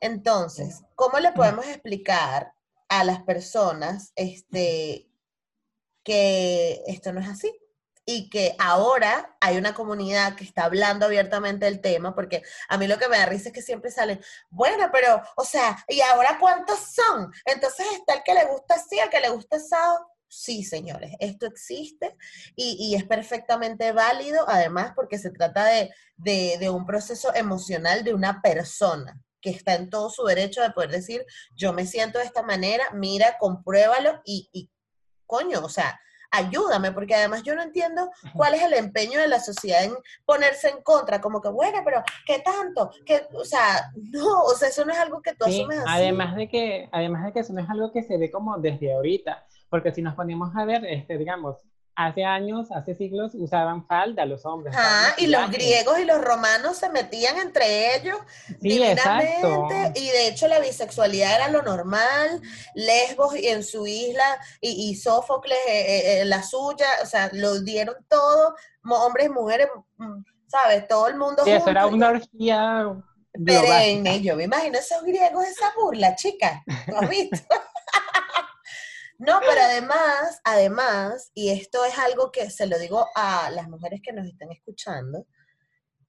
Entonces, 0.00 0.82
¿cómo 0.94 1.18
le 1.18 1.32
podemos 1.32 1.66
explicar 1.66 2.52
a 2.88 3.04
las 3.04 3.22
personas 3.22 4.12
este, 4.14 5.08
que 6.02 6.82
esto 6.86 7.12
no 7.12 7.20
es 7.20 7.28
así? 7.28 7.52
y 8.08 8.30
que 8.30 8.54
ahora 8.60 9.36
hay 9.40 9.58
una 9.58 9.74
comunidad 9.74 10.36
que 10.36 10.44
está 10.44 10.64
hablando 10.64 11.06
abiertamente 11.06 11.64
del 11.64 11.80
tema, 11.80 12.14
porque 12.14 12.42
a 12.68 12.78
mí 12.78 12.86
lo 12.86 12.98
que 12.98 13.08
me 13.08 13.18
da 13.18 13.26
risa 13.26 13.48
es 13.48 13.52
que 13.52 13.62
siempre 13.62 13.90
salen, 13.90 14.20
bueno, 14.48 14.90
pero, 14.92 15.20
o 15.34 15.44
sea, 15.44 15.84
¿y 15.88 16.00
ahora 16.00 16.38
cuántos 16.38 16.78
son? 16.78 17.32
Entonces 17.44 17.84
está 17.92 18.14
el 18.14 18.22
que 18.22 18.34
le 18.34 18.44
gusta 18.44 18.76
así, 18.76 18.96
el 19.00 19.10
que 19.10 19.20
le 19.20 19.30
gusta 19.30 19.56
asado. 19.56 20.08
Sí, 20.28 20.64
señores, 20.64 21.12
esto 21.20 21.46
existe 21.46 22.16
y, 22.56 22.94
es 22.94 23.04
perfectamente 23.04 23.92
válido, 23.92 24.44
además, 24.48 24.92
porque 24.96 25.18
se 25.18 25.30
trata 25.30 25.64
de, 25.66 25.90
de, 26.16 26.68
un 26.68 26.84
proceso 26.84 27.32
emocional 27.34 28.02
de 28.02 28.12
una 28.12 28.42
persona 28.42 29.20
que 29.40 29.50
está 29.50 29.74
en 29.74 29.88
todo 29.88 30.10
su 30.10 30.24
derecho 30.24 30.62
de 30.62 30.70
poder 30.70 30.90
decir, 30.90 31.24
yo 31.54 31.72
me 31.72 31.86
siento 31.86 32.18
de 32.18 32.24
esta 32.24 32.42
manera, 32.42 32.84
mira, 32.92 33.36
compruébalo 33.38 34.20
y, 34.24 34.48
y 34.52 34.70
coño, 35.26 35.60
o 35.64 35.68
sea, 35.68 35.98
ayúdame, 36.30 36.92
porque 36.92 37.14
además 37.14 37.42
yo 37.42 37.54
no 37.54 37.62
entiendo 37.62 38.10
cuál 38.34 38.54
es 38.54 38.62
el 38.62 38.74
empeño 38.74 39.20
de 39.20 39.28
la 39.28 39.40
sociedad 39.40 39.84
en 39.84 39.94
ponerse 40.24 40.68
en 40.68 40.82
contra, 40.82 41.20
como 41.20 41.40
que, 41.40 41.48
bueno, 41.48 41.80
pero 41.84 42.02
¿qué 42.26 42.40
tanto? 42.40 42.90
que 43.04 43.26
O 43.34 43.44
sea, 43.44 43.90
no, 44.12 44.42
o 44.42 44.54
sea, 44.54 44.68
eso 44.68 44.84
no 44.84 44.92
es 44.92 44.98
algo 44.98 45.20
que 45.22 45.34
tú 45.34 45.44
asumes 45.46 45.78
así. 45.78 45.88
Además 45.88 46.36
de, 46.36 46.48
que, 46.48 46.88
además 46.92 47.24
de 47.26 47.32
que 47.32 47.40
eso 47.40 47.52
no 47.52 47.62
es 47.62 47.70
algo 47.70 47.92
que 47.92 48.02
se 48.02 48.18
ve 48.18 48.30
como 48.30 48.58
desde 48.58 48.94
ahorita, 48.94 49.46
porque 49.68 49.92
si 49.92 50.02
nos 50.02 50.14
ponemos 50.14 50.54
a 50.56 50.64
ver, 50.64 50.84
este, 50.84 51.18
digamos, 51.18 51.56
hace 51.96 52.24
años, 52.24 52.70
hace 52.70 52.94
siglos, 52.94 53.32
usaban 53.34 53.86
falda 53.86 54.26
los 54.26 54.44
hombres. 54.44 54.74
Ah, 54.78 55.14
y 55.16 55.26
los 55.26 55.50
griegos 55.50 55.98
y 55.98 56.04
los 56.04 56.22
romanos 56.22 56.76
se 56.76 56.90
metían 56.90 57.38
entre 57.38 57.96
ellos 57.96 58.18
sí, 58.60 58.82
exacto. 58.82 59.68
y 59.94 60.08
de 60.08 60.28
hecho 60.28 60.46
la 60.46 60.60
bisexualidad 60.60 61.34
era 61.34 61.48
lo 61.48 61.62
normal, 61.62 62.42
Lesbos 62.74 63.34
y 63.36 63.48
en 63.48 63.64
su 63.64 63.86
isla, 63.86 64.24
y, 64.60 64.94
Sófocles 64.96 65.58
eh, 65.66 65.80
eh, 65.80 66.20
eh, 66.20 66.24
la 66.26 66.42
suya, 66.42 66.86
o 67.02 67.06
sea, 67.06 67.30
lo 67.32 67.62
dieron 67.62 67.96
todo, 68.08 68.54
hombres 68.84 69.26
y 69.26 69.30
mujeres, 69.30 69.68
mm, 69.96 70.22
¿sabes? 70.46 70.86
Todo 70.86 71.08
el 71.08 71.16
mundo 71.16 71.44
sí, 71.44 71.50
eso 71.50 71.70
era 71.70 71.86
una 71.86 72.10
orgía 72.10 72.94
Perenne, 73.32 74.22
yo 74.22 74.36
me 74.36 74.44
imagino 74.44 74.78
esos 74.78 75.02
griegos, 75.02 75.46
esa 75.46 75.72
burla, 75.76 76.14
chica, 76.14 76.62
¿lo 76.88 76.98
has 76.98 77.08
visto? 77.08 77.36
No, 79.18 79.40
pero 79.40 79.60
además, 79.62 80.40
además, 80.44 81.30
y 81.34 81.50
esto 81.50 81.84
es 81.84 81.98
algo 81.98 82.30
que 82.30 82.50
se 82.50 82.66
lo 82.66 82.78
digo 82.78 83.06
a 83.14 83.50
las 83.50 83.68
mujeres 83.68 84.00
que 84.02 84.12
nos 84.12 84.26
están 84.26 84.52
escuchando, 84.52 85.26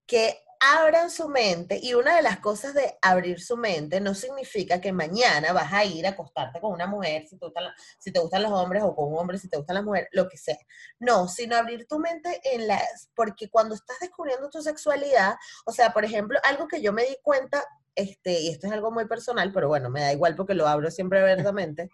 que 0.05 0.41
abran 0.59 1.11
su 1.11 1.29
mente 1.29 1.79
y 1.81 1.93
una 1.93 2.15
de 2.15 2.21
las 2.21 2.39
cosas 2.39 2.73
de 2.73 2.97
abrir 3.01 3.39
su 3.41 3.57
mente 3.57 3.99
no 3.99 4.13
significa 4.13 4.81
que 4.81 4.91
mañana 4.91 5.53
vas 5.53 5.71
a 5.71 5.85
ir 5.85 6.05
a 6.05 6.11
acostarte 6.11 6.59
con 6.59 6.73
una 6.73 6.87
mujer 6.87 7.27
si 7.27 7.37
te 7.37 7.45
gustan, 7.45 7.65
si 7.99 8.11
te 8.11 8.19
gustan 8.19 8.43
los 8.43 8.51
hombres 8.51 8.83
o 8.83 8.95
con 8.95 9.11
un 9.11 9.19
hombre 9.19 9.37
si 9.37 9.49
te 9.49 9.57
gustan 9.57 9.75
las 9.75 9.83
mujeres, 9.83 10.09
lo 10.11 10.27
que 10.27 10.37
sea. 10.37 10.57
No, 10.99 11.27
sino 11.27 11.55
abrir 11.55 11.85
tu 11.87 11.99
mente 11.99 12.41
en 12.43 12.67
las, 12.67 13.09
porque 13.15 13.49
cuando 13.49 13.75
estás 13.75 13.97
descubriendo 13.99 14.49
tu 14.49 14.61
sexualidad, 14.61 15.35
o 15.65 15.71
sea, 15.71 15.93
por 15.93 16.05
ejemplo, 16.05 16.39
algo 16.43 16.67
que 16.67 16.81
yo 16.81 16.93
me 16.93 17.03
di 17.03 17.17
cuenta, 17.21 17.63
este, 17.95 18.39
y 18.39 18.49
esto 18.49 18.67
es 18.67 18.73
algo 18.73 18.91
muy 18.91 19.07
personal, 19.07 19.51
pero 19.53 19.67
bueno, 19.67 19.89
me 19.89 20.01
da 20.01 20.13
igual 20.13 20.35
porque 20.35 20.53
lo 20.53 20.67
abro 20.67 20.89
siempre 20.91 21.19
abiertamente, 21.19 21.89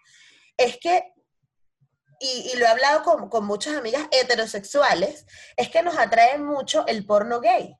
es 0.57 0.77
que, 0.77 1.03
y, 2.19 2.55
lo 2.57 2.65
he 2.65 2.69
hablado 2.69 3.03
con, 3.03 3.29
con, 3.29 3.45
muchas 3.45 3.75
amigas 3.75 4.07
heterosexuales, 4.11 5.25
es 5.57 5.69
que 5.69 5.83
nos 5.83 5.97
atrae 5.97 6.37
mucho 6.37 6.85
el 6.87 7.05
porno 7.05 7.41
gay. 7.41 7.75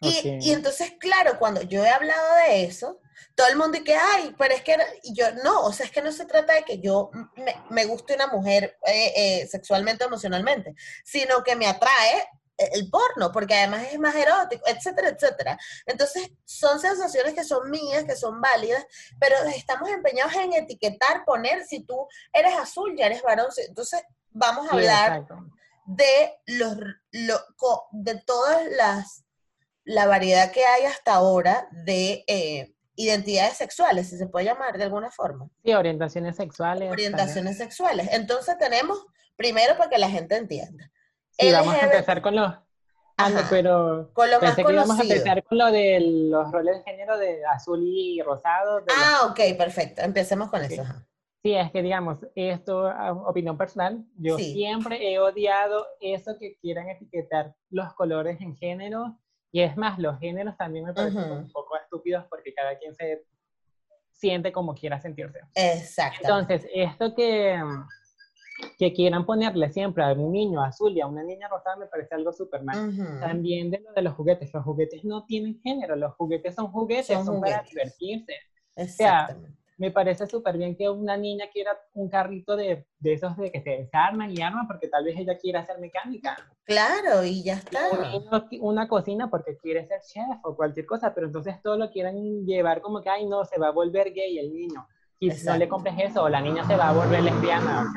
Y, 0.00 0.38
y, 0.40 0.52
entonces, 0.52 0.92
claro, 0.98 1.38
cuando 1.38 1.62
yo 1.62 1.84
he 1.84 1.88
hablado 1.88 2.36
de 2.48 2.64
eso, 2.64 3.00
todo 3.34 3.48
el 3.48 3.56
mundo 3.56 3.78
dice, 3.78 3.96
ay, 3.96 4.34
pero 4.38 4.54
es 4.54 4.62
que 4.62 4.76
yo 5.04 5.32
no, 5.44 5.62
o 5.62 5.72
sea, 5.72 5.86
es 5.86 5.92
que 5.92 6.02
no 6.02 6.12
se 6.12 6.26
trata 6.26 6.54
de 6.54 6.64
que 6.64 6.80
yo 6.80 7.10
me, 7.36 7.54
me 7.70 7.84
guste 7.84 8.14
una 8.14 8.26
mujer 8.26 8.76
eh, 8.86 9.12
eh, 9.16 9.46
sexualmente 9.46 10.04
o 10.04 10.08
emocionalmente, 10.08 10.74
sino 11.04 11.42
que 11.44 11.56
me 11.56 11.66
atrae 11.66 12.28
el 12.56 12.90
porno, 12.90 13.32
porque 13.32 13.54
además 13.54 13.86
es 13.92 13.98
más 13.98 14.14
erótico, 14.14 14.62
etcétera, 14.66 15.08
etcétera. 15.08 15.58
Entonces, 15.84 16.30
son 16.44 16.80
sensaciones 16.80 17.34
que 17.34 17.44
son 17.44 17.70
mías, 17.70 18.04
que 18.04 18.16
son 18.16 18.40
válidas, 18.40 18.84
pero 19.18 19.36
estamos 19.54 19.90
empeñados 19.90 20.34
en 20.34 20.52
etiquetar, 20.54 21.24
poner, 21.24 21.64
si 21.64 21.80
tú 21.80 22.06
eres 22.32 22.54
azul, 22.54 22.94
ya 22.96 23.06
eres 23.06 23.22
varón. 23.22 23.48
Entonces, 23.68 24.02
vamos 24.30 24.68
a 24.68 24.74
hablar 24.74 25.26
de 25.86 26.40
los 26.46 26.76
de 27.92 28.22
todas 28.24 28.66
las 28.70 29.26
la 29.86 30.06
variedad 30.06 30.50
que 30.50 30.64
hay 30.64 30.84
hasta 30.84 31.14
ahora 31.14 31.68
de 31.70 32.24
eh, 32.26 32.74
identidades 32.96 33.56
sexuales, 33.56 34.08
si 34.08 34.18
se 34.18 34.26
puede 34.26 34.44
llamar 34.44 34.76
de 34.76 34.84
alguna 34.84 35.10
forma. 35.10 35.48
Sí, 35.64 35.72
orientaciones 35.72 36.36
sexuales. 36.36 36.90
Orientaciones 36.90 37.56
sexuales. 37.56 38.08
Entonces 38.10 38.58
tenemos, 38.58 39.06
primero 39.36 39.76
para 39.78 39.88
que 39.88 39.98
la 39.98 40.10
gente 40.10 40.36
entienda, 40.36 40.90
Sí, 41.38 41.52
vamos 41.52 41.74
a 41.74 41.80
empezar 41.80 42.22
con 42.22 42.36
los... 42.36 42.52
pero 43.50 44.10
con 44.12 44.30
lo 44.30 44.40
pensé 44.40 44.64
que 44.64 44.72
íbamos 44.72 44.98
a 44.98 45.02
empezar 45.02 45.42
con 45.44 45.58
lo 45.58 45.66
de 45.70 46.00
los 46.30 46.50
roles 46.52 46.78
de 46.78 46.90
género 46.90 47.18
de 47.18 47.44
azul 47.46 47.82
y 47.82 48.20
rosado. 48.22 48.84
Ah, 48.88 49.28
ok, 49.30 49.56
perfecto. 49.56 50.02
Empecemos 50.02 50.50
con 50.50 50.62
eso. 50.62 50.82
Sí, 51.42 51.54
es 51.54 51.70
que 51.70 51.80
digamos, 51.80 52.18
esto, 52.34 52.90
opinión 53.24 53.56
personal, 53.56 54.04
yo 54.16 54.36
siempre 54.36 55.12
he 55.12 55.20
odiado 55.20 55.86
eso 56.00 56.36
que 56.40 56.56
quieran 56.58 56.88
etiquetar 56.88 57.54
los 57.70 57.94
colores 57.94 58.40
en 58.40 58.56
género, 58.56 59.16
y 59.52 59.62
es 59.62 59.76
más, 59.76 59.96
los 60.00 60.18
géneros 60.18 60.56
también 60.56 60.86
me 60.86 60.92
parecen 60.92 61.30
un 61.30 61.50
poco 61.52 61.76
estúpidos 61.76 62.24
porque 62.28 62.52
cada 62.52 62.76
quien 62.76 62.96
se 62.96 63.24
siente 64.10 64.50
como 64.50 64.74
quiera 64.74 65.00
sentirse. 65.00 65.38
Exacto. 65.54 66.18
Entonces, 66.22 66.66
esto 66.74 67.14
que, 67.14 67.62
que 68.78 68.92
quieran 68.92 69.26
ponerle 69.26 69.70
siempre 69.70 70.04
a 70.04 70.12
un 70.12 70.32
niño 70.32 70.62
azul 70.62 70.92
y 70.96 71.00
a 71.00 71.06
una 71.06 71.22
niña 71.22 71.48
rosada 71.48 71.76
me 71.76 71.86
parece 71.86 72.14
algo 72.14 72.32
súper 72.32 72.62
mal. 72.62 73.20
También 73.20 73.70
de 73.70 73.80
lo 73.80 73.92
de 73.92 74.02
los 74.02 74.14
juguetes, 74.14 74.52
los 74.52 74.64
juguetes 74.64 75.04
no 75.04 75.24
tienen 75.24 75.60
género, 75.62 75.96
los 75.96 76.14
juguetes 76.14 76.54
son 76.54 76.68
juguetes, 76.68 77.24
son, 77.24 77.40
para 77.40 77.62
divertirse. 77.62 78.34
O 78.74 78.84
sea, 78.84 79.36
me 79.78 79.90
parece 79.90 80.26
súper 80.26 80.56
bien 80.56 80.74
que 80.74 80.88
una 80.88 81.16
niña 81.16 81.46
quiera 81.52 81.78
un 81.94 82.08
carrito 82.08 82.56
de, 82.56 82.86
de, 82.98 83.12
esos 83.12 83.36
de 83.36 83.52
que 83.52 83.60
se 83.60 83.70
desarman 83.70 84.30
y 84.30 84.40
arman 84.40 84.66
porque 84.66 84.88
tal 84.88 85.04
vez 85.04 85.18
ella 85.18 85.36
quiera 85.38 85.64
ser 85.64 85.78
mecánica. 85.78 86.36
Claro, 86.64 87.24
y 87.24 87.42
ya 87.42 87.54
está. 87.54 87.88
una 88.60 88.88
cocina 88.88 89.28
porque 89.28 89.56
quiere 89.58 89.86
ser 89.86 90.00
chef 90.00 90.38
o 90.44 90.56
cualquier 90.56 90.86
cosa, 90.86 91.14
pero 91.14 91.26
entonces 91.26 91.60
todo 91.62 91.76
lo 91.76 91.90
quieran 91.90 92.46
llevar 92.46 92.80
como 92.80 93.02
que, 93.02 93.10
ay, 93.10 93.26
no, 93.26 93.44
se 93.44 93.58
va 93.58 93.68
a 93.68 93.72
volver 93.72 94.12
gay 94.12 94.38
el 94.38 94.52
niño. 94.52 94.86
Y 95.18 95.30
no 95.44 95.56
le 95.56 95.68
compres 95.68 95.94
eso, 95.98 96.24
o 96.24 96.28
la 96.28 96.40
niña 96.40 96.66
se 96.66 96.76
va 96.76 96.90
a 96.90 96.92
volver 96.92 97.22
lesbiana. 97.22 97.90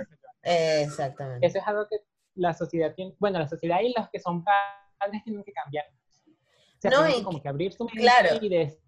Exactamente. 0.44 1.46
Eso 1.46 1.60
es 1.60 1.68
algo 1.68 1.88
que 1.90 1.98
la 2.36 2.54
sociedad 2.54 2.94
tiene, 2.96 3.16
bueno, 3.20 3.40
la 3.40 3.48
sociedad 3.48 3.80
y 3.82 3.94
los 3.96 4.10
que 4.10 4.20
son 4.20 4.44
padres 4.44 5.24
tienen 5.24 5.44
que 5.44 5.52
cambiar. 5.52 5.86
O 5.88 6.82
sea, 6.82 6.92
no, 6.92 7.10
y, 7.10 7.24
como 7.24 7.42
que 7.42 7.50
abrir 7.50 7.74
su 7.74 7.84
mente 7.86 8.00
claro. 8.00 8.38
y 8.42 8.50
de, 8.50 8.80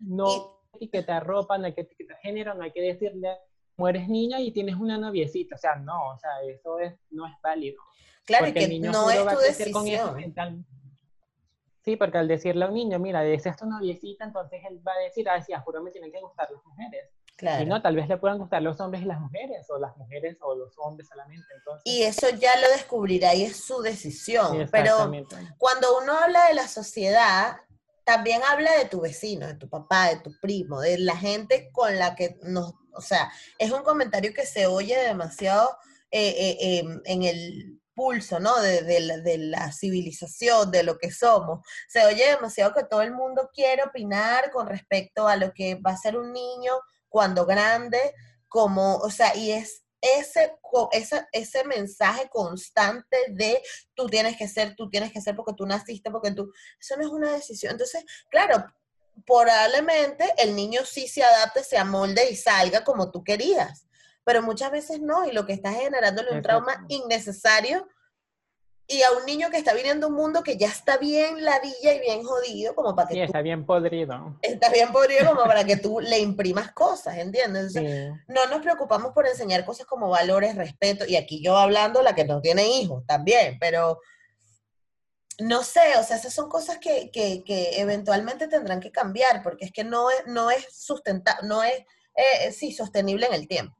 no 0.00 0.60
etiquetar 0.74 1.26
ropa, 1.26 1.56
no 1.58 1.66
hay 1.66 1.74
que 1.74 1.82
etiquetar 1.82 2.18
género, 2.18 2.54
no 2.54 2.64
hay 2.64 2.72
que 2.72 2.82
decirle, 2.82 3.38
mueres 3.76 4.08
niña 4.08 4.40
y 4.40 4.52
tienes 4.52 4.76
una 4.76 4.98
noviecita, 4.98 5.54
o 5.54 5.58
sea, 5.58 5.76
no, 5.76 6.10
o 6.10 6.18
sea, 6.18 6.30
eso 6.46 6.78
es, 6.78 6.94
no 7.10 7.26
es 7.26 7.32
válido. 7.42 7.82
Claro, 8.24 8.52
que 8.52 8.78
no 8.78 9.10
es 9.10 9.26
tu 9.26 9.38
decisión. 9.38 10.66
Sí, 11.84 11.96
porque 11.96 12.18
al 12.18 12.28
decirle 12.28 12.64
a 12.64 12.68
un 12.68 12.74
niño, 12.74 12.98
mira, 13.00 13.22
deseas 13.22 13.56
tu 13.56 13.66
noviecita, 13.66 14.24
entonces 14.24 14.62
él 14.70 14.80
va 14.86 14.92
a 14.92 15.00
decir, 15.00 15.28
ah, 15.28 15.42
sí, 15.42 15.52
a 15.52 15.60
juro 15.60 15.82
me 15.82 15.90
tienen 15.90 16.12
que 16.12 16.20
gustar 16.20 16.48
las 16.50 16.64
mujeres. 16.64 17.10
Y 17.40 17.64
no, 17.66 17.82
tal 17.82 17.96
vez 17.96 18.08
le 18.08 18.18
puedan 18.18 18.38
gustar 18.38 18.62
los 18.62 18.78
hombres 18.80 19.02
y 19.02 19.06
las 19.06 19.20
mujeres, 19.20 19.66
o 19.70 19.78
las 19.78 19.96
mujeres 19.96 20.36
o 20.40 20.54
los 20.54 20.74
hombres 20.78 21.08
solamente. 21.08 21.46
Y 21.84 22.02
eso 22.02 22.28
ya 22.30 22.56
lo 22.60 22.68
descubrirá 22.68 23.34
y 23.34 23.42
es 23.42 23.56
su 23.56 23.82
decisión. 23.82 24.68
Pero 24.70 25.10
cuando 25.58 25.98
uno 25.98 26.16
habla 26.16 26.46
de 26.48 26.54
la 26.54 26.68
sociedad, 26.68 27.56
también 28.04 28.42
habla 28.48 28.72
de 28.78 28.84
tu 28.84 29.00
vecino, 29.00 29.46
de 29.46 29.54
tu 29.54 29.68
papá, 29.68 30.08
de 30.08 30.16
tu 30.16 30.38
primo, 30.40 30.80
de 30.80 30.98
la 30.98 31.16
gente 31.16 31.70
con 31.72 31.98
la 31.98 32.14
que 32.14 32.38
nos, 32.42 32.74
o 32.94 33.00
sea, 33.00 33.32
es 33.58 33.72
un 33.72 33.82
comentario 33.82 34.32
que 34.34 34.46
se 34.46 34.66
oye 34.66 34.96
demasiado 34.96 35.76
eh, 36.10 36.34
eh, 36.36 36.78
em, 36.78 37.00
en 37.04 37.22
el 37.22 37.80
pulso, 37.94 38.40
¿no? 38.40 38.60
De, 38.60 38.82
de, 38.82 39.38
la, 39.38 39.72
civilización, 39.72 40.70
de 40.70 40.82
lo 40.82 40.98
que 40.98 41.10
somos. 41.10 41.60
Se 41.88 42.04
oye 42.04 42.28
demasiado 42.28 42.72
que 42.74 42.84
todo 42.84 43.02
el 43.02 43.12
mundo 43.12 43.50
quiere 43.52 43.82
opinar 43.82 44.50
con 44.50 44.66
respecto 44.66 45.28
a 45.28 45.36
lo 45.36 45.52
que 45.52 45.76
va 45.76 45.92
a 45.92 45.96
ser 45.96 46.16
un 46.16 46.32
niño 46.32 46.72
cuando 47.12 47.44
grande, 47.44 48.00
como, 48.48 48.96
o 48.96 49.10
sea, 49.10 49.36
y 49.36 49.52
es 49.52 49.84
ese, 50.00 50.56
ese, 50.90 51.26
ese 51.30 51.64
mensaje 51.64 52.28
constante 52.28 53.16
de 53.28 53.62
tú 53.94 54.06
tienes 54.08 54.36
que 54.36 54.48
ser, 54.48 54.74
tú 54.74 54.88
tienes 54.88 55.12
que 55.12 55.20
ser 55.20 55.36
porque 55.36 55.52
tú 55.56 55.66
naciste, 55.66 56.10
porque 56.10 56.32
tú, 56.32 56.52
eso 56.80 56.96
no 56.96 57.02
es 57.02 57.10
una 57.10 57.32
decisión. 57.32 57.72
Entonces, 57.72 58.02
claro, 58.28 58.64
probablemente 59.26 60.32
el 60.38 60.56
niño 60.56 60.80
sí 60.84 61.06
se 61.06 61.22
adapte, 61.22 61.62
se 61.62 61.76
amolde 61.78 62.30
y 62.30 62.36
salga 62.36 62.82
como 62.82 63.12
tú 63.12 63.22
querías, 63.22 63.86
pero 64.24 64.42
muchas 64.42 64.70
veces 64.70 65.00
no, 65.00 65.26
y 65.26 65.32
lo 65.32 65.46
que 65.46 65.52
está 65.52 65.70
generándole 65.72 66.32
un 66.32 66.42
trauma 66.42 66.84
innecesario 66.88 67.86
y 68.86 69.02
a 69.02 69.12
un 69.12 69.24
niño 69.24 69.48
que 69.50 69.56
está 69.56 69.72
viniendo 69.74 70.08
un 70.08 70.14
mundo 70.14 70.42
que 70.42 70.56
ya 70.56 70.68
está 70.68 70.98
bien 70.98 71.42
ladilla 71.42 71.94
y 71.94 72.00
bien 72.00 72.22
jodido, 72.24 72.74
como 72.74 72.94
para 72.94 73.08
que... 73.08 73.14
Sí, 73.14 73.20
está 73.20 73.40
bien 73.40 73.64
podrido. 73.64 74.38
Está 74.42 74.70
bien 74.70 74.92
podrido 74.92 75.26
como 75.26 75.44
para 75.44 75.64
que 75.64 75.76
tú 75.76 76.00
le 76.00 76.18
imprimas 76.18 76.72
cosas, 76.72 77.16
¿entiendes? 77.16 77.74
no 78.28 78.46
nos 78.46 78.60
preocupamos 78.60 79.12
por 79.12 79.26
enseñar 79.26 79.64
cosas 79.64 79.86
como 79.86 80.08
valores, 80.08 80.56
respeto, 80.56 81.06
y 81.06 81.16
aquí 81.16 81.42
yo 81.42 81.56
hablando 81.56 82.02
la 82.02 82.14
que 82.14 82.24
no 82.24 82.40
tiene 82.40 82.66
hijos 82.66 83.04
también, 83.06 83.58
pero 83.58 84.00
no 85.38 85.62
sé, 85.62 85.96
o 85.98 86.02
sea, 86.02 86.16
esas 86.16 86.34
son 86.34 86.48
cosas 86.48 86.78
que, 86.78 87.10
que, 87.10 87.42
que 87.44 87.80
eventualmente 87.80 88.48
tendrán 88.48 88.80
que 88.80 88.92
cambiar, 88.92 89.42
porque 89.42 89.64
es 89.64 89.72
que 89.72 89.84
no 89.84 90.10
es, 90.10 90.26
no 90.26 90.50
es 90.50 90.66
sustentable, 90.70 91.48
no 91.48 91.62
es, 91.62 91.78
eh, 92.14 92.52
sí, 92.52 92.72
sostenible 92.72 93.26
en 93.26 93.34
el 93.34 93.48
tiempo. 93.48 93.76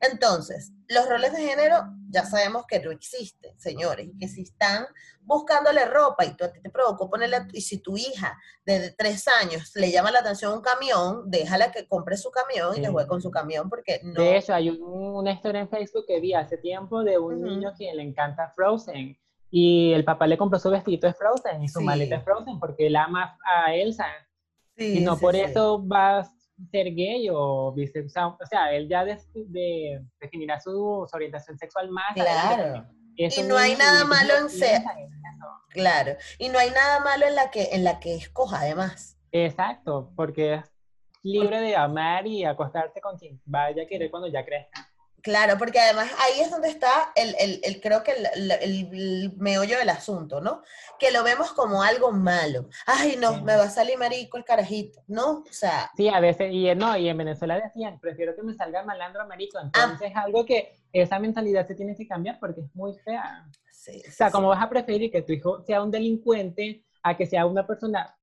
Entonces, 0.00 0.72
los 0.88 1.08
roles 1.08 1.32
de 1.32 1.42
género 1.42 1.76
ya 2.08 2.24
sabemos 2.24 2.64
que 2.66 2.80
no 2.80 2.90
existen, 2.90 3.58
señores, 3.58 4.08
que 4.18 4.28
si 4.28 4.42
están 4.42 4.86
buscándole 5.22 5.84
ropa 5.86 6.24
y 6.24 6.36
tú 6.36 6.44
a 6.44 6.52
ti 6.52 6.60
te 6.60 6.70
provocó 6.70 7.08
ponerle, 7.08 7.38
y 7.52 7.60
si 7.60 7.78
tu 7.78 7.96
hija 7.96 8.38
de 8.64 8.90
tres 8.96 9.26
años 9.42 9.72
le 9.74 9.90
llama 9.90 10.10
la 10.10 10.20
atención 10.20 10.52
un 10.52 10.60
camión, 10.60 11.30
déjala 11.30 11.72
que 11.72 11.88
compre 11.88 12.16
su 12.16 12.30
camión 12.30 12.76
y 12.76 12.82
que 12.82 12.88
juegue 12.88 13.08
con 13.08 13.22
su 13.22 13.30
camión 13.30 13.68
porque 13.68 14.00
no... 14.04 14.20
De 14.20 14.36
hecho, 14.36 14.54
hay 14.54 14.70
una 14.70 15.32
historia 15.32 15.60
en 15.60 15.68
Facebook 15.68 16.04
que 16.06 16.20
vi 16.20 16.34
hace 16.34 16.58
tiempo 16.58 17.02
de 17.02 17.18
un 17.18 17.42
niño 17.42 17.72
que 17.76 17.92
le 17.94 18.02
encanta 18.02 18.50
Frozen 18.50 19.18
y 19.50 19.92
el 19.92 20.04
papá 20.04 20.26
le 20.26 20.36
compró 20.36 20.58
su 20.58 20.70
vestido 20.70 21.08
de 21.08 21.14
Frozen 21.14 21.62
y 21.62 21.68
su 21.68 21.80
maleta 21.80 22.16
es 22.16 22.24
Frozen 22.24 22.58
porque 22.58 22.88
él 22.88 22.96
ama 22.96 23.38
a 23.44 23.74
Elsa. 23.74 24.06
y 24.76 25.00
no 25.00 25.16
por 25.16 25.36
eso 25.36 25.86
va 25.86 26.28
ser 26.70 26.94
gay 26.94 27.28
o 27.30 27.72
bisexual, 27.72 28.36
o 28.40 28.46
sea, 28.46 28.72
él 28.72 28.88
ya 28.88 29.04
de, 29.04 30.02
definirá 30.20 30.60
su, 30.60 31.06
orientación 31.12 31.58
sexual 31.58 31.90
más. 31.90 32.14
Claro. 32.14 32.86
y 33.16 33.42
no 33.42 33.56
hay 33.56 33.74
nada 33.76 34.04
malo 34.04 34.34
en 34.40 34.50
ser. 34.50 34.82
Claro. 35.70 36.16
Y 36.38 36.48
no 36.48 36.58
hay 36.58 36.70
nada 36.70 37.00
malo 37.00 37.26
en 37.26 37.34
la 37.34 37.50
que, 37.50 37.70
en 37.72 37.84
la 37.84 37.98
que 37.98 38.14
escoja, 38.14 38.60
además. 38.60 39.18
Exacto, 39.32 40.12
porque 40.14 40.54
es 40.54 40.72
libre 41.22 41.60
de 41.60 41.74
amar 41.74 42.26
y 42.26 42.44
acostarse 42.44 43.00
con 43.00 43.18
quien 43.18 43.40
vaya 43.44 43.82
a 43.82 43.86
querer 43.86 44.10
cuando 44.10 44.28
ya 44.28 44.44
crezca. 44.44 44.88
Claro, 45.24 45.56
porque 45.56 45.80
además 45.80 46.12
ahí 46.20 46.42
es 46.42 46.50
donde 46.50 46.68
está 46.68 47.10
el, 47.16 47.34
el, 47.40 47.58
el 47.64 47.80
creo 47.80 48.02
que 48.02 48.12
el, 48.12 48.50
el, 48.50 49.32
meollo 49.38 49.78
del 49.78 49.88
asunto, 49.88 50.42
¿no? 50.42 50.60
Que 50.98 51.10
lo 51.12 51.24
vemos 51.24 51.50
como 51.52 51.82
algo 51.82 52.12
malo. 52.12 52.68
Ay, 52.84 53.16
no, 53.18 53.40
me 53.40 53.56
va 53.56 53.62
a 53.62 53.70
salir 53.70 53.96
marico 53.96 54.36
el 54.36 54.44
carajito, 54.44 55.00
¿no? 55.06 55.38
O 55.38 55.44
sea. 55.50 55.90
Sí, 55.96 56.10
a 56.10 56.20
veces, 56.20 56.52
y 56.52 56.74
no, 56.74 56.94
y 56.98 57.08
en 57.08 57.16
Venezuela 57.16 57.58
decían, 57.58 57.98
prefiero 58.00 58.36
que 58.36 58.42
me 58.42 58.52
salga 58.52 58.84
malandro 58.84 59.26
marico. 59.26 59.58
Entonces 59.58 60.10
es 60.10 60.16
algo 60.16 60.44
que 60.44 60.76
esa 60.92 61.18
mentalidad 61.18 61.66
se 61.66 61.74
tiene 61.74 61.96
que 61.96 62.06
cambiar 62.06 62.38
porque 62.38 62.60
es 62.60 62.74
muy 62.74 62.92
fea. 62.98 63.46
Sí, 63.72 64.02
o 64.06 64.12
sea, 64.12 64.30
¿cómo 64.30 64.48
vas 64.48 64.62
a 64.62 64.68
preferir 64.68 65.10
que 65.10 65.22
tu 65.22 65.32
hijo 65.32 65.62
sea 65.62 65.82
un 65.82 65.90
delincuente 65.90 66.84
a 67.02 67.16
que 67.16 67.24
sea 67.24 67.46
una 67.46 67.66
persona 67.66 68.14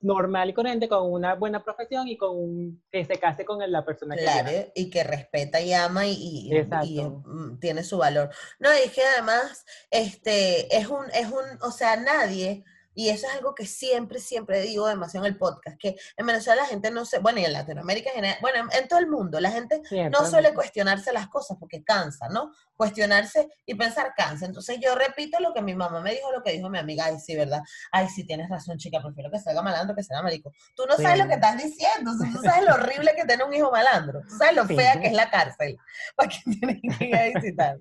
normal 0.00 0.50
y 0.50 0.54
corriente, 0.54 0.88
con 0.88 1.10
una 1.12 1.34
buena 1.34 1.62
profesión 1.62 2.08
y 2.08 2.16
con 2.16 2.82
que 2.90 3.04
se 3.04 3.16
case 3.16 3.44
con 3.44 3.58
la 3.70 3.84
persona 3.84 4.16
que 4.16 4.22
Claro, 4.22 4.50
y 4.74 4.90
que 4.90 5.04
respeta 5.04 5.60
y 5.60 5.72
ama 5.72 6.06
y, 6.06 6.50
y, 6.50 7.00
mm, 7.02 7.58
tiene 7.60 7.82
su 7.82 7.98
valor. 7.98 8.30
No, 8.58 8.70
y 8.84 8.88
que 8.90 9.02
además, 9.02 9.64
este, 9.90 10.74
es 10.76 10.88
un, 10.88 11.04
es 11.12 11.26
un, 11.26 11.62
o 11.62 11.70
sea, 11.70 11.96
nadie 11.96 12.64
y 12.94 13.08
eso 13.08 13.26
es 13.26 13.34
algo 13.34 13.54
que 13.54 13.66
siempre, 13.66 14.18
siempre 14.18 14.60
digo 14.62 14.86
demasiado 14.86 15.26
en 15.26 15.32
el 15.32 15.38
podcast, 15.38 15.78
que 15.78 15.96
en 16.16 16.26
Venezuela 16.26 16.62
la 16.62 16.68
gente 16.68 16.90
no 16.90 17.04
se, 17.04 17.18
bueno, 17.18 17.38
y 17.38 17.44
en 17.44 17.52
Latinoamérica 17.52 18.10
en 18.10 18.16
general, 18.16 18.38
bueno, 18.40 18.68
en, 18.72 18.88
todo 18.88 18.98
el 18.98 19.06
mundo, 19.06 19.38
la 19.40 19.50
gente 19.50 19.80
no 20.10 20.26
suele 20.26 20.52
cuestionarse 20.54 21.12
las 21.12 21.28
cosas 21.28 21.56
porque 21.58 21.84
cansa, 21.84 22.28
¿no? 22.28 22.52
Cuestionarse 22.76 23.48
y 23.64 23.74
pensar 23.74 24.12
cansa. 24.16 24.46
Entonces 24.46 24.78
yo 24.82 24.94
repito 24.94 25.38
lo 25.40 25.54
que 25.54 25.62
mi 25.62 25.74
mamá 25.74 26.00
me 26.00 26.12
dijo, 26.12 26.32
lo 26.32 26.42
que 26.42 26.52
dijo 26.52 26.68
mi 26.68 26.78
amiga, 26.78 27.04
ay, 27.06 27.20
sí, 27.20 27.36
¿verdad? 27.36 27.62
Ay, 27.92 28.08
sí, 28.08 28.24
tienes 28.26 28.48
razón, 28.48 28.76
chica, 28.76 29.00
prefiero 29.00 29.30
que 29.30 29.38
salga 29.38 29.62
malandro 29.62 29.94
que 29.94 30.02
sea 30.02 30.22
marico. 30.22 30.52
Tú 30.74 30.84
no 30.86 30.96
sabes 30.96 31.18
lo 31.18 31.28
que 31.28 31.34
estás 31.34 31.56
diciendo, 31.62 32.12
tú 32.18 32.42
sabes 32.42 32.64
lo 32.64 32.74
horrible 32.74 33.14
que 33.14 33.24
tener 33.24 33.46
un 33.46 33.54
hijo 33.54 33.70
malandro, 33.70 34.22
tú 34.28 34.36
sabes 34.36 34.56
lo 34.56 34.66
fea 34.66 35.00
que 35.00 35.08
es 35.08 35.12
la 35.12 35.30
cárcel, 35.30 35.78
para 36.16 36.28
que 36.28 36.38
tienen 36.50 36.80
que 36.98 37.04
ir 37.04 37.16
a 37.16 37.38
visitar. 37.38 37.78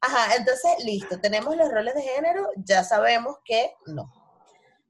Ajá, 0.00 0.34
entonces, 0.36 0.84
listo, 0.84 1.20
tenemos 1.20 1.56
los 1.56 1.70
roles 1.70 1.94
de 1.94 2.02
género, 2.02 2.48
ya 2.56 2.82
sabemos 2.82 3.36
que 3.44 3.72
no 3.86 4.17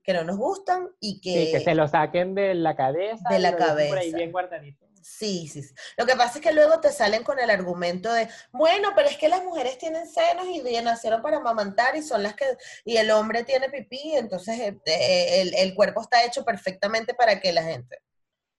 que 0.09 0.15
no 0.15 0.25
nos 0.25 0.39
gustan 0.39 0.89
y 1.01 1.21
que... 1.21 1.33
Sí, 1.35 1.53
que 1.53 1.61
se 1.61 1.75
lo 1.75 1.87
saquen 1.87 2.35
de 2.35 2.55
la 2.55 2.75
cabeza. 2.75 3.29
De 3.29 3.39
la 3.39 3.55
cabeza. 3.55 3.91
Por 3.91 3.99
ahí 3.99 4.11
bien 4.15 4.33
guardadito. 4.33 4.87
Sí, 5.03 5.49
sí, 5.49 5.63
sí. 5.63 5.75
Lo 5.99 6.07
que 6.07 6.17
pasa 6.17 6.39
es 6.39 6.41
que 6.43 6.55
luego 6.55 6.81
te 6.81 6.91
salen 6.93 7.23
con 7.23 7.39
el 7.39 7.51
argumento 7.51 8.11
de, 8.11 8.27
bueno, 8.51 8.89
pero 8.97 9.07
es 9.07 9.19
que 9.19 9.29
las 9.29 9.45
mujeres 9.45 9.77
tienen 9.77 10.09
senos 10.09 10.47
y 10.47 10.63
nacieron 10.81 11.21
para 11.21 11.37
amamantar 11.37 11.95
y 11.95 12.01
son 12.01 12.23
las 12.23 12.35
que, 12.35 12.47
y 12.87 12.97
el 12.97 13.11
hombre 13.11 13.45
tiene 13.45 13.69
pipí, 13.69 14.15
entonces 14.15 14.59
eh, 14.59 14.81
eh, 14.87 15.43
el, 15.43 15.55
el, 15.55 15.75
cuerpo 15.75 16.01
está 16.01 16.25
hecho 16.25 16.43
perfectamente 16.43 17.13
para 17.13 17.39
que 17.39 17.53
la 17.53 17.65
gente, 17.65 17.99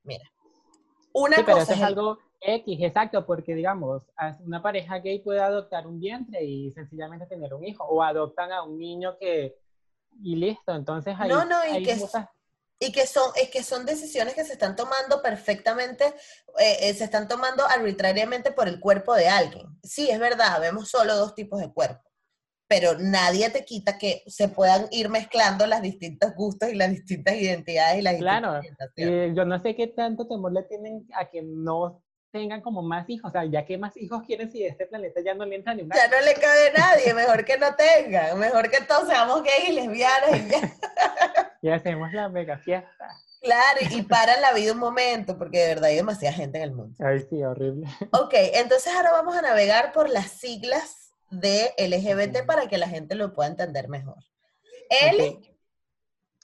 mira, 0.03 0.31
una 1.13 1.37
sí, 1.37 1.43
pero 1.43 1.57
eso 1.57 1.73
es 1.73 1.81
algo 1.81 2.19
X, 2.41 2.79
exacto, 2.83 3.25
porque 3.25 3.55
digamos, 3.55 4.03
una 4.45 4.61
pareja 4.61 4.99
gay 4.99 5.17
puede 5.17 5.39
adoptar 5.39 5.87
un 5.87 5.99
vientre 5.99 6.43
y 6.43 6.71
sencillamente 6.73 7.25
tener 7.25 7.55
un 7.55 7.65
hijo, 7.65 7.85
o 7.85 8.03
adoptan 8.03 8.51
a 8.51 8.61
un 8.61 8.77
niño 8.77 9.17
que 9.17 9.55
y 10.21 10.35
listo. 10.35 10.73
Entonces 10.73 11.15
hay, 11.17 11.29
no, 11.29 11.45
no, 11.45 11.57
y 11.65 11.83
que, 11.83 11.97
y 12.79 12.91
que 12.91 13.05
son, 13.05 13.31
es 13.35 13.49
que 13.49 13.63
son 13.63 13.85
decisiones 13.85 14.33
que 14.33 14.45
se 14.45 14.53
están 14.53 14.75
tomando 14.75 15.21
perfectamente, 15.21 16.05
eh, 16.59 16.77
eh, 16.81 16.93
se 16.93 17.03
están 17.03 17.27
tomando 17.27 17.65
arbitrariamente 17.65 18.51
por 18.51 18.67
el 18.67 18.79
cuerpo 18.79 19.13
de 19.15 19.27
alguien. 19.27 19.67
Sí, 19.83 20.09
es 20.09 20.19
verdad, 20.19 20.59
vemos 20.61 20.89
solo 20.89 21.15
dos 21.15 21.35
tipos 21.35 21.59
de 21.59 21.71
cuerpo, 21.73 22.09
pero 22.67 22.97
nadie 22.97 23.49
te 23.49 23.65
quita 23.65 23.97
que 23.97 24.23
se 24.27 24.47
puedan 24.47 24.87
ir 24.91 25.09
mezclando 25.09 25.67
las 25.67 25.81
distintos 25.81 26.33
gustos 26.35 26.69
y 26.69 26.75
las 26.75 26.89
distintas 26.91 27.35
identidades 27.35 27.99
y 27.99 28.01
las 28.01 28.15
claro, 28.15 28.61
eh, 28.95 29.33
yo 29.35 29.45
no 29.45 29.61
sé 29.61 29.75
qué 29.75 29.87
tanto 29.87 30.27
temor 30.27 30.53
le 30.53 30.63
tienen 30.63 31.05
a 31.13 31.29
que 31.29 31.41
no 31.41 32.03
tengan 32.31 32.61
como 32.61 32.81
más 32.81 33.09
hijos, 33.09 33.29
o 33.29 33.31
sea, 33.31 33.45
ya 33.45 33.65
que 33.65 33.77
más 33.77 33.95
hijos 33.97 34.23
quieren 34.23 34.51
si 34.51 34.63
este 34.63 34.85
planeta 34.85 35.21
ya 35.21 35.33
no 35.33 35.45
le 35.45 35.55
entra 35.55 35.73
ni 35.73 35.83
Ya 35.83 36.07
no 36.07 36.21
le 36.21 36.33
cabe 36.35 36.71
nadie, 36.77 37.13
mejor 37.13 37.43
que 37.45 37.57
no 37.57 37.75
tengan, 37.75 38.37
mejor 38.39 38.69
que 38.69 38.81
todos 38.81 39.07
seamos 39.07 39.43
gays 39.43 39.69
y 39.69 39.71
lesbianas 39.73 40.35
y 40.35 40.49
ya. 40.49 40.77
y 41.61 41.69
hacemos 41.69 42.11
la 42.13 42.29
mega 42.29 42.57
fiesta. 42.57 43.07
Claro, 43.41 43.79
y 43.89 44.01
para 44.01 44.39
la 44.39 44.53
vida 44.53 44.73
un 44.73 44.79
momento, 44.79 45.37
porque 45.37 45.59
de 45.59 45.67
verdad 45.69 45.85
hay 45.85 45.95
demasiada 45.95 46.35
gente 46.35 46.57
en 46.57 46.63
el 46.65 46.73
mundo. 46.73 46.95
Ay, 47.03 47.25
sí, 47.29 47.41
horrible. 47.41 47.87
Ok, 48.11 48.33
entonces 48.53 48.93
ahora 48.93 49.11
vamos 49.11 49.35
a 49.35 49.41
navegar 49.41 49.93
por 49.93 50.09
las 50.09 50.31
siglas 50.31 51.13
de 51.31 51.73
LGBT 51.77 52.45
para 52.45 52.67
que 52.67 52.77
la 52.77 52.89
gente 52.89 53.15
lo 53.15 53.33
pueda 53.33 53.49
entender 53.49 53.87
mejor. 53.87 54.17
L. 54.89 55.39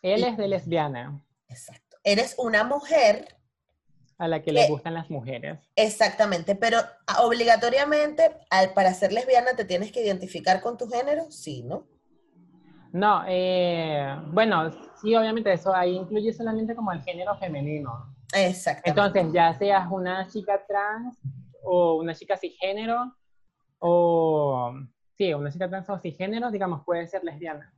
Él 0.01 0.23
es 0.23 0.37
de 0.37 0.47
lesbiana. 0.47 1.21
Exacto. 1.49 1.97
Eres 2.03 2.35
una 2.37 2.63
mujer 2.63 3.34
a 4.17 4.27
la 4.27 4.41
que 4.41 4.51
le 4.51 4.67
gustan 4.67 4.93
las 4.93 5.09
mujeres. 5.09 5.59
Exactamente, 5.75 6.55
pero 6.55 6.77
ah, 7.07 7.23
obligatoriamente 7.23 8.31
al, 8.49 8.73
para 8.73 8.93
ser 8.93 9.11
lesbiana 9.11 9.55
te 9.55 9.65
tienes 9.65 9.91
que 9.91 10.03
identificar 10.03 10.61
con 10.61 10.77
tu 10.77 10.87
género, 10.87 11.29
sí, 11.31 11.63
¿no? 11.63 11.85
No, 12.93 13.23
eh, 13.27 14.17
bueno, 14.27 14.71
sí, 15.01 15.13
obviamente 15.15 15.51
eso 15.51 15.75
ahí 15.75 15.97
incluye 15.97 16.31
solamente 16.31 16.75
como 16.75 16.93
el 16.93 17.01
género 17.01 17.35
femenino. 17.35 18.15
Exactamente. 18.33 18.89
Entonces, 18.89 19.33
ya 19.33 19.53
seas 19.53 19.85
una 19.91 20.27
chica 20.29 20.61
trans 20.65 21.19
o 21.63 21.95
una 21.95 22.15
chica 22.15 22.37
cisgénero 22.37 23.13
o, 23.79 24.73
sí, 25.17 25.33
una 25.33 25.51
chica 25.51 25.69
trans 25.69 25.89
o 25.89 25.99
cisgénero, 25.99 26.51
digamos, 26.51 26.83
puede 26.85 27.05
ser 27.07 27.23
lesbiana. 27.25 27.73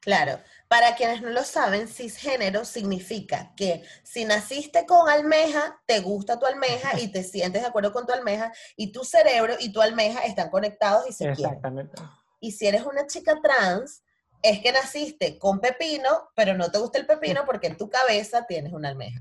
Claro, 0.00 0.40
para 0.68 0.94
quienes 0.94 1.22
no 1.22 1.30
lo 1.30 1.44
saben, 1.44 1.88
cisgénero 1.88 2.64
significa 2.64 3.52
que 3.56 3.84
si 4.02 4.24
naciste 4.24 4.86
con 4.86 5.08
almeja, 5.08 5.80
te 5.86 6.00
gusta 6.00 6.38
tu 6.38 6.46
almeja 6.46 6.98
y 7.00 7.08
te 7.08 7.22
sientes 7.22 7.62
de 7.62 7.68
acuerdo 7.68 7.92
con 7.92 8.06
tu 8.06 8.12
almeja 8.12 8.52
y 8.76 8.92
tu 8.92 9.04
cerebro 9.04 9.54
y 9.58 9.72
tu 9.72 9.80
almeja 9.80 10.20
están 10.20 10.50
conectados 10.50 11.08
y 11.08 11.12
se 11.12 11.28
Exactamente. 11.28 12.00
Y 12.40 12.52
si 12.52 12.66
eres 12.66 12.82
una 12.82 13.06
chica 13.06 13.40
trans, 13.42 14.02
es 14.42 14.60
que 14.60 14.72
naciste 14.72 15.38
con 15.38 15.60
pepino, 15.60 16.30
pero 16.34 16.54
no 16.54 16.70
te 16.70 16.78
gusta 16.78 16.98
el 16.98 17.06
pepino 17.06 17.44
porque 17.46 17.66
en 17.68 17.76
tu 17.76 17.90
cabeza 17.90 18.46
tienes 18.46 18.72
una 18.72 18.88
almeja. 18.88 19.20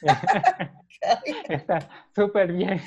Está 1.48 1.88
súper 2.14 2.52
bien. 2.52 2.82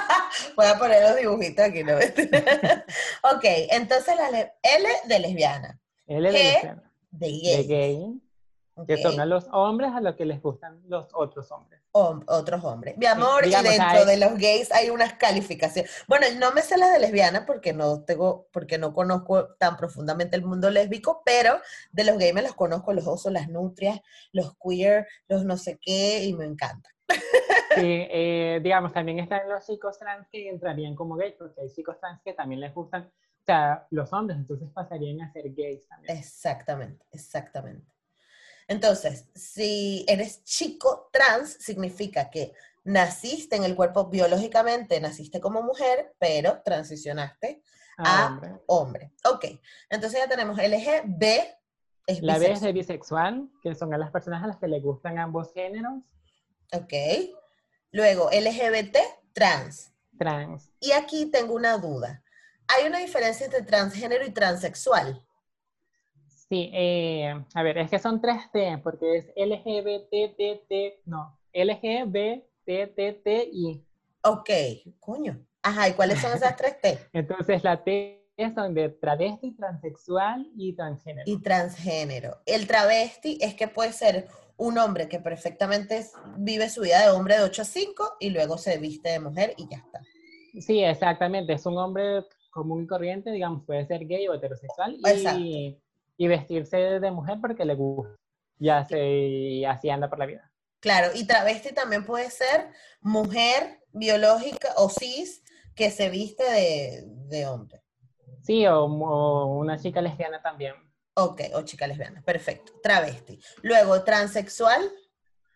Voy 0.56 0.66
a 0.66 0.78
poner 0.78 1.02
los 1.02 1.16
dibujitos 1.16 1.64
aquí, 1.64 1.84
¿no? 1.84 1.96
ok, 1.96 3.44
entonces 3.70 4.16
la 4.16 4.28
L 4.28 4.88
de 5.04 5.18
lesbiana. 5.18 5.81
L 6.06 6.32
de, 6.32 6.76
de 7.10 7.62
gay. 7.64 8.20
Que 8.86 8.96
son 8.96 9.20
a 9.20 9.26
los 9.26 9.46
hombres 9.52 9.92
a 9.92 10.00
los 10.00 10.16
que 10.16 10.24
les 10.24 10.40
gustan 10.40 10.80
los 10.88 11.06
otros 11.12 11.52
hombres. 11.52 11.82
Hom- 11.92 12.24
otros 12.26 12.64
hombres. 12.64 12.96
Mi 12.96 13.04
amor, 13.04 13.44
digamos, 13.44 13.66
y 13.66 13.78
dentro 13.78 13.86
hay- 14.00 14.06
de 14.06 14.16
los 14.16 14.38
gays 14.38 14.72
hay 14.72 14.88
unas 14.88 15.12
calificaciones. 15.14 15.90
Bueno, 16.08 16.26
no 16.38 16.52
me 16.52 16.62
sé 16.62 16.78
las 16.78 16.90
de 16.90 16.98
lesbiana 16.98 17.44
porque 17.44 17.74
no 17.74 18.02
tengo, 18.04 18.48
porque 18.50 18.78
no 18.78 18.94
conozco 18.94 19.54
tan 19.56 19.76
profundamente 19.76 20.36
el 20.36 20.44
mundo 20.44 20.70
lésbico, 20.70 21.20
pero 21.22 21.60
de 21.92 22.04
los 22.04 22.16
gays 22.16 22.32
me 22.32 22.40
los 22.40 22.54
conozco, 22.54 22.94
los 22.94 23.06
osos, 23.06 23.30
las 23.30 23.48
nutrias, 23.50 24.00
los 24.32 24.54
queer, 24.56 25.06
los 25.28 25.44
no 25.44 25.58
sé 25.58 25.78
qué, 25.78 26.24
y 26.24 26.32
me 26.32 26.46
encanta. 26.46 26.88
Sí, 27.74 28.06
eh, 28.10 28.60
digamos, 28.62 28.92
también 28.92 29.18
están 29.18 29.48
los 29.48 29.64
chicos 29.66 29.98
trans 29.98 30.28
que 30.30 30.46
entrarían 30.48 30.94
como 30.94 31.16
gays, 31.16 31.34
porque 31.38 31.62
hay 31.62 31.70
chicos 31.70 31.98
trans 31.98 32.20
que 32.22 32.34
también 32.34 32.60
les 32.60 32.74
gustan, 32.74 33.10
o 33.42 33.44
sea, 33.44 33.86
los 33.90 34.12
hombres, 34.12 34.38
entonces 34.38 34.68
pasarían 34.72 35.20
a 35.20 35.32
ser 35.32 35.52
gays 35.52 35.86
también. 35.88 36.16
Exactamente, 36.16 37.04
exactamente. 37.10 37.92
Entonces, 38.68 39.28
si 39.34 40.04
eres 40.08 40.44
chico 40.44 41.08
trans, 41.12 41.54
significa 41.54 42.30
que 42.30 42.52
naciste 42.84 43.56
en 43.56 43.64
el 43.64 43.74
cuerpo 43.74 44.08
biológicamente, 44.08 45.00
naciste 45.00 45.40
como 45.40 45.62
mujer, 45.62 46.14
pero 46.18 46.62
transicionaste 46.64 47.62
Ah, 47.98 48.04
Ah, 48.04 48.26
hombre. 48.28 48.52
hombre. 48.66 49.12
Ok, 49.24 49.44
entonces 49.90 50.20
ya 50.20 50.28
tenemos 50.28 50.58
LG, 50.58 51.02
B 51.06 51.42
es 52.06 52.22
La 52.22 52.38
B 52.38 52.50
es 52.52 52.60
de 52.60 52.72
bisexual, 52.72 53.50
que 53.62 53.74
son 53.74 53.92
a 53.92 53.98
las 53.98 54.10
personas 54.10 54.42
a 54.42 54.46
las 54.46 54.56
que 54.56 54.66
les 54.68 54.82
gustan 54.82 55.18
ambos 55.18 55.52
géneros, 55.52 55.94
Ok. 56.74 56.92
Luego, 57.90 58.30
LGBT, 58.30 58.96
trans. 59.34 59.92
trans. 60.18 60.70
Y 60.80 60.92
aquí 60.92 61.26
tengo 61.26 61.54
una 61.54 61.76
duda. 61.76 62.22
¿Hay 62.74 62.86
una 62.86 62.98
diferencia 62.98 63.44
entre 63.46 63.62
transgénero 63.62 64.24
y 64.24 64.30
transexual? 64.30 65.22
Sí, 66.26 66.70
eh, 66.72 67.34
a 67.54 67.62
ver, 67.62 67.78
es 67.78 67.90
que 67.90 67.98
son 67.98 68.20
tres 68.20 68.50
T, 68.52 68.78
porque 68.82 69.16
es 69.16 69.26
LGBTTT, 69.36 71.06
no, 71.06 71.38
LGBTTI. 71.52 72.24
Ok, 74.24 74.50
coño. 75.00 75.44
Ajá, 75.62 75.88
¿y 75.88 75.92
cuáles 75.92 76.20
son 76.20 76.32
esas 76.32 76.56
tres 76.56 76.80
T? 76.80 76.98
Entonces 77.12 77.62
la 77.64 77.82
T 77.82 78.22
son 78.54 78.74
de 78.74 78.88
travesti, 78.88 79.52
transexual 79.52 80.50
y 80.56 80.74
transgénero. 80.74 81.30
Y 81.30 81.40
transgénero. 81.42 82.38
El 82.46 82.66
travesti 82.66 83.38
es 83.40 83.54
que 83.54 83.68
puede 83.68 83.92
ser 83.92 84.28
un 84.56 84.78
hombre 84.78 85.08
que 85.08 85.20
perfectamente 85.20 86.06
vive 86.36 86.68
su 86.68 86.82
vida 86.82 87.02
de 87.02 87.10
hombre 87.10 87.36
de 87.36 87.44
8 87.44 87.62
a 87.62 87.64
5 87.64 88.16
y 88.20 88.30
luego 88.30 88.58
se 88.58 88.78
viste 88.78 89.10
de 89.10 89.20
mujer 89.20 89.54
y 89.56 89.68
ya 89.68 89.78
está. 89.78 90.00
Sí, 90.60 90.82
exactamente, 90.82 91.54
es 91.54 91.64
un 91.64 91.78
hombre 91.78 92.24
común 92.52 92.84
y 92.84 92.86
corriente, 92.86 93.32
digamos, 93.32 93.64
puede 93.64 93.84
ser 93.86 94.06
gay 94.06 94.28
o 94.28 94.34
heterosexual 94.34 94.98
y, 95.38 95.76
y 96.16 96.26
vestirse 96.28 96.76
de 96.76 97.10
mujer 97.10 97.38
porque 97.40 97.64
le 97.64 97.74
gusta. 97.74 98.14
Y 98.60 99.64
así 99.64 99.90
anda 99.90 100.08
por 100.08 100.20
la 100.20 100.26
vida. 100.26 100.52
Claro, 100.78 101.10
y 101.14 101.26
travesti 101.26 101.74
también 101.74 102.04
puede 102.04 102.30
ser 102.30 102.68
mujer 103.00 103.80
biológica 103.92 104.68
o 104.76 104.88
cis 104.88 105.42
que 105.74 105.90
se 105.90 106.10
viste 106.10 106.44
de, 106.44 107.04
de 107.28 107.46
hombre. 107.46 107.82
Sí, 108.42 108.66
o, 108.66 108.84
o 108.84 109.46
una 109.56 109.78
chica 109.78 110.00
lesbiana 110.00 110.40
también. 110.42 110.74
Ok, 111.14 111.42
o 111.54 111.62
chica 111.62 111.86
lesbiana, 111.86 112.22
perfecto. 112.22 112.72
Travesti. 112.82 113.38
Luego, 113.62 114.02
transexual. 114.02 114.80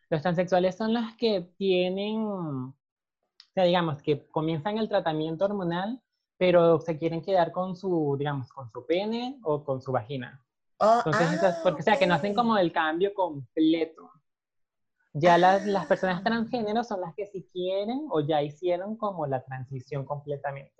Los 0.08 0.22
transexuales 0.22 0.76
son 0.76 0.94
los 0.94 1.14
que 1.16 1.50
tienen, 1.56 2.24
o 2.24 2.76
sea, 3.54 3.64
digamos, 3.64 4.02
que 4.02 4.26
comienzan 4.28 4.78
el 4.78 4.88
tratamiento 4.88 5.44
hormonal, 5.44 6.00
pero 6.38 6.80
se 6.80 6.98
quieren 6.98 7.22
quedar 7.22 7.52
con 7.52 7.76
su, 7.76 8.16
digamos, 8.18 8.48
con 8.52 8.70
su 8.70 8.84
pene 8.86 9.38
o 9.42 9.64
con 9.64 9.80
su 9.80 9.92
vagina. 9.92 10.42
Oh, 10.78 10.98
Entonces, 11.04 11.32
esas- 11.32 11.56
ah, 11.56 11.60
porque, 11.62 11.80
o 11.80 11.84
sea, 11.84 11.96
que 11.98 12.06
no 12.06 12.14
hacen 12.14 12.34
como 12.34 12.58
el 12.58 12.70
cambio 12.72 13.14
completo. 13.14 14.10
Ya 15.14 15.38
las, 15.38 15.64
las 15.64 15.86
personas 15.86 16.20
Ah. 16.20 16.24
transgénero 16.24 16.84
son 16.84 17.00
las 17.00 17.14
que 17.14 17.26
si 17.26 17.44
quieren 17.50 18.06
o 18.10 18.20
ya 18.20 18.42
hicieron 18.42 18.96
como 18.98 19.26
la 19.26 19.42
transición 19.42 20.04
completamente. 20.04 20.74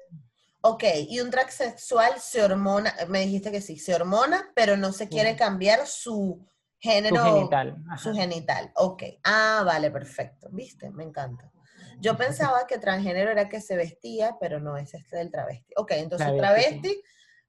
Ok, 0.61 0.83
y 1.09 1.21
un 1.21 1.31
transexual 1.31 2.19
se 2.19 2.43
hormona, 2.43 2.93
me 3.09 3.21
dijiste 3.21 3.51
que 3.51 3.61
sí, 3.63 3.79
se 3.79 3.95
hormona, 3.95 4.51
pero 4.55 4.77
no 4.77 4.93
se 4.93 5.09
quiere 5.09 5.31
Sí. 5.31 5.37
cambiar 5.37 5.87
su 5.87 6.45
género. 6.79 7.17
Su 7.17 7.23
genital. 7.35 7.77
ajá. 7.89 7.99
Su 7.99 8.13
genital, 8.13 8.73
ok. 8.77 9.03
Ah, 9.25 9.63
vale, 9.65 9.91
perfecto. 9.91 10.49
¿Viste? 10.51 10.91
Me 10.91 11.05
encanta. 11.05 11.51
Yo 11.99 12.17
pensaba 12.17 12.67
que 12.67 12.79
transgénero 12.79 13.31
era 13.31 13.49
que 13.49 13.61
se 13.61 13.77
vestía, 13.77 14.37
pero 14.41 14.61
no 14.61 14.77
es 14.77 14.93
este 14.95 15.17
del 15.17 15.31
travesti. 15.31 15.73
Ok, 15.77 15.93
entonces 15.93 16.37
Travesti, 16.37 16.63
sí. 16.75 16.81
travesti, 16.81 17.03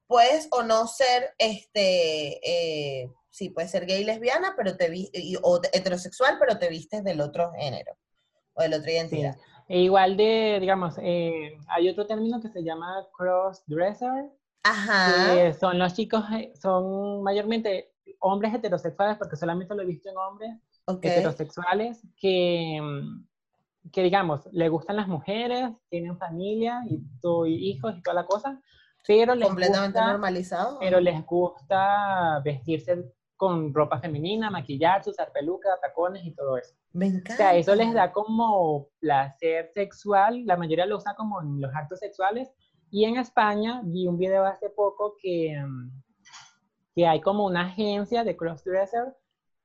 puedes 0.08 0.48
o 0.52 0.64
no 0.64 0.88
ser, 0.88 1.34
este, 1.38 2.40
eh, 3.04 3.12
sí, 3.30 3.50
puede 3.50 3.68
ser 3.68 3.86
gay 3.86 4.04
lesbiana, 4.04 4.54
pero 4.56 4.78
te 4.78 4.90
y- 4.96 5.38
o 5.42 5.60
te- 5.62 5.76
heterosexual, 5.78 6.38
pero 6.40 6.58
te 6.58 6.70
vistes 6.70 7.04
del 7.04 7.22
otro 7.22 7.52
género 7.54 7.98
o 8.54 8.62
de 8.62 8.70
la 8.70 8.78
otra 8.78 8.90
Sí. 8.90 8.96
identidad. 8.96 9.36
E 9.70 9.80
igual 9.82 10.16
de, 10.16 10.58
digamos, 10.62 10.96
eh, 11.02 11.58
hay 11.68 11.90
otro 11.90 12.08
término 12.08 12.42
que 12.42 12.48
se 12.50 12.64
llama 12.64 13.06
cross-dresser, 13.18 14.32
Ajá. 14.64 15.34
que 15.36 15.54
son 15.54 15.78
los 15.78 15.94
chicos, 15.94 16.24
eh, 16.34 16.54
son 16.60 17.22
mayormente 17.22 17.92
hombres 18.20 18.54
heterosexuales, 18.54 19.18
porque 19.18 19.36
solamente 19.36 19.76
lo 19.76 19.82
he 19.82 19.86
visto 19.86 20.10
en 20.10 20.18
hombres 20.18 20.52
heterosexuales, 21.02 22.02
que, 22.16 22.80
mm, 22.82 23.27
que 23.92 24.04
digamos, 24.04 24.48
le 24.52 24.70
gustan 24.70 24.96
las 24.98 25.08
mujeres, 25.08 25.70
tienen 25.90 26.18
familia 26.18 26.82
y, 26.90 27.00
to- 27.22 27.46
y 27.46 27.70
hijos 27.70 27.96
y 27.98 28.02
toda 28.02 28.16
la 28.16 28.26
cosa, 28.26 28.62
pero 29.06 29.36
les 29.36 29.48
Completamente 29.48 30.00
gusta, 30.00 30.12
normalizado. 30.12 30.80
pero 30.80 31.00
les 31.00 31.26
gusta 31.26 32.40
vestirse 32.44 33.06
con 33.36 33.74
ropa 33.74 34.00
femenina, 34.00 34.50
maquillarse, 34.50 35.12
usar 35.12 35.32
peluca, 35.32 35.70
tacones 35.82 36.26
y 36.26 36.34
todo 36.34 36.58
eso. 36.58 36.76
Me 36.94 37.06
O 37.06 37.10
encanta. 37.10 37.36
sea, 37.38 37.56
eso 37.56 37.76
les 37.76 37.94
da 37.94 38.12
como 38.12 38.88
placer 39.00 39.70
sexual, 39.74 40.44
la 40.46 40.58
mayoría 40.58 40.86
lo 40.88 40.98
usa 40.98 41.14
como 41.16 41.42
en 41.42 41.62
los 41.62 41.74
actos 41.76 42.00
sexuales. 42.00 42.50
Y 42.90 43.06
en 43.06 43.18
España 43.18 43.82
vi 43.84 44.08
un 44.08 44.18
video 44.18 44.46
hace 44.46 44.70
poco 44.72 45.16
que, 45.22 45.56
mm, 45.62 45.92
que 46.96 47.06
hay 47.08 47.22
como 47.22 47.46
una 47.46 47.68
agencia 47.68 48.24
de 48.24 48.36
crossdresser 48.36 49.16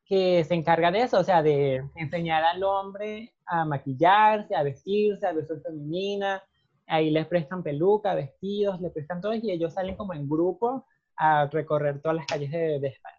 que 0.05 0.45
se 0.45 0.55
encarga 0.55 0.91
de 0.91 1.03
eso, 1.03 1.19
o 1.19 1.25
sea, 1.25 1.43
de 1.43 1.83
enseñar 1.95 2.45
al 2.45 2.63
hombre 2.63 3.35
a 3.47 3.65
maquillarse, 3.65 4.55
a 4.55 4.63
vestirse, 4.63 5.27
a 5.27 5.33
vestir 5.33 5.61
femenina. 5.63 6.43
Ahí 6.87 7.11
les 7.11 7.27
prestan 7.27 7.63
peluca, 7.63 8.15
vestidos, 8.15 8.81
les 8.81 8.93
prestan 8.93 9.21
todo 9.21 9.35
y 9.35 9.51
ellos 9.51 9.73
salen 9.73 9.97
como 9.97 10.15
en 10.15 10.29
grupo 10.29 10.87
a 11.17 11.47
recorrer 11.47 12.01
todas 12.01 12.17
las 12.17 12.27
calles 12.27 12.51
de, 12.51 12.81
de 12.81 12.89
España. 12.89 13.17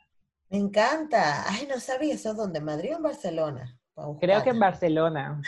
Me 0.49 0.57
encanta. 0.59 1.49
Ay, 1.49 1.67
no 1.67 1.79
sabía 1.79 2.13
eso. 2.13 2.33
¿Dónde? 2.33 2.61
¿Madrid 2.61 2.91
o 2.93 2.97
en 2.97 3.03
Barcelona? 3.03 3.79
Creo 4.19 4.43
que 4.43 4.51
en. 4.51 4.59
Barcelona. 4.59 5.41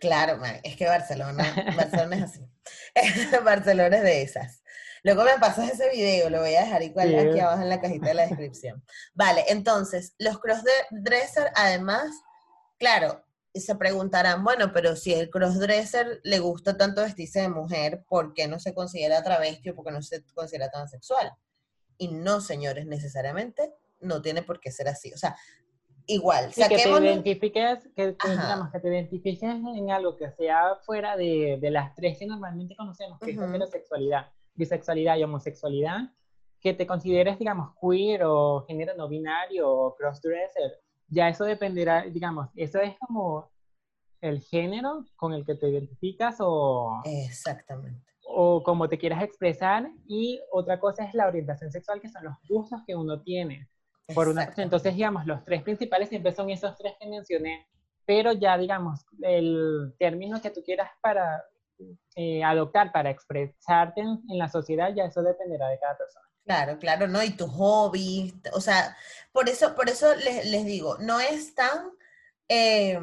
Claro, 0.00 0.36
man, 0.36 0.56
es 0.62 0.76
que 0.76 0.86
Barcelona, 0.86 1.44
Barcelona 1.76 2.16
es 2.16 2.22
así. 2.22 2.46
Barcelona 3.44 3.96
es 3.96 4.02
de 4.02 4.22
esas. 4.22 4.62
Luego 5.06 5.22
me 5.22 5.38
pasas 5.38 5.70
ese 5.70 5.88
video, 5.90 6.28
lo 6.30 6.40
voy 6.40 6.56
a 6.56 6.62
dejar 6.62 6.82
igual 6.82 7.10
Sí. 7.10 7.14
aquí 7.14 7.38
abajo 7.38 7.62
en 7.62 7.68
la 7.68 7.80
cajita 7.80 8.08
de 8.08 8.14
la 8.14 8.26
descripción. 8.26 8.82
Vale, 9.14 9.44
entonces, 9.46 10.16
los 10.18 10.40
crossdresser, 10.40 11.52
además, 11.54 12.10
claro, 12.76 13.24
se 13.54 13.76
preguntarán, 13.76 14.42
bueno, 14.42 14.72
pero 14.72 14.96
si 14.96 15.14
el 15.14 15.30
crossdresser 15.30 16.20
le 16.24 16.40
gusta 16.40 16.76
tanto 16.76 17.02
vestirse 17.02 17.40
de 17.40 17.48
mujer, 17.48 18.02
¿por 18.08 18.34
qué 18.34 18.48
no 18.48 18.58
se 18.58 18.74
considera 18.74 19.22
travesti 19.22 19.70
o 19.70 19.76
por 19.76 19.84
qué 19.84 19.92
no 19.92 20.02
se 20.02 20.24
considera 20.34 20.72
transexual? 20.72 21.30
Y 21.98 22.08
no, 22.08 22.40
señores, 22.40 22.86
necesariamente 22.86 23.72
no 24.00 24.20
tiene 24.20 24.42
por 24.42 24.58
qué 24.58 24.72
ser 24.72 24.88
así. 24.88 25.12
O 25.12 25.16
sea, 25.16 25.36
igual, 26.06 26.52
Sí, 26.52 26.62
que 26.68 26.76
te 26.78 26.88
identifiques, 26.88 27.78
que, 27.94 28.16
digamos, 28.28 28.72
que 28.72 28.80
te 28.80 28.88
identifiques 28.88 29.40
en 29.40 29.88
algo 29.88 30.16
que 30.16 30.32
sea 30.32 30.74
fuera 30.84 31.16
de, 31.16 31.58
de 31.60 31.70
las 31.70 31.94
tres 31.94 32.18
que 32.18 32.26
normalmente 32.26 32.74
conocemos, 32.74 33.20
que 33.20 33.30
Ujú. 33.30 33.44
es 33.44 33.48
heterosexualidad, 33.50 34.32
bisexualidad 34.56 35.16
y 35.16 35.24
homosexualidad, 35.24 36.10
que 36.60 36.74
te 36.74 36.86
consideres, 36.86 37.38
digamos, 37.38 37.74
queer 37.80 38.24
o 38.24 38.64
género 38.66 38.94
no 38.96 39.08
binario 39.08 39.70
o 39.70 39.94
crossdresser. 39.94 40.80
Ya 41.08 41.28
eso 41.28 41.44
dependerá, 41.44 42.02
digamos, 42.02 42.48
eso 42.56 42.80
es 42.80 42.98
como 42.98 43.50
el 44.20 44.40
género 44.40 45.04
con 45.16 45.32
el 45.32 45.44
que 45.44 45.54
te 45.54 45.68
identificas 45.68 46.36
o, 46.40 47.02
Exactamente. 47.04 48.02
o 48.26 48.62
como 48.62 48.88
te 48.88 48.98
quieras 48.98 49.22
expresar 49.22 49.88
y 50.06 50.40
otra 50.50 50.80
cosa 50.80 51.04
es 51.04 51.14
la 51.14 51.28
orientación 51.28 51.70
sexual, 51.70 52.00
que 52.00 52.08
son 52.08 52.24
los 52.24 52.34
gustos 52.48 52.80
que 52.86 52.96
uno 52.96 53.22
tiene 53.22 53.68
por 54.14 54.28
una 54.28 54.52
entonces 54.56 54.94
digamos 54.94 55.26
los 55.26 55.44
tres 55.44 55.62
principales 55.62 56.08
siempre 56.08 56.32
son 56.32 56.50
esos 56.50 56.76
tres 56.76 56.94
que 57.00 57.08
mencioné 57.08 57.66
pero 58.04 58.32
ya 58.32 58.56
digamos 58.56 59.04
el 59.22 59.94
término 59.98 60.40
que 60.40 60.50
tú 60.50 60.62
quieras 60.62 60.90
para 61.00 61.42
eh, 62.14 62.42
adoptar 62.44 62.92
para 62.92 63.10
expresarte 63.10 64.00
en, 64.00 64.20
en 64.28 64.38
la 64.38 64.48
sociedad 64.48 64.92
ya 64.94 65.04
eso 65.04 65.22
dependerá 65.22 65.68
de 65.68 65.78
cada 65.78 65.96
persona 65.96 66.26
Claro, 66.46 66.78
claro, 66.78 67.08
¿no? 67.08 67.24
Y 67.24 67.30
tus 67.30 67.50
hobbies, 67.50 68.32
o 68.52 68.60
sea, 68.60 68.96
por 69.32 69.48
eso, 69.48 69.74
por 69.74 69.90
eso 69.90 70.14
les, 70.14 70.46
les 70.46 70.64
digo, 70.64 70.96
no 70.98 71.18
es 71.18 71.56
tan 71.56 71.90
eh, 72.48 72.96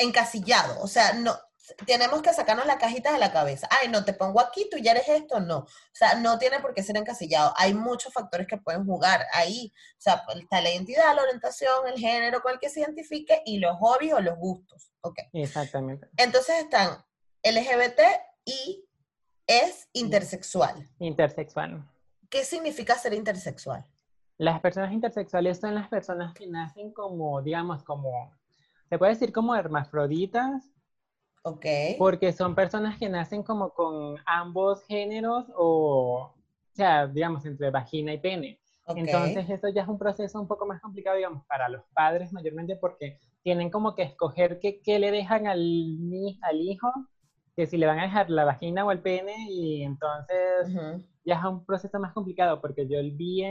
encasillado, 0.00 0.82
o 0.82 0.88
sea, 0.88 1.12
no, 1.12 1.38
tenemos 1.86 2.20
que 2.20 2.32
sacarnos 2.32 2.66
la 2.66 2.78
cajita 2.78 3.12
de 3.12 3.18
la 3.18 3.32
cabeza. 3.32 3.68
Ay, 3.70 3.88
no, 3.88 4.04
te 4.04 4.12
pongo 4.12 4.40
aquí, 4.40 4.68
tú 4.70 4.78
ya 4.78 4.92
eres 4.92 5.08
esto, 5.08 5.38
no. 5.38 5.58
O 5.58 5.68
sea, 5.92 6.14
no 6.16 6.38
tiene 6.38 6.60
por 6.60 6.74
qué 6.74 6.82
ser 6.82 6.96
encasillado. 6.96 7.52
Hay 7.56 7.74
muchos 7.74 8.12
factores 8.12 8.46
que 8.46 8.56
pueden 8.56 8.84
jugar 8.84 9.24
ahí. 9.32 9.72
O 9.92 10.00
sea, 10.00 10.24
está 10.34 10.60
la 10.60 10.70
identidad, 10.70 11.14
la 11.14 11.22
orientación, 11.22 11.86
el 11.86 11.98
género 11.98 12.40
con 12.40 12.52
el 12.52 12.58
que 12.58 12.70
se 12.70 12.80
identifique 12.80 13.42
y 13.44 13.58
los 13.58 13.76
hobbies 13.78 14.14
o 14.14 14.20
los 14.20 14.36
gustos. 14.36 14.90
Ok. 15.02 15.18
Exactamente. 15.32 16.08
Entonces 16.16 16.58
están 16.58 17.04
LGBT 17.42 18.00
y 18.44 18.84
es 19.46 19.88
intersexual. 19.92 20.88
Intersexual. 20.98 21.84
¿Qué 22.28 22.44
significa 22.44 22.94
ser 22.94 23.14
intersexual? 23.14 23.86
Las 24.36 24.60
personas 24.60 24.92
intersexuales 24.92 25.58
son 25.58 25.74
las 25.74 25.88
personas 25.88 26.34
que 26.34 26.46
nacen 26.46 26.92
como, 26.92 27.42
digamos, 27.42 27.82
como, 27.82 28.32
se 28.88 28.98
puede 28.98 29.12
decir 29.12 29.32
como 29.32 29.54
hermafroditas. 29.54 30.70
Ok. 31.42 31.66
Porque 31.98 32.32
son 32.32 32.54
personas 32.54 32.98
que 32.98 33.08
nacen 33.08 33.42
como 33.42 33.70
con 33.70 34.16
ambos 34.26 34.84
géneros 34.84 35.46
o, 35.56 36.34
o 36.34 36.74
sea, 36.74 37.06
digamos, 37.06 37.44
entre 37.46 37.70
vagina 37.70 38.12
y 38.12 38.18
pene. 38.18 38.60
Entonces, 38.96 39.48
eso 39.50 39.68
ya 39.68 39.82
es 39.82 39.88
un 39.88 39.98
proceso 39.98 40.40
un 40.40 40.48
poco 40.48 40.66
más 40.66 40.80
complicado, 40.80 41.16
digamos, 41.16 41.44
para 41.46 41.68
los 41.68 41.82
padres 41.92 42.32
mayormente 42.32 42.76
porque 42.76 43.18
tienen 43.42 43.70
como 43.70 43.94
que 43.94 44.02
escoger 44.02 44.60
qué, 44.60 44.80
qué 44.80 44.98
le 44.98 45.10
dejan 45.10 45.46
al, 45.46 45.60
al 46.42 46.60
hijo, 46.60 46.92
que 47.58 47.66
si 47.66 47.76
le 47.76 47.88
van 47.88 47.98
a 47.98 48.04
dejar 48.04 48.30
la 48.30 48.44
vagina 48.44 48.84
o 48.84 48.92
el 48.92 49.00
pene, 49.00 49.34
y 49.50 49.82
entonces 49.82 50.68
Ujú. 50.68 51.02
ya 51.24 51.34
es 51.34 51.44
un 51.44 51.64
proceso 51.64 51.98
más 51.98 52.12
complicado 52.12 52.60
porque 52.60 52.86
yo 52.86 53.00
vi 53.02 53.44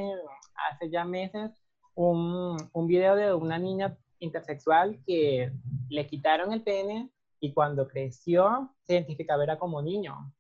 hace 0.72 0.90
ya 0.90 1.04
meses 1.04 1.52
un, 1.94 2.56
un 2.72 2.88
video 2.88 3.18
de 3.18 3.34
una 3.34 3.60
niña 3.60 3.98
intersexual 4.20 4.98
que 5.06 5.52
le 5.90 6.08
quitaron 6.08 6.54
el 6.54 6.62
pene 6.62 7.10
y 7.42 7.52
cuando 7.52 7.86
creció 7.86 8.74
se 8.84 8.94
identificaba 8.94 9.44
era 9.44 9.58
como 9.58 9.82
niño. 9.82 10.32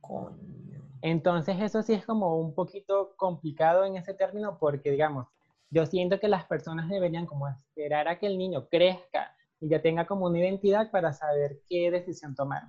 Coño. 0.00 0.80
Entonces 1.02 1.56
eso 1.60 1.82
sí 1.82 1.94
es 1.94 2.06
como 2.06 2.38
un 2.38 2.54
poquito 2.54 3.14
complicado 3.16 3.84
en 3.84 3.96
ese 3.96 4.14
término 4.14 4.58
porque, 4.60 4.92
digamos, 4.92 5.26
yo 5.70 5.86
siento 5.86 6.20
que 6.20 6.28
las 6.28 6.44
personas 6.44 6.88
deberían 6.88 7.26
como 7.26 7.48
esperar 7.48 8.06
a 8.06 8.16
que 8.16 8.28
el 8.28 8.38
niño 8.38 8.68
crezca 8.68 9.34
y 9.60 9.68
ya 9.68 9.82
tenga 9.82 10.06
como 10.06 10.26
una 10.26 10.38
identidad 10.38 10.90
para 10.90 11.12
saber 11.12 11.60
qué 11.68 11.90
decisión 11.90 12.34
tomar. 12.34 12.62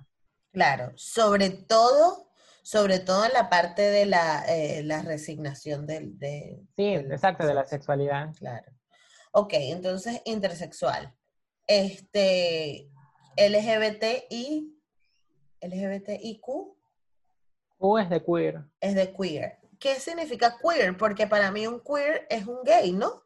Claro, 0.52 0.92
sobre 0.96 1.50
todo, 1.50 2.30
sobre 2.62 2.98
todo 2.98 3.24
en 3.24 3.32
la 3.32 3.48
parte 3.48 3.82
de 3.82 4.06
la, 4.06 4.44
eh, 4.48 4.82
la 4.84 5.02
resignación 5.02 5.86
del, 5.86 6.18
de, 6.18 6.62
Sí, 6.76 6.96
del 6.96 7.10
exacto, 7.10 7.46
de 7.46 7.54
la 7.54 7.64
sexualidad. 7.64 8.34
Claro. 8.38 8.70
Ok, 9.32 9.54
entonces 9.54 10.20
intersexual. 10.26 11.14
Este, 11.66 12.90
LGBTI, 13.36 14.78
LGBTIQ 15.62 16.40
Q 17.78 17.98
es 17.98 18.10
de 18.10 18.22
queer. 18.22 18.64
es 18.80 18.94
de 18.94 19.14
queer. 19.14 19.58
¿Qué 19.78 19.94
significa 19.96 20.56
queer? 20.62 20.96
Porque 20.96 21.26
para 21.26 21.50
mí 21.50 21.66
un 21.66 21.80
queer 21.80 22.26
es 22.30 22.46
un 22.46 22.62
gay, 22.62 22.92
¿no? 22.92 23.24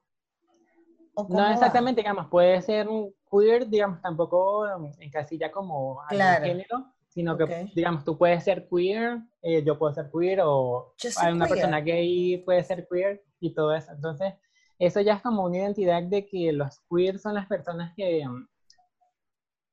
¿O 1.19 1.27
cómo 1.27 1.39
No 1.39 1.45
va? 1.47 1.53
exactamente, 1.55 2.03
digamos, 2.03 2.27
puede 2.29 2.61
ser 2.63 2.89
un 2.89 3.15
queer, 3.31 3.67
digamos, 3.69 4.01
tampoco 4.03 4.65
um, 4.77 4.93
encasilla 5.01 5.51
como 5.51 6.01
algún 6.03 6.17
Claro. 6.19 6.45
género, 6.45 6.87
sino 7.09 7.37
que, 7.39 7.71
digamos, 7.75 8.05
tú 8.05 8.19
puedes 8.19 8.45
ser 8.45 8.69
queer, 8.69 9.19
eh, 9.43 9.65
yo 9.65 9.79
puedo 9.79 9.95
ser 9.95 10.11
queer, 10.13 10.41
o 10.45 10.95
hay 11.17 11.33
una 11.33 11.47
queer. 11.47 11.49
persona 11.49 11.81
gay 11.81 12.37
puede 12.45 12.63
ser 12.65 12.87
queer 12.87 13.25
y 13.41 13.55
todo 13.55 13.75
eso. 13.75 13.93
Entonces, 13.93 14.35
eso 14.79 15.01
ya 15.01 15.15
es 15.15 15.23
como 15.23 15.45
una 15.45 15.57
identidad 15.57 16.03
de 16.03 16.27
que 16.27 16.53
los 16.53 16.81
queer 16.91 17.19
son 17.19 17.35
las 17.35 17.47
personas 17.47 17.95
que, 17.97 18.23
um, 18.27 18.47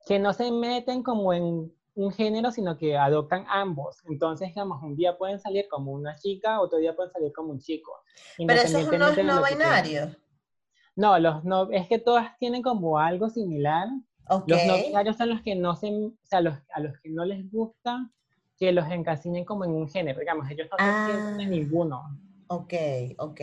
que 0.06 0.20
no 0.20 0.32
se 0.34 0.50
meten 0.52 1.04
como 1.04 1.34
en 1.34 1.74
un 1.96 2.12
género, 2.14 2.52
sino 2.52 2.78
que 2.78 2.98
adoptan 2.98 3.46
ambos. 3.50 4.02
Entonces, 4.10 4.48
digamos, 4.50 4.82
un 4.82 4.96
día 4.96 5.18
pueden 5.18 5.40
salir 5.40 5.68
como 5.70 5.92
una 5.92 6.16
chica, 6.16 6.62
otro 6.62 6.80
día 6.80 6.96
pueden 6.96 7.12
salir 7.12 7.32
como 7.34 7.52
un 7.52 7.60
chico. 7.60 7.92
Pero 8.38 8.62
los 8.64 8.66
independientemente 8.72 9.22
de 9.22 9.24
no 9.24 9.44
binarios. 9.44 10.18
No, 10.96 11.18
los 11.20 11.44
no, 11.44 11.72
es 11.72 11.88
que 11.88 12.00
todas 12.00 12.38
tienen 12.38 12.62
como 12.62 13.00
algo 13.00 13.30
similar. 13.30 13.88
Ok. 14.30 14.44
Los 14.48 14.66
no 14.66 14.78
binarios 14.78 15.18
son 15.18 15.30
los 15.30 15.42
que 15.42 15.56
no 15.56 15.76
se, 15.76 15.88
o 15.92 16.12
sea, 16.24 16.42
los, 16.42 16.56
a 16.74 16.80
los 16.80 16.98
que 17.00 17.10
no 17.10 17.26
les 17.26 17.50
gusta 17.52 18.10
que 18.58 18.72
los 18.72 18.90
encasillen 18.90 19.44
como 19.46 19.66
en 19.66 19.72
un 19.72 19.90
género, 19.90 20.20
digamos, 20.20 20.50
ellos 20.50 20.68
no 20.72 20.78
se 20.78 21.12
sienten 21.12 21.42
en 21.42 21.48
Ah. 21.48 21.50
ninguno. 21.50 22.20
Ok, 22.48 22.74
ok. 23.18 23.42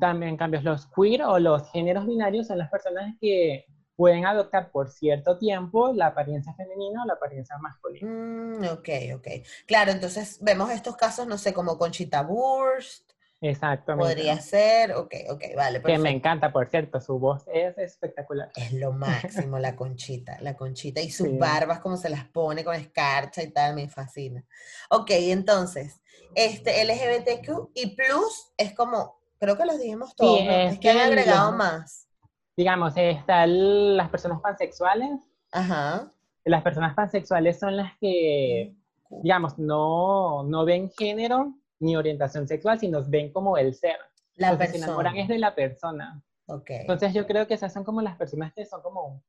También, 0.00 0.30
en 0.30 0.36
cambio, 0.36 0.60
los 0.62 0.86
queer 0.86 1.22
o 1.22 1.38
los 1.38 1.70
géneros 1.70 2.06
binarios 2.06 2.48
son 2.48 2.58
las 2.58 2.70
personas 2.70 3.14
que 3.20 3.64
pueden 3.94 4.26
adoptar 4.26 4.70
por 4.72 4.90
cierto 4.90 5.38
tiempo 5.38 5.92
la 5.92 6.08
apariencia 6.08 6.52
femenina 6.54 7.02
o 7.04 7.06
la 7.06 7.12
apariencia 7.14 7.56
masculina. 7.58 8.08
Mm, 8.10 8.64
ok, 8.72 8.88
ok. 9.16 9.28
Claro, 9.66 9.92
entonces 9.92 10.38
vemos 10.42 10.70
estos 10.70 10.96
casos, 10.96 11.26
no 11.26 11.38
sé, 11.38 11.52
como 11.54 11.78
Conchita 11.78 12.22
Wurst, 12.22 13.11
Exactamente. 13.42 14.06
podría 14.14 14.40
ser. 14.40 14.92
Ok, 14.94 15.14
ok, 15.30 15.42
vale, 15.56 15.78
Que 15.82 15.88
me 15.88 15.94
perfecto. 15.98 16.08
encanta, 16.08 16.52
por 16.52 16.68
cierto, 16.70 17.00
su 17.00 17.18
voz 17.18 17.42
es 17.52 17.76
espectacular. 17.76 18.50
Es 18.56 18.72
lo 18.72 18.92
máximo, 18.92 19.58
la 19.58 19.74
Conchita, 19.76 20.38
la 20.40 20.56
Conchita 20.56 21.00
y 21.00 21.10
sus 21.10 21.26
Sí. 21.28 21.36
barbas, 21.38 21.80
como 21.80 21.96
se 21.96 22.08
las 22.08 22.24
pone 22.28 22.64
con 22.64 22.74
escarcha 22.76 23.42
y 23.42 23.50
tal, 23.52 23.74
me 23.74 23.88
fascina. 23.88 24.44
Ok, 24.90 25.10
entonces, 25.10 26.00
este 26.34 26.80
LGBTQ 26.84 27.70
y 27.74 27.96
plus 27.96 28.52
es 28.56 28.74
como, 28.74 29.20
creo 29.38 29.58
que 29.58 29.64
los 29.66 29.78
dijimos 29.78 30.14
todos, 30.14 30.42
¿no? 30.44 30.50
es 30.52 30.74
Es 30.74 30.78
que 30.78 30.90
han 30.90 30.98
agregado 30.98 31.50
los- 31.50 31.58
más. 31.58 32.08
Digamos, 32.56 32.92
están 32.96 33.96
las 33.96 34.08
personas 34.08 34.40
pansexuales, 34.40 35.18
Ajá. 35.50 36.12
las 36.44 36.62
personas 36.62 36.94
pansexuales 36.94 37.58
son 37.58 37.76
las 37.76 37.96
que, 37.98 38.74
digamos, 39.10 39.58
no, 39.58 40.44
no 40.44 40.64
ven 40.64 40.90
género 40.90 41.54
ni 41.82 41.96
orientación 41.96 42.46
sexual, 42.48 42.78
sino 42.78 43.02
ven 43.04 43.32
como 43.32 43.58
el 43.58 43.74
ser. 43.74 43.96
La 44.36 44.50
Entonces, 44.52 44.70
se 44.70 44.76
enamoran 44.84 45.12
persona. 45.14 45.22
es 45.22 45.28
de 45.28 45.38
la 45.38 45.54
persona. 45.54 46.22
Ok. 46.46 46.70
Entonces, 46.70 47.12
yo 47.12 47.26
creo 47.26 47.46
que 47.46 47.54
esas 47.54 47.72
son 47.72 47.84
como 47.84 48.00
las 48.00 48.16
personas 48.16 48.52
que 48.54 48.64
son 48.64 48.80
como 48.82 49.22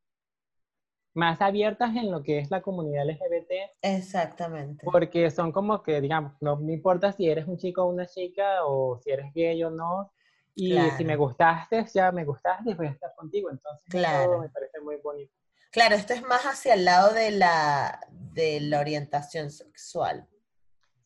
más 1.16 1.42
abiertas 1.42 1.96
en 1.96 2.10
lo 2.12 2.24
que 2.24 2.40
es 2.40 2.50
la 2.50 2.62
comunidad 2.62 3.06
LGBT, 3.08 3.52
Exactamente. 3.82 4.84
porque 4.84 5.30
son 5.30 5.52
como 5.52 5.84
que, 5.84 6.02
digamos, 6.02 6.34
no 6.42 6.56
me 6.58 6.74
importa 6.74 7.12
si 7.12 7.30
eres 7.30 7.48
un 7.48 7.58
chico 7.58 7.84
o 7.84 7.88
una 7.90 8.08
chica, 8.08 8.66
o 8.66 8.98
si 9.00 9.12
eres 9.12 9.32
gay 9.34 9.64
o 9.64 9.70
no, 9.70 10.12
y 10.56 10.70
si 10.70 10.74
Claro. 10.76 11.06
me 11.06 11.16
gustaste, 11.16 11.86
ya 11.94 12.12
me 12.12 12.24
gustaste, 12.26 12.74
voy 12.76 12.88
a 12.88 12.92
estar 12.92 13.14
contigo. 13.16 13.50
Entonces, 13.52 13.86
Claro. 13.90 14.40
me 14.40 14.50
parece 14.50 14.80
muy 14.80 14.98
bonito. 14.98 15.34
Claro, 15.72 15.96
esto 15.96 16.14
es 16.14 16.22
más 16.24 16.44
hacia 16.46 16.76
el 16.76 16.86
lado 16.86 17.14
de 17.14 17.32
la, 17.32 18.00
de 18.12 18.60
la 18.62 18.80
orientación 18.80 19.50
sexual. 19.52 20.28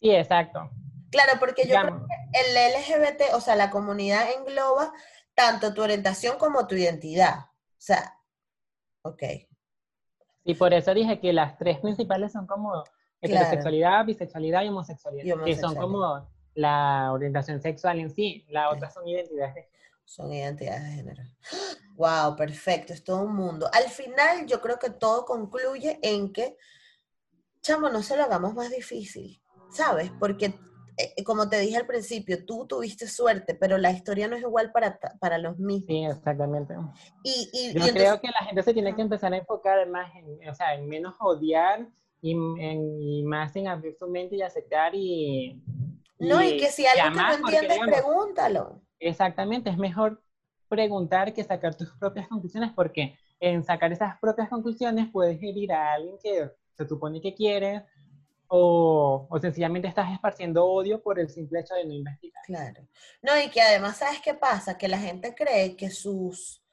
Sí, 0.01 0.11
exacto. 0.11 0.69
Claro, 1.11 1.39
porque 1.39 1.67
yo 1.67 1.79
creo 1.79 2.05
que 2.05 2.39
el 2.41 2.73
LGBT, 2.73 3.33
o 3.33 3.41
sea, 3.41 3.55
la 3.55 3.69
comunidad 3.69 4.27
engloba 4.31 4.93
tanto 5.33 5.73
tu 5.73 5.81
orientación 5.83 6.37
como 6.37 6.67
tu 6.67 6.75
identidad. 6.75 7.37
O 7.37 7.79
sea, 7.79 8.19
ok. 9.03 9.23
Y 10.43 10.53
por 10.55 10.73
eso 10.73 10.93
dije 10.93 11.19
que 11.19 11.33
las 11.33 11.57
tres 11.57 11.79
principales 11.79 12.31
son 12.31 12.47
como 12.47 12.83
heterosexualidad, 13.21 14.05
bisexualidad 14.05 14.63
y 14.63 14.69
homosexualidad, 14.69 15.25
Y 15.25 15.43
que 15.43 15.55
son 15.55 15.75
como 15.75 16.29
la 16.53 17.11
orientación 17.11 17.61
sexual 17.61 17.99
en 17.99 18.09
sí. 18.09 18.45
La 18.49 18.69
otra 18.69 18.89
son 18.89 19.07
identidades 19.07 19.55
de 19.55 19.69
Son 20.05 20.31
identidades 20.31 20.83
de 20.83 20.89
género. 20.89 21.23
Wow, 21.95 22.35
perfecto, 22.35 22.93
es 22.93 23.03
todo 23.03 23.21
un 23.21 23.35
mundo. 23.35 23.69
Al 23.73 23.89
final, 23.89 24.45
yo 24.45 24.61
creo 24.61 24.79
que 24.79 24.89
todo 24.89 25.25
concluye 25.25 25.99
en 26.01 26.31
que, 26.31 26.57
chamo, 27.61 27.89
no 27.89 28.01
se 28.01 28.15
lo 28.15 28.23
hagamos 28.23 28.53
más 28.53 28.69
difícil, 28.69 29.41
¿sabes? 29.71 30.11
Porque, 30.19 30.53
como 31.25 31.47
te 31.49 31.59
dije 31.59 31.77
al 31.77 31.85
principio, 31.85 32.45
tú 32.45 32.65
tuviste 32.67 33.07
suerte, 33.07 33.53
pero 33.55 33.77
la 33.77 33.91
historia 33.91 34.27
no 34.27 34.35
es 34.35 34.41
igual 34.41 34.71
para, 34.71 34.99
para 35.19 35.37
los 35.37 35.57
mismos. 35.59 35.85
Sí, 35.87 36.03
exactamente. 36.05 36.73
Y, 37.23 37.49
y, 37.53 37.59
y 37.59 37.73
Yo 37.73 37.79
entonces- 37.79 37.93
creo 37.93 38.21
que 38.21 38.27
la 38.27 38.45
gente 38.45 38.63
se 38.63 38.73
tiene 38.73 38.95
que 38.95 39.01
empezar 39.01 39.33
a 39.33 39.37
enfocar 39.37 39.87
más 39.89 40.11
en, 40.15 40.49
o 40.49 40.53
sea, 40.55 40.73
en 40.75 40.87
menos 40.87 41.15
odiar 41.19 41.87
y, 42.21 42.31
en- 42.31 43.01
y 43.01 43.23
más 43.23 43.55
en 43.55 43.67
abrir 43.67 43.95
su 43.95 44.07
mente 44.07 44.35
y 44.35 44.41
aceptar 44.41 44.93
y... 44.95 45.61
no, 46.19 46.41
y 46.43 46.57
que 46.57 46.67
si 46.67 46.85
algo 46.87 47.15
que 47.15 47.23
no 47.23 47.33
entiendes, 47.33 47.73
digamos, 47.79 47.95
pregúntalo. 47.95 48.81
Exactamente, 48.99 49.69
es 49.69 49.77
mejor 49.77 50.21
preguntar 50.67 51.33
que 51.33 51.43
sacar 51.43 51.75
tus 51.75 51.91
propias 51.97 52.27
conclusiones 52.27 52.71
porque 52.75 53.15
en 53.39 53.63
sacar 53.63 53.91
esas 53.91 54.19
propias 54.19 54.49
conclusiones 54.49 55.07
puedes 55.11 55.37
herir 55.41 55.71
a 55.71 55.93
alguien 55.93 56.17
que 56.21 56.49
se 56.73 56.87
supone 56.87 57.21
que 57.21 57.33
quieres 57.35 57.83
o, 58.47 59.27
o 59.29 59.39
sencillamente 59.39 59.87
estás 59.87 60.11
esparciendo 60.11 60.65
odio 60.65 61.01
por 61.01 61.19
el 61.19 61.29
simple 61.29 61.61
hecho 61.61 61.75
de 61.75 61.85
no 61.85 61.93
investigar. 61.93 62.43
Claro. 62.45 62.87
No, 63.21 63.39
y 63.39 63.49
que 63.49 63.61
además, 63.61 63.97
¿sabes 63.97 64.21
qué 64.21 64.33
pasa? 64.33 64.77
Que 64.77 64.87
la 64.87 64.99
gente 64.99 65.33
cree 65.35 65.75
que 65.75 65.89
sus 65.89 66.63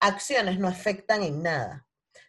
acciones 0.00 0.58
no 0.58 0.68
afectan 0.68 1.22
en 1.22 1.42
nada. 1.42 1.87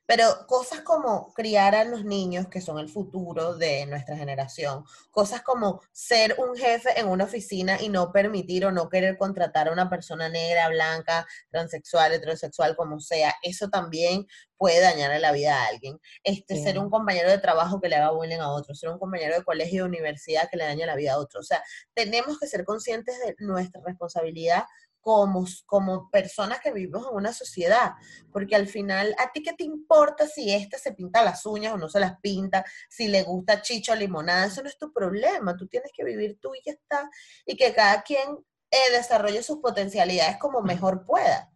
Pero 0.09 0.47
cosas 0.47 0.81
como 0.81 1.31
criar 1.35 1.75
a 1.75 1.83
los 1.83 2.03
niños, 2.03 2.47
que 2.47 2.61
son 2.61 2.79
el 2.79 2.89
futuro 2.89 3.53
de 3.53 3.85
nuestra 3.85 4.17
generación, 4.17 4.83
cosas 5.11 5.43
como 5.43 5.81
ser 5.91 6.35
un 6.39 6.57
jefe 6.57 6.99
en 6.99 7.07
una 7.07 7.25
oficina 7.25 7.79
y 7.79 7.89
no 7.89 8.11
permitir 8.11 8.65
o 8.65 8.71
no 8.71 8.89
querer 8.89 9.19
contratar 9.19 9.67
a 9.67 9.71
una 9.71 9.87
persona 9.87 10.27
negra, 10.27 10.67
blanca, 10.69 11.27
transexual, 11.51 12.11
heterosexual, 12.11 12.75
como 12.75 12.99
sea, 12.99 13.35
eso 13.43 13.69
también 13.69 14.25
puede 14.57 14.81
dañar 14.81 15.17
la 15.21 15.31
vida 15.31 15.55
a 15.55 15.67
alguien. 15.67 15.99
Este, 16.23 16.59
Ser 16.61 16.79
un 16.79 16.89
compañero 16.89 17.29
de 17.29 17.37
trabajo 17.37 17.79
que 17.79 17.87
le 17.87 17.95
haga 17.95 18.09
bullying 18.09 18.39
a 18.39 18.49
otro, 18.49 18.73
ser 18.73 18.89
un 18.89 18.97
compañero 18.97 19.35
de 19.35 19.43
colegio 19.43 19.83
o 19.83 19.87
universidad 19.87 20.49
que 20.49 20.57
le 20.57 20.65
dañe 20.65 20.87
la 20.87 20.95
vida 20.95 21.13
a 21.13 21.19
otro. 21.19 21.41
O 21.41 21.43
sea, 21.43 21.63
tenemos 21.93 22.39
que 22.39 22.47
ser 22.47 22.65
conscientes 22.65 23.15
de 23.19 23.35
nuestra 23.37 23.79
responsabilidad 23.85 24.63
como, 25.01 25.45
como 25.65 26.09
personas 26.09 26.59
que 26.59 26.71
vivimos 26.71 27.07
en 27.07 27.15
una 27.15 27.33
sociedad, 27.33 27.93
porque 28.31 28.55
al 28.55 28.67
final, 28.67 29.15
¿a 29.17 29.31
ti 29.31 29.41
qué 29.41 29.53
te 29.53 29.63
importa 29.63 30.27
si 30.27 30.53
este 30.53 30.77
se 30.77 30.93
pinta 30.93 31.23
las 31.23 31.45
uñas 31.45 31.73
o 31.73 31.77
no 31.77 31.89
se 31.89 31.99
las 31.99 32.19
pinta, 32.19 32.63
si 32.89 33.07
le 33.07 33.23
gusta 33.23 33.61
chicho 33.61 33.93
o 33.93 33.95
limonada? 33.95 34.45
Eso 34.45 34.61
no 34.61 34.69
es 34.69 34.77
tu 34.77 34.91
problema, 34.91 35.55
tú 35.55 35.67
tienes 35.67 35.91
que 35.93 36.03
vivir 36.03 36.39
tú 36.41 36.53
y 36.55 36.61
ya 36.65 36.73
está, 36.73 37.09
y 37.45 37.55
que 37.55 37.73
cada 37.73 38.01
quien 38.01 38.37
eh, 38.71 38.91
desarrolle 38.91 39.41
sus 39.41 39.57
potencialidades 39.59 40.37
como 40.37 40.61
mejor 40.61 41.05
pueda. 41.05 41.49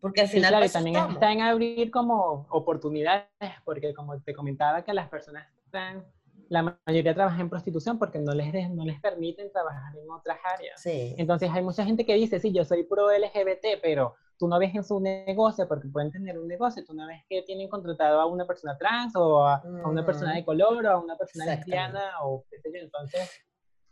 Porque 0.00 0.22
al 0.22 0.28
final... 0.28 0.50
claro, 0.50 0.66
y 0.66 0.70
también 0.70 0.96
está 0.96 1.30
en 1.30 1.42
abrir 1.42 1.90
como 1.90 2.46
oportunidades, 2.48 3.28
porque 3.64 3.92
como 3.92 4.18
te 4.20 4.34
comentaba 4.34 4.82
que 4.82 4.94
las 4.94 5.08
personas 5.08 5.46
están 5.64 6.04
la 6.50 6.76
mayoría 6.84 7.14
trabaja 7.14 7.40
en 7.40 7.48
prostitución 7.48 7.96
porque 7.96 8.18
no 8.18 8.34
les, 8.34 8.70
no 8.70 8.84
les 8.84 9.00
permiten 9.00 9.52
trabajar 9.52 9.96
en 9.96 10.10
otras 10.10 10.38
áreas. 10.44 10.82
Sí. 10.82 11.14
Entonces 11.16 11.48
hay 11.52 11.62
mucha 11.62 11.84
gente 11.84 12.04
que 12.04 12.14
dice, 12.14 12.40
sí, 12.40 12.52
yo 12.52 12.64
soy 12.64 12.82
pro 12.82 13.08
LGBT, 13.08 13.80
pero 13.80 14.16
tú 14.36 14.48
no 14.48 14.58
ves 14.58 14.74
en 14.74 14.82
su 14.82 14.98
negocio, 14.98 15.68
porque 15.68 15.88
pueden 15.88 16.10
tener 16.10 16.38
un 16.38 16.48
negocio, 16.48 16.84
tú 16.84 16.92
no 16.92 17.06
ves 17.06 17.22
que 17.28 17.42
tienen 17.42 17.68
contratado 17.68 18.20
a 18.20 18.26
una 18.26 18.46
persona 18.46 18.76
trans 18.76 19.14
o 19.14 19.46
a, 19.46 19.62
una 19.84 20.04
persona 20.04 20.34
de 20.34 20.44
color 20.44 20.86
o 20.86 20.90
a 20.90 20.98
una 20.98 21.16
persona 21.16 21.46
lesbiana 21.46 22.20
o 22.24 22.44
qué 22.50 22.58
sé 22.58 22.70
yo. 22.74 22.80
Entonces 22.80 23.30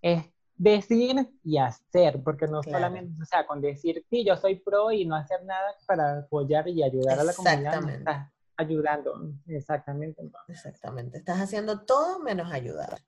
es 0.02 0.24
decir 0.56 1.30
y 1.44 1.58
hacer, 1.58 2.20
porque 2.24 2.48
no 2.48 2.64
solamente, 2.64 3.22
o 3.22 3.24
sea, 3.24 3.46
con 3.46 3.60
decir, 3.60 4.04
sí, 4.10 4.24
yo 4.24 4.36
soy 4.36 4.56
pro 4.56 4.90
y 4.90 5.06
no 5.06 5.14
hacer 5.14 5.44
nada 5.44 5.76
para 5.86 6.18
apoyar 6.18 6.66
y 6.66 6.82
ayudar 6.82 7.20
a 7.20 7.24
la 7.24 7.32
comunidad 7.32 8.30
ayudando, 8.58 9.32
exactamente. 9.46 10.22
Exactamente, 10.48 11.18
estás 11.18 11.40
haciendo 11.40 11.86
todo 11.86 12.18
menos 12.20 12.52
ayudar. 12.52 12.98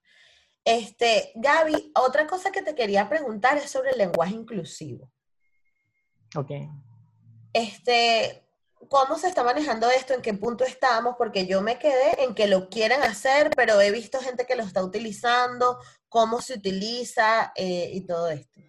Este, 0.64 1.32
Gaby, 1.34 1.92
otra 1.96 2.26
cosa 2.26 2.50
que 2.50 2.62
te 2.62 2.74
quería 2.74 3.08
preguntar 3.08 3.58
es 3.58 3.70
sobre 3.70 3.90
el 3.90 3.98
lenguaje 3.98 4.34
inclusivo. 4.34 5.10
Ok. 6.36 6.50
Este, 7.52 8.46
¿cómo 8.88 9.18
se 9.18 9.28
está 9.28 9.42
manejando 9.42 9.90
esto? 9.90 10.14
¿En 10.14 10.22
qué 10.22 10.32
punto 10.34 10.64
estamos? 10.64 11.16
Porque 11.18 11.46
yo 11.46 11.60
me 11.60 11.78
quedé 11.78 12.22
en 12.22 12.34
que 12.34 12.46
lo 12.46 12.68
quieren 12.68 13.02
hacer, 13.02 13.50
pero 13.56 13.80
he 13.80 13.90
visto 13.90 14.20
gente 14.20 14.46
que 14.46 14.54
lo 14.54 14.62
está 14.62 14.84
utilizando, 14.84 15.78
cómo 16.08 16.40
se 16.40 16.54
utiliza 16.54 17.52
eh, 17.56 17.90
y 17.92 18.06
todo 18.06 18.30
esto. 18.30 18.60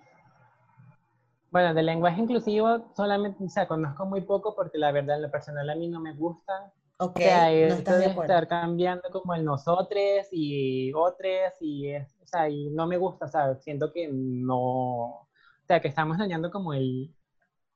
Bueno, 1.51 1.73
del 1.73 1.85
lenguaje 1.85 2.21
inclusivo 2.21 2.93
solamente, 2.95 3.43
o 3.43 3.49
sea, 3.49 3.67
conozco 3.67 4.05
muy 4.05 4.21
poco 4.21 4.55
porque 4.55 4.77
la 4.77 4.93
verdad 4.93 5.17
en 5.17 5.23
lo 5.23 5.31
personal 5.31 5.69
a 5.69 5.75
mí 5.75 5.89
no 5.89 5.99
me 5.99 6.13
gusta. 6.13 6.71
Ok, 6.97 7.17
o 7.17 7.19
sea, 7.19 7.49
no 7.49 7.75
estás 7.75 7.99
de 7.99 8.05
estar 8.05 8.47
cambiando 8.47 9.09
como 9.11 9.33
el 9.33 9.43
nosotros 9.43 10.27
y 10.31 10.93
otros 10.93 11.53
y, 11.59 11.89
es, 11.89 12.15
o 12.21 12.25
sea, 12.25 12.47
y 12.47 12.69
no 12.69 12.87
me 12.87 12.97
gusta, 12.97 13.25
o 13.25 13.27
sea, 13.27 13.55
siento 13.55 13.91
que 13.91 14.07
no, 14.11 14.59
o 14.59 15.27
sea, 15.67 15.81
que 15.81 15.89
estamos 15.89 16.17
dañando 16.17 16.51
como 16.51 16.73
el, 16.73 17.13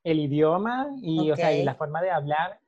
el 0.03 0.19
idioma 0.19 0.87
y, 1.01 1.31
o 1.31 1.35
sea, 1.35 1.51
y 1.51 1.63
la 1.63 1.75
forma 1.75 2.01
de 2.01 2.11
hablar. 2.11 2.59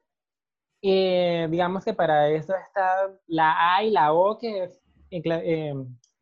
Y 0.82 1.48
digamos 1.48 1.86
que 1.86 1.94
para 1.94 2.30
eso 2.30 2.54
está 2.56 3.12
la 3.28 3.76
A 3.76 3.84
y 3.84 3.92
la 3.92 4.14
O 4.14 4.38
que 4.38 4.70
eh, 5.12 5.74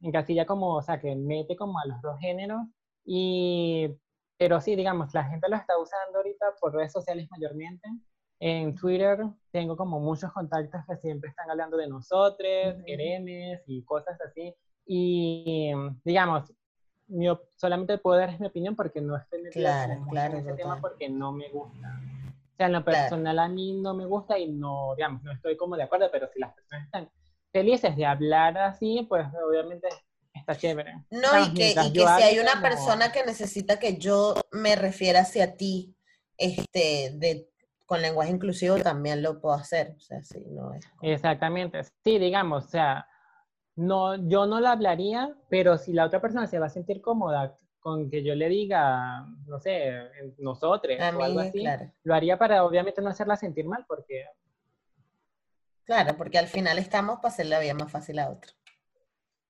encasilla 0.01 0.45
como, 0.45 0.75
o 0.75 0.81
sea, 0.81 0.99
que 0.99 1.15
mete 1.15 1.55
como 1.55 1.79
a 1.79 1.85
los 1.87 2.01
dos 2.01 2.19
géneros 2.19 2.61
y 3.03 3.89
pero 4.37 4.59
sí, 4.61 4.75
digamos, 4.75 5.13
la 5.13 5.23
gente 5.23 5.47
lo 5.49 5.55
está 5.55 5.77
usando 5.77 6.17
ahorita 6.17 6.45
por 6.59 6.73
redes 6.73 6.91
sociales 6.91 7.27
mayormente. 7.31 7.87
En 8.39 8.75
Twitter 8.75 9.19
tengo 9.51 9.77
como 9.77 9.99
muchos 9.99 10.31
contactos 10.33 10.81
que 10.87 10.97
siempre 10.97 11.29
están 11.29 11.49
hablando 11.49 11.77
de 11.77 11.87
nosotros, 11.87 12.75
queremos 12.85 13.61
y 13.65 13.81
cosas 13.83 14.19
así. 14.21 14.53
Y 14.85 15.71
digamos, 16.03 16.53
solamente 17.55 17.97
puedo 17.97 18.19
dar 18.19 18.39
mi 18.39 18.47
opinión 18.47 18.75
porque 18.75 18.99
no 18.99 19.15
estoy 19.15 19.41
metida 19.41 19.85
en 19.85 20.37
ese 20.37 20.53
tema 20.53 20.79
porque 20.81 21.09
no 21.09 21.31
me 21.31 21.49
gusta. 21.49 22.01
O 22.53 22.57
sea, 22.57 22.67
en 22.67 22.73
lo 22.73 22.83
personal 22.83 23.39
a 23.39 23.47
mí 23.47 23.73
no 23.73 23.93
me 23.93 24.05
gusta 24.05 24.37
y 24.37 24.51
no, 24.51 24.95
digamos, 24.95 25.23
no 25.23 25.31
estoy 25.31 25.55
como 25.55 25.75
de 25.77 25.83
acuerdo, 25.83 26.09
pero 26.11 26.27
si 26.27 26.39
las 26.39 26.53
personas 26.53 26.85
están 26.85 27.09
felices 27.51 27.95
de 27.95 28.05
hablar 28.05 28.57
así, 28.57 29.05
pues 29.07 29.25
obviamente 29.47 29.87
está 30.45 30.55
chévere. 30.55 30.93
No, 31.09 31.45
y 31.45 31.53
que, 31.53 31.71
y 31.71 31.93
que 31.93 31.99
si 31.99 32.23
hay 32.23 32.39
una 32.39 32.61
persona 32.61 33.11
que 33.11 33.25
necesita 33.25 33.79
que 33.79 33.97
yo 33.97 34.35
me 34.51 34.75
refiera 34.75 35.21
hacia 35.21 35.57
ti, 35.57 35.95
este, 36.37 37.11
de, 37.15 37.49
con 37.85 38.01
lenguaje 38.01 38.31
inclusivo, 38.31 38.77
también 38.77 39.23
lo 39.23 39.41
puedo 39.41 39.55
hacer. 39.55 39.95
O 39.97 39.99
sea, 39.99 40.21
sí, 40.21 40.45
no 40.49 40.73
es 40.73 40.85
Exactamente. 41.01 41.83
Sí, 42.03 42.19
digamos, 42.19 42.65
o 42.65 42.67
sea, 42.67 43.07
no, 43.75 44.15
yo 44.27 44.45
no 44.45 44.59
la 44.59 44.73
hablaría, 44.73 45.35
pero 45.49 45.77
si 45.77 45.93
la 45.93 46.05
otra 46.05 46.21
persona 46.21 46.45
se 46.45 46.59
va 46.59 46.67
a 46.67 46.69
sentir 46.69 47.01
cómoda 47.01 47.57
con 47.79 48.09
que 48.09 48.23
yo 48.23 48.35
le 48.35 48.49
diga, 48.49 49.25
no 49.47 49.59
sé, 49.59 49.93
nosotros 50.37 50.97
o 50.99 51.23
algo 51.23 51.39
así, 51.39 51.63
lo 52.03 52.15
haría 52.15 52.37
para 52.37 52.63
obviamente 52.63 53.01
no 53.01 53.09
hacerla 53.09 53.35
sentir 53.35 53.65
mal, 53.65 53.85
porque... 53.87 54.25
Claro, 55.83 56.17
porque 56.17 56.39
al 56.39 56.47
final 56.47 56.79
estamos 56.79 57.17
para 57.17 57.29
hacer 57.29 57.45
la 57.45 57.59
vida 57.59 57.75
más 57.75 57.91
fácil 57.91 58.17
a 58.17 58.29
otro. 58.29 58.53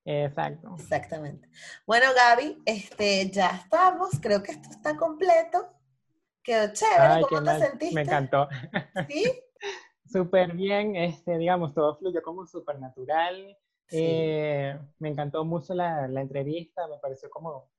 Exacto. 0.05 0.75
Exactamente. 0.79 1.49
Bueno, 1.87 2.05
Gaby, 2.15 2.61
este, 2.65 3.29
ya 3.31 3.49
estamos. 3.49 4.11
Creo 4.21 4.43
que 4.43 4.51
esto 4.51 4.69
está 4.69 4.95
completo. 4.95 5.67
Quedó 6.43 6.71
chévere. 6.71 7.23
¿Cómo 7.27 7.43
te 7.43 7.59
sentiste? 7.59 7.95
Me 7.95 8.01
encantó. 8.01 8.47
¿Sí? 9.09 9.23
Súper 10.05 10.53
bien. 10.53 10.95
Este, 10.95 11.39
digamos, 11.39 11.73
todo 11.73 11.97
fluyó 11.97 12.21
como 12.21 12.45
súper 12.45 12.79
natural. 12.79 13.57
Eh, 13.91 14.79
me 14.99 15.09
encantó 15.09 15.43
mucho 15.43 15.73
la, 15.73 16.07
la, 16.07 16.21
entrevista. 16.21 16.87
Me 16.87 16.99
pareció 16.99 17.27
como 17.31 17.71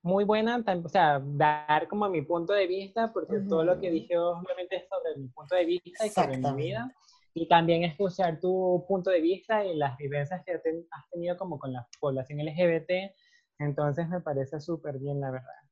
muy 0.00 0.24
buena. 0.24 0.64
O 0.82 0.88
sea, 0.88 1.20
dar 1.22 1.86
como 1.86 2.08
mi 2.08 2.22
punto 2.22 2.54
de 2.54 2.66
vista, 2.66 3.12
porque 3.12 3.40
todo 3.40 3.62
lo 3.62 3.78
que 3.78 3.90
dije 3.90 4.16
obviamente 4.16 4.76
es 4.76 4.88
sobre 4.88 5.16
mi 5.16 5.28
punto 5.28 5.54
de 5.54 5.64
vista 5.66 6.06
y 6.06 6.08
sobre 6.08 6.38
mi 6.38 6.52
vida 6.54 6.94
y 7.34 7.48
también 7.48 7.82
escuchar 7.82 8.38
tu 8.40 8.84
punto 8.86 9.10
de 9.10 9.20
vista 9.20 9.64
y 9.64 9.74
las 9.74 9.96
vivencias 9.98 10.42
que 10.44 10.52
has 10.52 11.10
tenido 11.10 11.36
como 11.36 11.58
con 11.58 11.72
la 11.72 11.86
población 12.00 12.38
LGBT. 12.38 13.12
Entonces 13.58 14.08
me 14.08 14.20
parece 14.20 14.60
súper 14.60 14.98
bien, 14.98 15.20
la 15.20 15.32
verdad. 15.32 15.64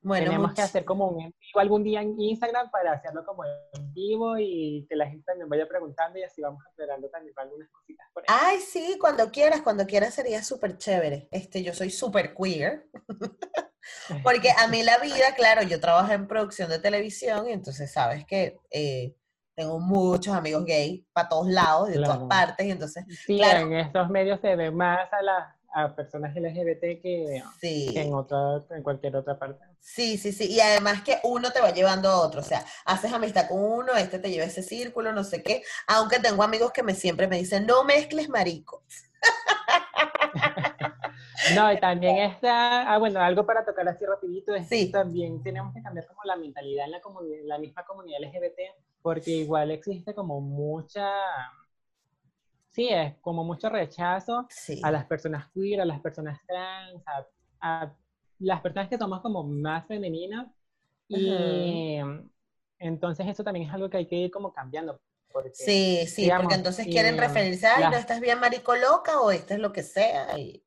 Bueno, 0.00 0.26
Tenemos 0.26 0.54
que 0.54 0.62
hacer 0.62 0.84
como 0.84 1.08
un 1.08 1.20
en 1.20 1.34
vivo 1.40 1.58
algún 1.58 1.82
día 1.82 2.00
en 2.00 2.20
Instagram 2.20 2.70
para 2.70 2.92
hacerlo 2.92 3.24
como 3.24 3.44
en 3.44 3.92
vivo 3.92 4.38
y 4.38 4.86
que 4.88 4.94
la 4.94 5.08
gente 5.08 5.24
también 5.24 5.48
vaya 5.48 5.66
preguntando 5.66 6.16
y 6.16 6.22
así 6.22 6.40
vamos 6.40 6.62
aclarando 6.70 7.08
también 7.08 7.34
algunas 7.36 7.68
cositas 7.70 8.06
por 8.14 8.22
ahí. 8.22 8.38
Ay, 8.40 8.60
sí, 8.60 8.96
cuando 9.00 9.32
quieras, 9.32 9.62
cuando 9.62 9.84
quieras 9.84 10.14
sería 10.14 10.44
súper 10.44 10.78
chévere. 10.78 11.26
Este, 11.32 11.64
yo 11.64 11.74
soy 11.74 11.90
súper 11.90 12.34
queer. 12.34 12.88
Porque 14.22 14.50
a 14.56 14.68
mí 14.68 14.84
la 14.84 14.98
vida, 14.98 15.34
claro, 15.36 15.62
yo 15.62 15.80
trabajo 15.80 16.12
en 16.12 16.28
producción 16.28 16.70
de 16.70 16.78
televisión 16.78 17.48
y 17.48 17.52
entonces 17.52 17.92
sabes 17.92 18.24
que 18.26 18.60
eh, 18.70 19.16
tengo 19.56 19.80
muchos 19.80 20.34
amigos 20.34 20.64
gay 20.66 21.04
para 21.12 21.28
todos 21.28 21.48
lados, 21.48 21.88
de 21.88 21.94
todas 21.94 22.18
partes, 22.28 22.66
y 22.66 22.70
entonces... 22.70 23.04
Sí, 23.24 23.40
en 23.40 23.72
estos 23.72 24.10
medios 24.10 24.38
se 24.40 24.54
ve 24.54 24.70
más 24.70 25.10
a 25.12 25.22
las 25.22 25.56
a 25.74 25.94
personas 25.94 26.34
LGBT 26.34 27.02
que, 27.02 27.42
en, 27.62 28.14
otra, 28.14 28.62
en 28.70 28.82
cualquier 28.82 29.14
otra 29.16 29.38
parte. 29.38 29.62
Sí, 29.78 30.16
sí, 30.16 30.32
sí, 30.32 30.50
y 30.50 30.60
además 30.60 31.02
que 31.02 31.18
uno 31.22 31.50
te 31.50 31.60
va 31.60 31.70
llevando 31.70 32.08
a 32.08 32.20
otro, 32.22 32.40
o 32.40 32.44
sea, 32.44 32.64
haces 32.86 33.12
amistad 33.12 33.46
con 33.48 33.62
uno, 33.62 33.94
este 33.94 34.18
te 34.18 34.30
lleva 34.30 34.46
ese 34.46 34.62
círculo, 34.62 35.12
no 35.12 35.22
sé 35.22 35.42
qué, 35.42 35.62
aunque 35.86 36.18
tengo 36.18 36.42
amigos 36.42 36.72
que 36.72 36.82
me 36.82 36.94
siempre 36.94 37.28
me 37.28 37.36
dicen, 37.36 37.66
no 37.66 37.84
mezcles 37.84 38.28
maricos. 38.28 38.82
No, 41.54 41.72
y 41.72 41.78
también 41.78 42.16
está, 42.32 42.92
ah, 42.92 42.98
bueno, 42.98 43.20
algo 43.20 43.46
para 43.46 43.64
tocar 43.64 43.88
así 43.88 44.04
rapidito, 44.04 44.54
es 44.54 44.68
sí. 44.68 44.86
que 44.86 44.92
también 44.92 45.42
tenemos 45.42 45.74
que 45.74 45.82
cambiar 45.82 46.06
como 46.06 46.22
la 46.24 46.36
mentalidad 46.36 46.86
en 46.86 46.92
la, 46.92 47.00
comunidad, 47.00 47.40
la 47.44 47.58
misma 47.58 47.84
comunidad 47.84 48.20
LGBT, 48.20 48.58
porque 49.06 49.30
igual 49.30 49.70
existe 49.70 50.12
como 50.16 50.40
mucha, 50.40 51.08
sí, 52.72 52.88
es 52.88 53.14
como 53.20 53.44
mucho 53.44 53.68
rechazo 53.68 54.48
a 54.82 54.90
las 54.90 55.04
personas 55.04 55.46
queer, 55.54 55.80
a 55.80 55.84
las 55.84 56.00
personas 56.00 56.40
trans, 56.44 57.04
a, 57.60 57.94
las 58.40 58.60
personas 58.60 58.88
que 58.88 58.98
somos 58.98 59.20
como 59.20 59.44
más 59.44 59.86
femeninas, 59.86 60.48
y 61.06 62.00
entonces 62.80 63.28
eso 63.28 63.44
también 63.44 63.68
es 63.68 63.72
algo 63.72 63.88
que 63.88 63.98
hay 63.98 64.06
que 64.08 64.16
ir 64.16 64.30
como 64.32 64.52
cambiando. 64.52 65.00
sí, 65.52 66.04
sí, 66.08 66.28
porque 66.36 66.56
entonces 66.56 66.88
quieren 66.88 67.16
referirse, 67.16 67.68
ay, 67.68 67.84
no 67.84 67.96
estás 67.96 68.18
bien 68.20 68.40
marico 68.40 68.74
loca, 68.74 69.20
o 69.20 69.30
esto 69.30 69.54
es 69.54 69.60
lo 69.60 69.72
que 69.72 69.84
sea, 69.84 70.36
y... 70.36 70.64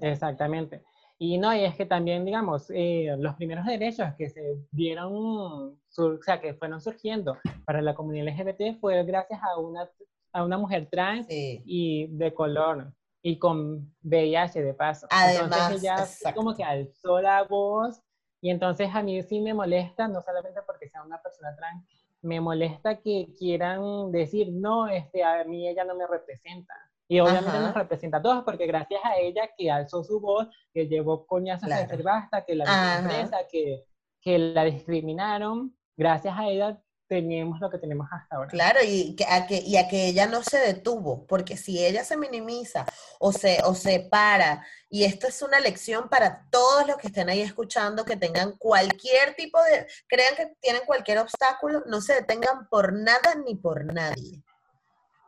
Exactamente. 0.00 0.84
Y 1.22 1.36
no, 1.36 1.54
y 1.54 1.64
es 1.64 1.76
que 1.76 1.84
también, 1.84 2.24
digamos, 2.24 2.70
eh, 2.70 3.14
los 3.18 3.34
primeros 3.34 3.66
derechos 3.66 4.08
que 4.16 4.30
se 4.30 4.56
dieron, 4.72 5.12
o 5.12 5.76
sea, 6.22 6.40
que 6.40 6.54
fueron 6.54 6.80
surgiendo 6.80 7.36
para 7.66 7.82
la 7.82 7.94
comunidad 7.94 8.28
LGBT 8.28 8.80
fue 8.80 9.04
gracias 9.04 9.38
a 9.42 9.58
una 9.58 9.86
a 10.32 10.44
una 10.44 10.58
mujer 10.58 10.88
trans 10.90 11.26
y 11.28 12.06
de 12.08 12.32
color 12.32 12.92
y 13.22 13.38
con 13.38 13.94
VIH 14.02 14.62
de 14.62 14.74
paso. 14.74 15.06
Además, 15.10 15.72
entonces 15.72 16.22
ella 16.22 16.34
como 16.34 16.54
que 16.54 16.64
alzó 16.64 17.20
la 17.20 17.42
voz 17.44 18.00
y 18.40 18.50
entonces 18.50 18.88
a 18.94 19.02
mí 19.02 19.22
sí 19.22 19.40
me 19.40 19.52
molesta, 19.52 20.08
no 20.08 20.22
solamente 20.22 20.60
porque 20.66 20.88
sea 20.88 21.02
una 21.02 21.20
persona 21.20 21.54
trans, 21.56 21.84
me 22.22 22.40
molesta 22.40 22.96
que 22.96 23.34
quieran 23.38 24.10
decir, 24.12 24.50
no, 24.52 24.88
este, 24.88 25.22
a 25.22 25.44
mí 25.44 25.68
ella 25.68 25.84
no 25.84 25.94
me 25.94 26.06
representa. 26.06 26.74
Y 27.10 27.18
obviamente 27.18 27.58
nos 27.58 27.74
representa 27.74 28.18
a 28.18 28.22
todos 28.22 28.44
porque 28.44 28.68
gracias 28.68 29.00
a 29.02 29.18
ella 29.18 29.50
que 29.58 29.68
alzó 29.68 30.04
su 30.04 30.20
voz, 30.20 30.46
que 30.72 30.86
llevó 30.86 31.26
coñazos 31.26 31.68
a 31.68 31.78
hacer 31.78 32.04
basta, 32.04 32.44
que 32.44 32.54
la 32.54 33.00
empresa, 33.00 33.38
que, 33.50 33.84
que 34.20 34.38
la 34.38 34.62
discriminaron, 34.62 35.76
gracias 35.96 36.38
a 36.38 36.46
ella 36.46 36.80
tenemos 37.08 37.58
lo 37.58 37.68
que 37.68 37.78
tenemos 37.78 38.06
hasta 38.12 38.36
ahora. 38.36 38.48
Claro, 38.48 38.78
y, 38.86 39.16
que, 39.16 39.24
a 39.24 39.44
que, 39.48 39.56
y 39.56 39.76
a 39.76 39.88
que 39.88 40.06
ella 40.06 40.28
no 40.28 40.44
se 40.44 40.58
detuvo, 40.58 41.26
porque 41.26 41.56
si 41.56 41.84
ella 41.84 42.04
se 42.04 42.16
minimiza 42.16 42.86
o 43.18 43.32
se, 43.32 43.58
o 43.64 43.74
se 43.74 44.06
para, 44.08 44.64
y 44.88 45.02
esto 45.02 45.26
es 45.26 45.42
una 45.42 45.58
lección 45.58 46.08
para 46.08 46.46
todos 46.48 46.86
los 46.86 46.96
que 46.98 47.08
estén 47.08 47.28
ahí 47.28 47.40
escuchando, 47.40 48.04
que 48.04 48.16
tengan 48.16 48.52
cualquier 48.56 49.34
tipo 49.34 49.60
de, 49.64 49.88
crean 50.06 50.36
que 50.36 50.54
tienen 50.60 50.82
cualquier 50.86 51.18
obstáculo, 51.18 51.82
no 51.86 52.00
se 52.00 52.14
detengan 52.14 52.68
por 52.68 52.92
nada 52.92 53.34
ni 53.44 53.56
por 53.56 53.84
nadie. 53.92 54.44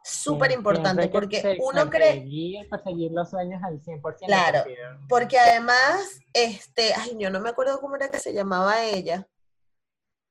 Súper 0.04 0.50
importante, 0.50 1.08
porque 1.08 1.58
uno 1.60 1.88
cree... 1.88 2.66
Perseguir 2.68 3.12
los 3.12 3.30
sueños 3.30 3.62
al 3.62 3.80
100%. 3.80 4.26
Claro, 4.26 4.64
porque 5.08 5.38
además, 5.38 6.20
este, 6.32 6.92
ay, 6.94 7.16
yo 7.18 7.30
no 7.30 7.40
me 7.40 7.50
acuerdo 7.50 7.80
cómo 7.80 7.96
era 7.96 8.08
que 8.08 8.18
se 8.18 8.32
llamaba 8.32 8.82
ella 8.84 9.28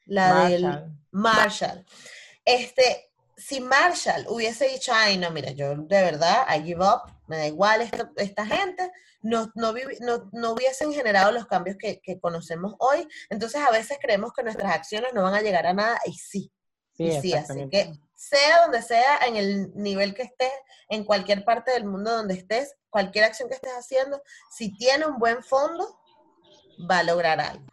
la 0.06 0.50
del 0.50 0.94
Marshall. 1.12 1.86
Este, 2.44 3.12
si 3.38 3.62
Marshall 3.62 4.26
hubiese 4.28 4.68
dicho, 4.68 4.92
ay, 4.94 5.18
no, 5.18 5.32
mira, 5.32 5.52
yo 5.52 5.76
de 5.76 6.02
verdad, 6.02 6.46
I 6.50 6.64
give 6.64 6.84
up, 6.84 7.12
me 7.28 7.38
da 7.38 7.48
igual 7.48 7.82
esta, 8.18 8.46
gente, 8.46 8.92
no, 9.22 9.52
no, 9.56 9.74
no, 10.32 10.52
hubiesen 10.52 10.92
generado 10.94 11.32
los 11.32 11.46
cambios 11.46 11.78
que, 11.78 12.20
conocemos 12.20 12.76
hoy. 12.80 13.08
Entonces, 13.30 13.62
a 13.62 13.72
veces 13.72 13.98
creemos 14.02 14.34
que 14.34 14.44
nuestras 14.44 14.74
acciones 14.74 15.14
no 15.14 15.24
van 15.24 15.36
a 15.36 15.42
llegar 15.42 15.66
a 15.66 15.74
nada, 15.74 16.00
y 16.06 16.14
sí. 16.14 16.52
Sí, 16.94 17.06
y 17.06 17.22
sí 17.22 17.34
así 17.34 17.70
que 17.70 17.94
sea 18.22 18.62
donde 18.62 18.84
sea, 18.84 19.18
en 19.28 19.36
el 19.36 19.72
nivel 19.74 20.14
que 20.14 20.22
estés, 20.22 20.54
en 20.90 21.04
cualquier 21.04 21.44
parte 21.44 21.72
del 21.72 21.86
mundo 21.86 22.16
donde 22.16 22.36
estés, 22.36 22.76
cualquier 22.92 23.26
acción 23.26 23.50
que 23.50 23.56
estés 23.56 23.74
haciendo, 23.74 24.22
si 24.56 24.76
tiene 24.78 25.08
un 25.08 25.18
buen 25.18 25.42
fondo, 25.42 26.00
va 26.90 27.00
a 27.00 27.04
lograr 27.04 27.42
algo. 27.42 27.66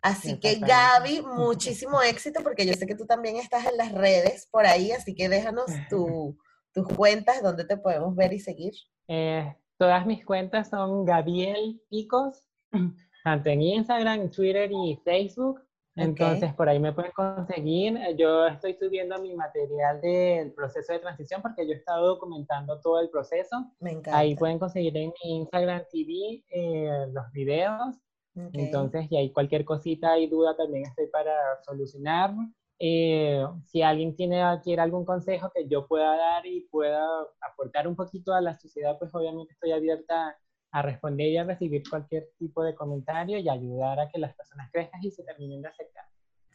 Así 0.00 0.40
que 0.40 0.54
Gaby, 0.54 1.20
muchísimo 1.20 2.00
éxito 2.00 2.42
porque 2.42 2.64
yo 2.64 2.72
sé 2.74 2.86
que 2.86 2.94
tú 2.94 3.04
también 3.04 3.36
estás 3.36 3.66
en 3.66 3.76
las 3.76 3.92
redes 3.92 4.46
por 4.50 4.64
ahí, 4.64 4.92
así 4.92 5.14
que 5.14 5.28
déjanos 5.28 5.66
tus 5.90 6.88
cuentas 6.96 7.42
donde 7.42 7.64
te 7.64 7.76
podemos 7.76 8.16
ver 8.16 8.32
y 8.32 8.38
seguir. 8.38 8.72
Eh, 9.08 9.54
todas 9.76 10.06
mis 10.06 10.24
cuentas 10.24 10.70
son 10.70 11.04
Gabriel 11.04 11.82
Picos, 11.90 12.42
tanto 13.24 13.50
en 13.50 13.60
Instagram, 13.60 14.30
Twitter 14.30 14.70
y 14.72 14.98
Facebook. 15.04 15.65
Entonces, 15.96 16.54
por 16.54 16.68
ahí 16.68 16.78
me 16.78 16.92
pueden 16.92 17.12
conseguir. 17.12 17.98
Yo 18.16 18.46
estoy 18.46 18.74
subiendo 18.74 19.18
mi 19.20 19.34
material 19.34 20.00
del 20.00 20.52
proceso 20.52 20.92
de 20.92 20.98
transición 20.98 21.42
porque 21.42 21.66
yo 21.66 21.72
he 21.72 21.76
estado 21.76 22.06
documentando 22.06 22.80
todo 22.80 23.00
el 23.00 23.08
proceso. 23.08 23.72
Me 23.80 23.92
encanta. 23.92 24.18
Ahí 24.18 24.36
pueden 24.36 24.58
conseguir 24.58 24.96
en 24.96 25.12
mi 25.24 25.36
Instagram 25.36 25.82
TV 25.90 26.44
eh, 26.50 27.06
los 27.12 27.30
videos 27.32 27.96
entonces, 28.52 29.10
y 29.10 29.16
hay 29.16 29.32
cualquier 29.32 29.64
cosita 29.64 30.18
y 30.18 30.26
duda 30.26 30.56
también 30.56 30.84
estoy 30.84 31.06
para 31.06 31.32
solucionar. 31.64 32.34
Eh, 32.78 33.42
si 33.64 33.80
alguien 33.80 34.14
tiene, 34.14 34.42
quiere 34.62 34.82
algún 34.82 35.06
consejo 35.06 35.50
que 35.54 35.66
yo 35.66 35.86
pueda 35.86 36.14
dar 36.16 36.44
y 36.44 36.60
pueda 36.70 37.06
aportar 37.40 37.88
un 37.88 37.96
poquito 37.96 38.34
a 38.34 38.42
la 38.42 38.54
sociedad, 38.54 38.98
pues 38.98 39.14
obviamente 39.14 39.54
estoy 39.54 39.72
abierta 39.72 40.36
a 40.72 40.82
responder 40.82 41.28
y 41.28 41.36
a 41.36 41.44
recibir 41.44 41.82
cualquier 41.88 42.28
tipo 42.38 42.62
de 42.62 42.74
comentario 42.74 43.38
y 43.38 43.48
ayudar 43.48 44.00
a 44.00 44.08
que 44.08 44.18
las 44.18 44.34
personas 44.34 44.70
crezcan 44.72 45.02
y 45.02 45.10
se 45.10 45.24
terminen 45.24 45.62
de 45.62 45.68
acercar. 45.68 46.04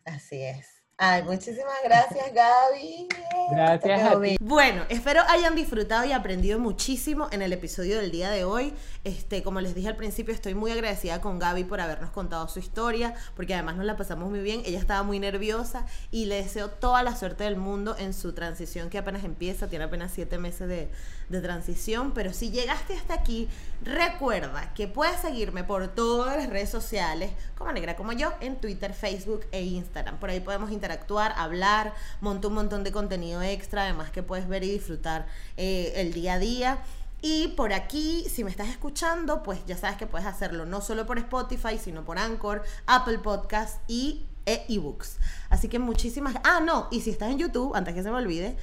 Así 0.05 0.41
es. 0.41 0.81
Ay, 1.04 1.24
muchísimas 1.24 1.74
gracias, 1.84 2.32
Gaby. 2.32 3.08
Gracias 3.49 4.04
a 4.04 4.22
ti. 4.22 4.38
Bueno, 4.39 4.84
espero 4.88 5.24
hayan 5.30 5.56
disfrutado 5.56 6.06
y 6.06 6.12
aprendido 6.12 6.60
muchísimo 6.60 7.28
en 7.32 7.41
el 7.41 7.52
episodio 7.54 7.97
del 7.97 8.12
día 8.12 8.30
de 8.30 8.43
hoy. 8.43 8.76
Este, 9.04 9.41
como 9.41 9.62
les 9.62 9.74
dije 9.74 9.88
al 9.88 9.95
principio, 9.95 10.32
estoy 10.32 10.54
muy 10.54 10.70
agradecida 10.70 11.20
con 11.20 11.39
Gaby 11.39 11.64
por 11.64 11.82
habernos 11.82 12.12
contado 12.12 12.47
su 12.47 12.60
historia, 12.60 13.16
porque 13.36 13.56
además 13.56 13.78
nos 13.78 13.86
la 13.88 13.97
pasamos 13.97 14.30
muy 14.30 14.41
bien. 14.41 14.62
Ella 14.64 14.78
estaba 14.78 15.02
muy 15.02 15.18
nerviosa 15.18 15.88
y 16.12 16.26
le 16.28 16.36
deseo 16.36 16.70
toda 16.70 17.02
la 17.02 17.16
suerte 17.16 17.45
del 17.45 17.58
mundo 17.58 17.95
en 17.97 18.14
su 18.14 18.34
transición 18.34 18.91
que 18.91 18.99
apenas 18.99 19.24
empieza, 19.24 19.66
tiene 19.66 19.86
apenas 19.86 20.12
siete 20.14 20.38
meses 20.38 20.68
de, 20.68 20.91
de 21.30 21.41
transición. 21.41 22.12
Pero 22.14 22.32
si 22.32 22.52
llegaste 22.52 22.93
hasta 22.93 23.16
aquí, 23.16 23.49
recuerda 23.84 24.72
que 24.76 24.88
puedes 24.88 25.20
seguirme 25.20 25.64
por 25.64 25.88
todas 25.88 26.38
las 26.38 26.47
redes 26.47 26.70
sociales, 26.70 27.32
como 27.58 27.72
Negra 27.72 27.95
como 27.95 28.12
yo, 28.12 28.34
en 28.39 28.58
Twitter, 28.58 28.93
Facebook 28.93 29.47
e 29.52 29.64
Instagram. 29.64 30.20
Por 30.20 30.30
ahí 30.30 30.41
podemos 30.41 30.70
interactuar, 30.70 30.91
hablar, 30.92 31.94
monto 32.22 32.48
un 32.50 32.56
montón 32.56 32.84
de 32.84 32.92
contenido 32.92 33.42
extra, 33.42 33.84
además 33.84 34.12
que 34.12 34.24
puedes 34.24 34.48
ver 34.48 34.64
y 34.64 34.72
disfrutar 34.72 35.28
eh, 35.58 35.94
el 35.96 36.14
día 36.14 36.34
a 36.34 36.39
día. 36.39 36.78
Y 37.22 37.50
por 37.50 37.72
aquí, 37.72 38.26
si 38.30 38.44
me 38.44 38.50
estás 38.50 38.70
escuchando, 38.70 39.44
pues 39.44 39.64
ya 39.68 39.78
sabes 39.78 39.98
que 39.98 40.08
puedes 40.08 40.28
hacerlo 40.28 40.66
no 40.66 40.82
solo 40.82 41.06
por 41.06 41.20
Spotify, 41.20 41.78
sino 41.78 42.04
por 42.04 42.18
Anchor, 42.18 42.64
Apple 42.88 43.20
Podcast 43.20 43.80
y 43.88 44.26
e 44.46 44.66
ebooks. 44.70 45.18
Así 45.50 45.68
que 45.68 45.78
muchísimas... 45.78 46.36
Ah, 46.44 46.60
no, 46.60 46.88
y 46.92 47.02
si 47.02 47.12
estás 47.12 47.30
en 47.30 47.38
YouTube, 47.38 47.76
antes 47.76 47.94
que 47.94 48.02
se 48.02 48.10
me 48.10 48.18
olvide, 48.18 48.58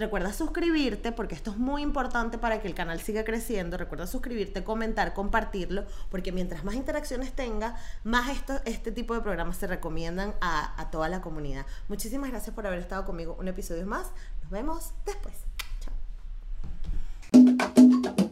Recuerda 0.00 0.32
suscribirte 0.32 1.12
porque 1.12 1.34
esto 1.34 1.50
es 1.50 1.58
muy 1.58 1.82
importante 1.82 2.38
para 2.38 2.62
que 2.62 2.68
el 2.68 2.74
canal 2.74 3.00
siga 3.00 3.22
creciendo. 3.22 3.76
Recuerda 3.76 4.06
suscribirte, 4.06 4.64
comentar, 4.64 5.12
compartirlo, 5.12 5.84
porque 6.10 6.32
mientras 6.32 6.64
más 6.64 6.74
interacciones 6.74 7.34
tenga, 7.34 7.76
más 8.02 8.30
esto, 8.30 8.62
este 8.64 8.92
tipo 8.92 9.12
de 9.12 9.20
programas 9.20 9.58
se 9.58 9.66
recomiendan 9.66 10.34
a, 10.40 10.80
a 10.80 10.90
toda 10.90 11.10
la 11.10 11.20
comunidad. 11.20 11.66
Muchísimas 11.88 12.30
gracias 12.30 12.54
por 12.54 12.66
haber 12.66 12.78
estado 12.78 13.04
conmigo 13.04 13.36
un 13.38 13.48
episodio 13.48 13.84
más. 13.84 14.10
Nos 14.40 14.50
vemos 14.50 14.94
después. 15.04 15.34
Chao. 17.30 18.29